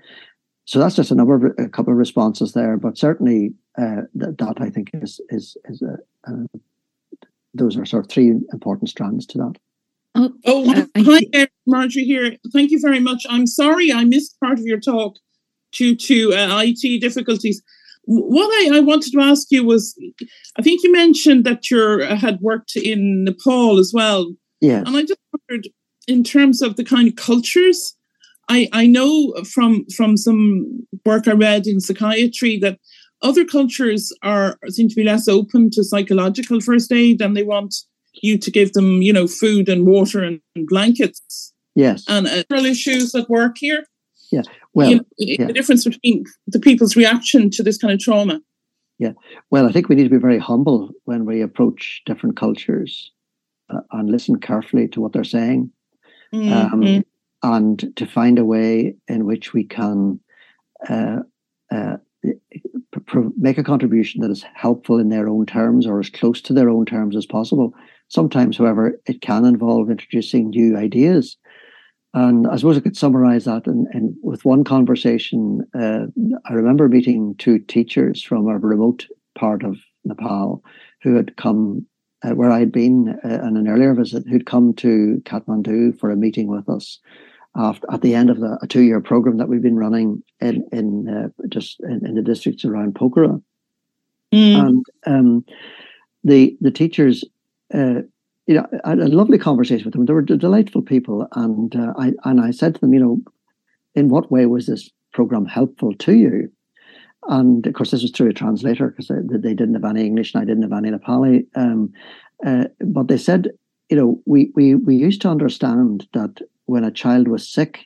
So 0.66 0.80
that's 0.80 0.96
just 0.96 1.12
a 1.12 1.16
number 1.16 1.36
of 1.36 1.44
a 1.58 1.68
couple 1.68 1.92
of 1.92 2.00
responses 2.00 2.54
there, 2.54 2.78
but 2.78 2.98
certainly 2.98 3.54
uh, 3.78 4.04
that, 4.16 4.38
that 4.38 4.62
I 4.62 4.70
think 4.70 4.92
is 4.94 5.20
is 5.30 5.58
is 5.66 5.82
a, 5.82 5.98
uh, 6.32 6.60
those 7.54 7.76
are 7.78 7.86
sort 7.86 8.06
of 8.06 8.12
three 8.12 8.30
important 8.54 8.90
strands 8.90 9.26
to 9.28 9.38
that. 9.40 9.54
Oh, 10.16 10.32
oh 10.46 10.88
hi, 10.96 11.48
Marjorie 11.66 12.04
here. 12.04 12.38
Thank 12.54 12.72
you 12.72 12.80
very 12.80 13.00
much. 13.00 13.26
I'm 13.30 13.48
sorry 13.48 13.92
I 13.92 14.04
missed 14.06 14.40
part 14.40 14.60
of 14.60 14.66
your 14.66 14.80
talk 14.80 15.18
due 15.72 15.96
to 15.96 16.34
uh, 16.34 16.62
IT 16.64 17.02
difficulties. 17.02 17.62
What 18.06 18.48
I, 18.48 18.78
I, 18.78 18.80
wanted 18.82 19.14
to 19.14 19.22
ask 19.22 19.48
you 19.50 19.64
was, 19.64 19.98
I 20.58 20.62
think 20.62 20.84
you 20.84 20.92
mentioned 20.92 21.46
that 21.46 21.72
you 21.72 22.00
had 22.00 22.40
worked 22.42 22.76
in 22.76 23.24
Nepal 23.24 23.80
as 23.80 23.92
well. 23.94 24.34
Yeah. 24.60 24.84
And 24.86 24.98
I 24.98 25.02
just 25.02 25.20
wondered, 25.32 25.68
in 26.08 26.24
terms 26.24 26.62
of 26.62 26.76
the 26.76 26.84
kind 26.84 27.08
of 27.08 27.16
cultures, 27.16 27.96
I, 28.50 28.68
I 28.74 28.88
know 28.88 29.34
from 29.50 29.86
from 29.96 30.18
some 30.18 30.86
work 31.06 31.28
I 31.28 31.32
read 31.32 31.66
in 31.66 31.80
psychiatry 31.80 32.60
that 32.60 32.78
other 33.22 33.46
cultures 33.46 34.12
are 34.22 34.58
seem 34.68 34.90
to 34.90 34.96
be 34.96 35.04
less 35.04 35.28
open 35.28 35.70
to 35.72 35.84
psychological 35.84 36.60
first 36.60 36.92
aid 36.92 37.22
and 37.22 37.38
they 37.38 37.44
want 37.44 37.74
you 38.22 38.38
to 38.38 38.52
give 38.52 38.74
them, 38.74 39.02
you 39.02 39.14
know, 39.14 39.28
food 39.28 39.70
and 39.70 39.86
water 39.86 40.24
and, 40.24 40.40
blankets. 40.68 41.54
Yes. 41.76 42.04
And 42.08 42.28
uh, 42.28 42.44
issues 42.56 43.16
at 43.16 43.30
work 43.30 43.58
here. 43.58 43.86
Yeah. 44.32 44.44
Well, 44.74 44.90
you 44.90 44.96
know, 44.98 45.06
yeah. 45.18 45.46
the 45.46 45.54
difference 45.54 45.84
between 45.84 46.26
the 46.48 46.60
people's 46.60 46.96
reaction 46.96 47.50
to 47.52 47.64
this 47.64 47.78
kind 47.78 47.94
of 47.94 48.00
trauma. 48.00 48.42
Yeah. 49.00 49.14
Well, 49.52 49.68
I 49.68 49.72
think 49.72 49.90
we 49.90 49.96
need 49.96 50.04
to 50.04 50.10
be 50.10 50.18
very 50.18 50.40
humble 50.40 50.92
when 51.06 51.26
we 51.26 51.42
approach 51.42 52.02
different 52.06 52.38
cultures 52.38 53.12
uh, 53.70 53.82
and 53.92 54.10
listen 54.10 54.40
carefully 54.40 54.88
to 54.90 55.02
what 55.02 55.14
they're 55.14 55.24
saying. 55.24 55.72
Mm-hmm. 56.34 56.52
Um, 56.52 57.04
and 57.44 57.96
to 57.98 58.06
find 58.06 58.40
a 58.40 58.46
way 58.46 58.96
in 59.08 59.26
which 59.26 59.54
we 59.54 59.66
can 59.66 60.20
uh, 60.90 61.20
uh, 61.72 61.98
make 63.38 63.58
a 63.58 63.64
contribution 63.64 64.22
that 64.22 64.32
is 64.32 64.46
helpful 64.54 64.98
in 64.98 65.10
their 65.10 65.28
own 65.28 65.46
terms 65.46 65.86
or 65.86 66.00
as 66.00 66.10
close 66.10 66.42
to 66.42 66.54
their 66.54 66.70
own 66.70 66.86
terms 66.86 67.16
as 67.16 67.26
possible. 67.26 67.74
Sometimes, 68.08 68.58
however, 68.58 69.00
it 69.06 69.22
can 69.22 69.46
involve 69.46 69.90
introducing 69.90 70.50
new 70.50 70.78
ideas 70.78 71.38
and 72.14 72.48
I 72.48 72.58
suppose 72.58 72.78
I 72.78 72.82
could 72.82 72.98
summarize 72.98 73.46
that 73.46 73.66
in, 73.66 73.88
in 73.94 74.16
with 74.22 74.46
one 74.46 74.64
conversation. 74.64 75.66
Uh, 75.74 76.06
I 76.46 76.54
remember 76.54 76.88
meeting 76.88 77.36
two 77.38 77.60
teachers 77.60 78.22
from 78.22 78.48
a 78.48 78.58
remote 78.58 79.08
part 79.36 79.64
of 79.64 79.78
Nepal 80.06 80.64
who 81.02 81.16
had 81.16 81.36
come 81.38 81.86
uh, 82.24 82.32
where 82.32 82.52
I 82.52 82.60
had 82.60 82.72
been 82.72 83.20
uh, 83.24 83.40
on 83.44 83.58
an 83.58 83.68
earlier 83.68 83.94
visit, 83.94 84.28
who'd 84.28 84.46
come 84.46 84.74
to 84.76 85.22
Kathmandu 85.26 86.00
for 86.00 86.10
a 86.10 86.16
meeting 86.16 86.48
with 86.48 86.70
us 86.70 87.00
after, 87.56 87.92
at 87.92 88.02
the 88.02 88.16
end 88.16 88.30
of 88.30 88.40
the, 88.40 88.58
a 88.62 88.68
two 88.68 88.82
year 88.82 89.02
program 89.02 89.38
that 89.38 89.50
we've 89.50 89.62
been 89.62 89.76
running 89.76 90.24
in, 90.40 90.64
in 90.72 91.10
uh, 91.10 91.46
just 91.50 91.80
in, 91.82 92.06
in, 92.06 92.16
the 92.16 92.22
districts 92.22 92.64
around 92.64 92.96
Pokhara. 92.96 93.42
Mm. 94.34 94.60
And 94.66 94.86
um, 95.06 95.46
the 96.24 96.58
the 96.62 96.72
teachers 96.72 97.24
uh, 97.74 98.02
you 98.48 98.56
know, 98.56 98.68
I 98.84 98.90
had 98.90 99.00
a 99.00 99.08
lovely 99.08 99.38
conversation 99.38 99.86
with 99.86 99.94
them. 99.94 100.06
They 100.06 100.14
were 100.14 100.22
delightful 100.22 100.82
people, 100.82 101.28
and 101.34 101.76
uh, 101.76 101.94
I 101.98 102.14
and 102.26 102.42
I 102.42 102.52
said 102.52 102.76
to 102.76 102.82
them, 102.82 102.94
you 102.94 103.00
know, 103.00 103.22
in 103.96 104.10
what 104.10 104.32
way 104.32 104.46
was 104.46 104.68
this 104.68 104.90
program 105.14 105.46
helpful 105.46 105.94
to 105.94 106.14
you? 106.14 106.52
and 107.30 107.66
of 107.66 107.74
course, 107.74 107.92
this 107.92 108.02
was 108.02 108.12
through 108.12 108.30
a 108.30 108.34
translator 108.34 108.90
because 108.90 109.08
they, 109.08 109.38
they, 109.38 109.54
didn't 109.54 109.76
have 109.76 109.86
any 109.86 110.06
English 110.06 110.34
and 110.34 110.42
I 110.42 110.46
didn't 110.46 110.64
have 110.64 110.74
any 110.74 110.92
Nepali. 110.92 111.46
Um, 111.56 111.94
uh, 112.46 112.66
but 112.82 113.08
they 113.08 113.18
said, 113.18 113.50
you 113.90 113.98
know, 113.98 114.22
we, 114.26 114.52
we, 114.56 114.76
we 114.76 114.96
used 114.96 115.22
to 115.22 115.30
understand 115.30 116.08
that 116.14 116.42
when 116.66 116.84
a 116.84 116.92
child 116.92 117.28
was 117.28 117.48
sick, 117.48 117.86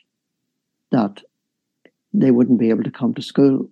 that 0.90 1.22
they 2.12 2.30
wouldn't 2.30 2.58
be 2.58 2.70
able 2.70 2.84
to 2.84 2.90
come 2.90 3.14
to 3.14 3.22
school. 3.22 3.68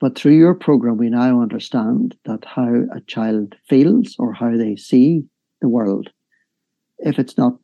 But 0.00 0.16
through 0.16 0.36
your 0.36 0.54
program, 0.54 0.98
we 0.98 1.08
now 1.08 1.40
understand 1.40 2.16
that 2.24 2.44
how 2.44 2.82
a 2.92 3.00
child 3.06 3.54
feels 3.68 4.16
or 4.18 4.32
how 4.32 4.56
they 4.56 4.76
see 4.76 5.24
the 5.64 5.68
world, 5.68 6.10
if 6.98 7.18
it's 7.18 7.36
not 7.36 7.54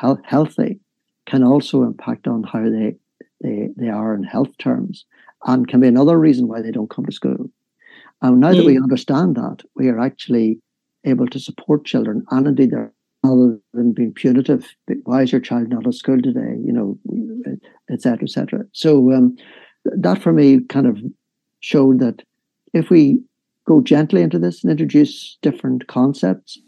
he- 0.00 0.24
healthy, 0.24 0.80
can 1.26 1.42
also 1.42 1.82
impact 1.82 2.26
on 2.26 2.42
how 2.44 2.62
they, 2.62 2.94
they, 3.42 3.68
they 3.76 3.88
are 3.88 4.14
in 4.14 4.22
health 4.22 4.56
terms 4.58 5.04
and 5.46 5.68
can 5.68 5.80
be 5.80 5.88
another 5.88 6.18
reason 6.18 6.48
why 6.48 6.62
they 6.62 6.70
don't 6.70 6.90
come 6.90 7.06
to 7.06 7.12
school. 7.12 7.50
And 8.22 8.40
now 8.40 8.52
that 8.52 8.64
we 8.64 8.76
mm. 8.76 8.82
understand 8.82 9.36
that, 9.36 9.62
we 9.74 9.88
are 9.88 10.00
actually 10.00 10.60
able 11.04 11.26
to 11.28 11.40
support 11.40 11.84
children 11.84 12.24
and 12.30 12.46
indeed 12.46 12.70
their 12.70 12.92
rather 13.24 13.58
than 13.74 13.92
being 13.92 14.12
punitive. 14.12 14.66
Why 15.04 15.22
is 15.22 15.32
your 15.32 15.40
child 15.40 15.68
not 15.68 15.86
at 15.86 15.94
school 15.94 16.20
today? 16.22 16.56
You 16.64 16.72
know, 16.72 16.98
etc. 17.90 18.24
etc. 18.24 18.64
So 18.72 19.12
um, 19.12 19.36
that 19.84 20.22
for 20.22 20.32
me 20.32 20.60
kind 20.68 20.86
of 20.86 20.98
showed 21.60 22.00
that 22.00 22.22
if 22.72 22.90
we 22.90 23.20
go 23.66 23.80
gently 23.80 24.22
into 24.22 24.38
this 24.38 24.62
and 24.62 24.70
introduce 24.70 25.38
different 25.42 25.86
concepts 25.86 26.58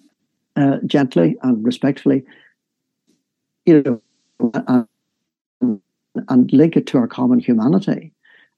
uh, 0.57 0.79
gently 0.87 1.37
and 1.43 1.65
respectfully, 1.65 2.25
you 3.67 3.83
know, 3.83 4.03
and, 4.67 5.81
and, 6.29 6.53
link 6.53 6.77
it 6.77 6.87
to 6.89 6.99
our 6.99 7.07
common 7.07 7.39
humanity, 7.39 8.13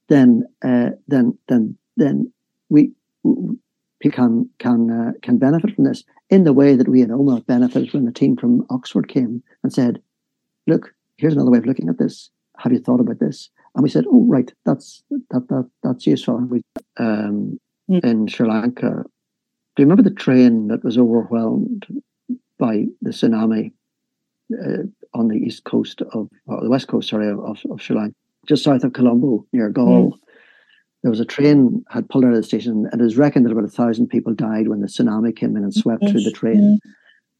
then 0.08 0.46
uh, 0.64 0.90
then 1.08 1.36
then 1.48 1.76
then 1.96 2.32
we, 2.68 2.90
we 3.22 4.10
can 4.10 4.48
can 4.58 4.90
uh, 4.90 5.12
can 5.22 5.38
benefit 5.38 5.74
from 5.74 5.84
this 5.84 6.04
in 6.30 6.44
the 6.44 6.52
way 6.52 6.74
that 6.74 6.88
we 6.88 7.02
in 7.02 7.10
Omagh 7.10 7.46
benefited 7.46 7.92
when 7.92 8.04
the 8.04 8.12
team 8.12 8.36
from 8.36 8.66
Oxford 8.70 9.08
came 9.08 9.42
and 9.62 9.72
said, 9.72 10.00
"Look, 10.66 10.94
here's 11.16 11.34
another 11.34 11.50
way 11.50 11.58
of 11.58 11.66
looking 11.66 11.88
at 11.88 11.98
this. 11.98 12.30
Have 12.58 12.72
you 12.72 12.78
thought 12.78 13.00
about 13.00 13.20
this?" 13.20 13.50
And 13.74 13.82
we 13.82 13.90
said, 13.90 14.04
"Oh, 14.08 14.24
right, 14.26 14.52
that's 14.64 15.02
that 15.30 15.48
that 15.48 15.70
that's 15.82 16.06
useful." 16.06 16.36
And 16.38 16.50
we 16.50 16.62
um, 16.98 17.60
mm. 17.90 18.04
in 18.04 18.26
Sri 18.26 18.48
Lanka. 18.48 19.04
Do 19.76 19.82
you 19.82 19.86
remember 19.86 20.08
the 20.08 20.14
train 20.14 20.68
that 20.68 20.84
was 20.84 20.96
overwhelmed 20.98 21.86
by 22.58 22.86
the 23.02 23.10
tsunami 23.10 23.72
uh, 24.52 24.84
on 25.14 25.28
the 25.28 25.36
east 25.36 25.64
coast 25.64 26.02
of 26.12 26.28
the 26.46 26.70
west 26.70 26.88
coast, 26.88 27.08
sorry, 27.08 27.28
of, 27.28 27.40
of, 27.40 27.82
Sri 27.82 27.96
Lanka, 27.96 28.14
just 28.46 28.64
south 28.64 28.84
of 28.84 28.92
Colombo 28.92 29.46
near 29.52 29.70
Galle? 29.70 30.12
Mm 30.12 30.18
there 31.04 31.10
was 31.10 31.20
a 31.20 31.26
train 31.26 31.84
had 31.90 32.08
pulled 32.08 32.24
out 32.24 32.30
of 32.30 32.36
the 32.36 32.42
station, 32.42 32.88
and 32.90 32.98
it 32.98 33.04
was 33.04 33.18
reckoned 33.18 33.44
that 33.44 33.52
about 33.52 33.66
a 33.66 33.68
thousand 33.68 34.06
people 34.08 34.32
died 34.32 34.68
when 34.68 34.80
the 34.80 34.86
tsunami 34.86 35.36
came 35.36 35.54
in 35.54 35.62
and 35.62 35.74
swept 35.74 36.08
through 36.08 36.22
the 36.22 36.32
train. 36.32 36.80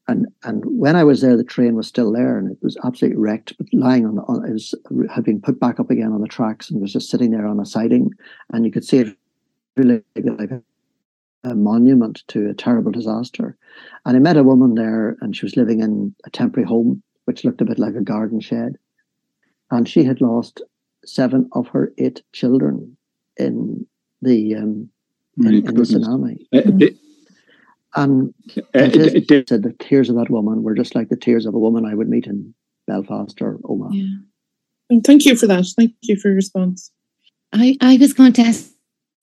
And 0.07 0.26
and 0.43 0.62
when 0.66 0.97
I 0.97 1.05
was 1.05 1.22
there, 1.22 1.35
the 1.35 1.43
train 1.43 1.74
was 1.74 1.89
still 1.89 2.12
there, 2.12 2.37
and 2.37 2.53
it 2.53 2.59
was 2.61 2.76
absolutely 2.85 3.18
wrecked, 3.18 3.57
but 3.57 3.66
lying 3.72 4.05
on, 4.05 4.16
the, 4.16 4.22
on 4.24 4.45
it 4.45 4.53
was 4.53 4.74
had 5.11 5.24
been 5.24 5.41
put 5.41 5.59
back 5.59 5.80
up 5.80 5.91
again 5.91 6.12
on 6.12 6.20
the 6.20 6.28
tracks, 6.28 6.70
and 6.70 6.78
was 6.78 6.93
just 6.93 7.09
sitting 7.09 7.30
there 7.30 7.47
on 7.47 7.59
a 7.59 7.64
siding, 7.64 8.11
and 8.53 8.66
you 8.66 8.70
could 8.70 8.85
see 8.85 8.99
it 8.99 9.16
really 9.78 10.03
like 10.14 10.51
a, 11.45 11.51
a 11.51 11.55
monument 11.55 12.22
to 12.28 12.49
a 12.49 12.55
terrible 12.55 12.92
disaster. 12.92 13.57
And 14.05 14.16
I 14.16 14.20
met 14.20 14.36
a 14.36 14.45
woman 14.45 14.74
there, 14.74 15.16
and 15.20 15.36
she 15.36 15.45
was 15.45 15.57
living 15.57 15.80
in 15.80 16.14
a 16.24 16.30
temporary 16.30 16.66
home, 16.66 17.03
which 17.24 17.45
looked 17.45 17.61
a 17.61 17.64
bit 17.64 17.78
like 17.78 17.95
a 17.95 18.01
garden 18.01 18.40
shed, 18.40 18.76
and 19.70 19.88
she 19.88 20.05
had 20.05 20.20
lost 20.20 20.62
seven 21.05 21.49
of 21.53 21.68
her 21.68 21.92
eight 21.99 22.22
children 22.32 22.97
in 23.36 23.86
the 24.22 24.55
um, 24.55 24.88
in, 25.38 25.55
in 25.55 25.64
the 25.64 25.82
tsunami. 25.82 26.47
Uh, 26.53 26.95
and 27.97 28.34
uh, 28.74 28.90
said 28.90 29.62
the 29.62 29.74
tears 29.78 30.11
of 30.11 30.16
that 30.16 30.30
woman 30.30 30.62
were 30.62 30.74
just 30.74 30.95
like 30.95 31.09
the 31.09 31.16
tears 31.16 31.47
of 31.47 31.55
a 31.55 31.59
woman 31.59 31.84
I 31.84 31.95
would 31.95 32.09
meet 32.09 32.26
in 32.26 32.55
Belfast 32.86 33.40
or 33.40 33.59
Omagh. 33.59 33.95
Yeah. 33.95 34.18
And 34.90 35.05
thank 35.05 35.24
you 35.24 35.36
for 35.36 35.47
that. 35.47 35.64
Thank 35.76 35.95
you 36.03 36.16
for 36.16 36.28
your 36.28 36.36
response. 36.36 36.90
I, 37.53 37.76
I 37.80 37.97
was 37.97 38.12
going 38.12 38.32
to 38.34 38.42
ask 38.42 38.73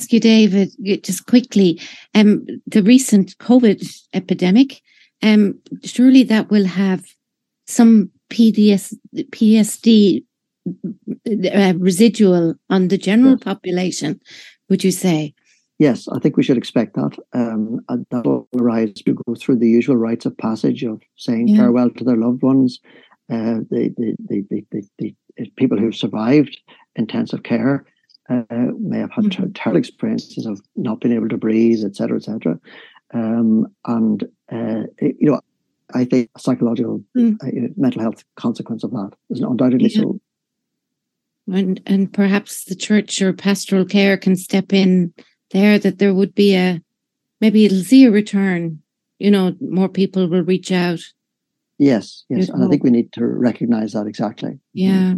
you, 0.10 0.20
David, 0.20 0.72
just 1.04 1.26
quickly, 1.26 1.80
um, 2.16 2.46
the 2.68 2.84
recent 2.84 3.38
COVID 3.38 3.86
epidemic, 4.14 4.82
um, 5.22 5.60
surely 5.84 6.24
that 6.24 6.50
will 6.50 6.66
have 6.66 7.06
some 7.68 8.12
PDS, 8.30 8.96
PSD 9.16 10.24
uh, 10.68 11.74
residual 11.78 12.56
on 12.70 12.88
the 12.88 12.98
general 12.98 13.32
yes. 13.34 13.44
population, 13.44 14.20
would 14.70 14.84
you 14.84 14.92
say? 14.92 15.34
Yes, 15.80 16.08
I 16.10 16.20
think 16.20 16.38
we 16.38 16.44
should 16.44 16.58
expect 16.58 16.96
that. 16.96 17.18
Um, 17.34 17.80
that 17.90 18.26
will 18.26 18.48
arise 18.56 18.94
to 18.94 19.14
go 19.14 19.36
through 19.36 19.58
the 19.58 19.68
usual 19.68 19.98
rites 19.98 20.28
of 20.28 20.38
passage 20.38 20.84
of 20.84 21.02
saying 21.16 21.48
yeah. 21.48 21.58
farewell 21.58 21.90
to 21.90 22.04
their 22.04 22.18
loved 22.18 22.44
ones. 22.44 22.80
Uh, 23.32 23.66
the, 23.72 23.94
the, 23.98 24.16
the, 24.30 24.46
the, 24.50 24.66
the, 24.72 25.16
the, 25.38 25.50
people 25.56 25.78
who've 25.78 25.96
survived 25.96 26.60
intensive 26.98 27.44
care 27.44 27.86
uh, 28.30 28.44
may 28.80 29.00
have 29.00 29.12
had 29.12 29.26
mm-hmm. 29.26 29.52
terrible 29.54 29.80
experiences 29.80 30.46
of 30.46 30.62
not 30.76 31.02
being 31.02 31.16
able 31.16 31.30
to 31.30 31.38
breathe, 31.38 31.84
etc., 31.84 32.18
etc. 32.18 32.60
Um, 33.14 33.68
and 33.86 34.24
uh, 34.52 34.84
you 35.02 35.32
know, 35.32 35.42
I 35.94 36.06
think 36.06 36.30
psychological, 36.38 37.04
mm. 37.18 37.36
uh, 37.44 37.74
mental 37.76 38.02
health 38.02 38.24
consequence 38.36 38.84
of 38.84 38.92
that 38.92 39.12
is 39.30 39.42
undoubtedly 39.42 39.90
yeah. 39.90 40.02
so 40.02 40.20
and 41.48 41.82
and 41.86 42.12
perhaps 42.12 42.66
the 42.66 42.76
church 42.76 43.22
or 43.22 43.34
pastoral 43.34 43.86
care 43.86 44.18
can 44.18 44.36
step 44.36 44.74
in 44.74 45.14
there 45.52 45.80
that 45.80 46.00
there 46.00 46.14
would 46.14 46.36
be 46.36 46.56
a 46.56 46.82
maybe 47.40 47.66
it'll 47.66 47.84
see 47.84 48.06
a 48.06 48.12
return 48.12 48.82
you 49.20 49.32
know 49.32 49.56
more 49.60 49.90
people 49.90 50.28
will 50.28 50.44
reach 50.44 50.72
out 50.72 51.00
yes 51.78 52.24
yes 52.30 52.50
and 52.50 52.64
i 52.64 52.68
think 52.68 52.84
we 52.84 52.90
need 52.90 53.12
to 53.12 53.26
recognize 53.26 53.94
that 53.94 54.08
exactly 54.08 54.60
yeah 54.74 55.16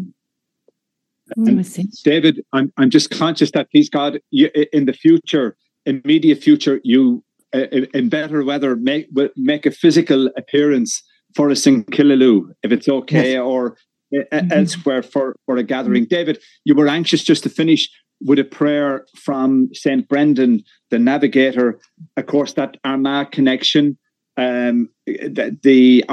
david 2.04 2.44
i'm 2.54 2.72
i'm 2.78 2.90
just 2.90 3.10
conscious 3.10 3.52
that 3.52 3.70
please 3.72 3.90
god 3.90 4.20
you, 4.32 4.50
in 4.72 4.86
the 4.86 4.94
future 4.94 5.56
immediate 5.86 6.42
future 6.42 6.80
you 6.84 7.24
uh, 7.56 7.68
in 7.94 8.10
better 8.10 8.44
weather 8.44 8.76
make 8.76 9.08
make 9.36 9.66
a 9.66 9.72
physical 9.72 10.28
appearance 10.38 11.04
for 11.36 11.50
us 11.50 11.66
in 11.66 11.84
Killaloe, 11.86 12.52
if 12.64 12.72
it's 12.72 12.88
okay, 12.88 13.34
yes. 13.34 13.42
or 13.42 13.78
mm-hmm. 14.14 14.52
elsewhere 14.52 15.04
for, 15.04 15.36
for 15.46 15.58
a 15.58 15.64
gathering. 15.64 16.06
David, 16.06 16.40
you 16.66 16.76
were 16.76 16.88
anxious 16.88 17.24
just 17.24 17.44
to 17.44 17.50
finish 17.50 17.90
with 18.22 18.40
a 18.40 18.44
prayer 18.44 19.06
from 19.16 19.70
St. 19.74 20.08
Brendan, 20.08 20.64
the 20.92 21.00
navigator. 21.00 21.80
Of 22.18 22.28
course, 22.28 22.54
that 22.54 22.78
Armagh 22.84 23.32
connection, 23.32 23.98
um, 24.38 24.90
the, 25.06 25.58
the 25.62 26.04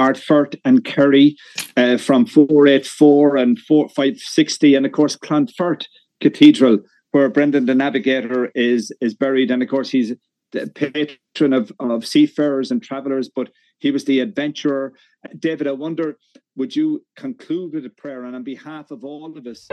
and 0.65 0.85
Kerry 0.85 1.35
uh, 1.77 1.97
from 1.97 2.25
484 2.25 3.37
and 3.37 3.59
4, 3.59 3.89
560, 3.89 4.75
and 4.75 4.85
of 4.85 4.91
course, 4.91 5.17
Clonfert 5.17 5.85
Cathedral, 6.21 6.79
where 7.11 7.29
Brendan 7.29 7.65
the 7.65 7.75
Navigator 7.75 8.51
is, 8.55 8.91
is 9.01 9.13
buried. 9.13 9.51
And 9.51 9.63
of 9.63 9.69
course, 9.69 9.89
he's 9.89 10.13
the 10.51 10.67
patron 10.67 11.53
of, 11.53 11.71
of 11.79 12.05
seafarers 12.05 12.71
and 12.71 12.83
travelers, 12.83 13.29
but 13.33 13.49
he 13.79 13.91
was 13.91 14.05
the 14.05 14.19
adventurer. 14.19 14.93
David, 15.39 15.67
I 15.67 15.71
wonder, 15.71 16.17
would 16.55 16.75
you 16.75 17.03
conclude 17.15 17.73
with 17.73 17.85
a 17.85 17.89
prayer? 17.89 18.25
And 18.25 18.35
on 18.35 18.43
behalf 18.43 18.91
of 18.91 19.03
all 19.03 19.37
of 19.37 19.47
us, 19.47 19.67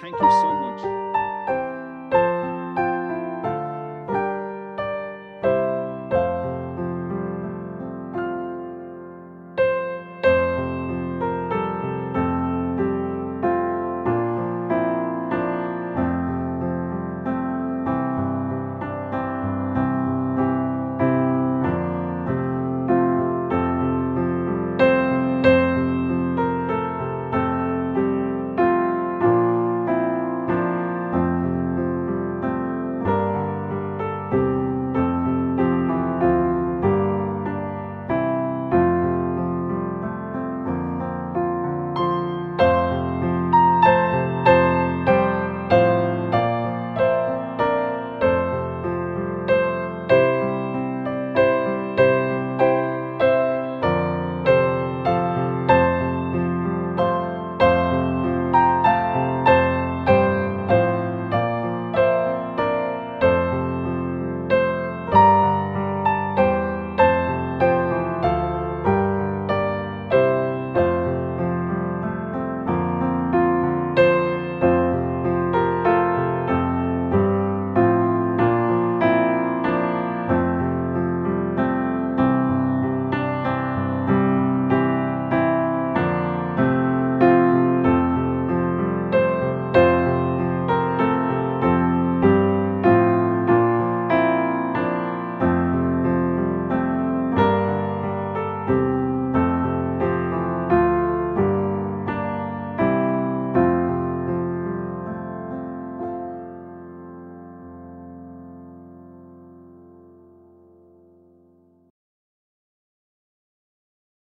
thank 0.00 0.14
you 0.14 0.30
so 0.30 0.54
much. 0.54 1.03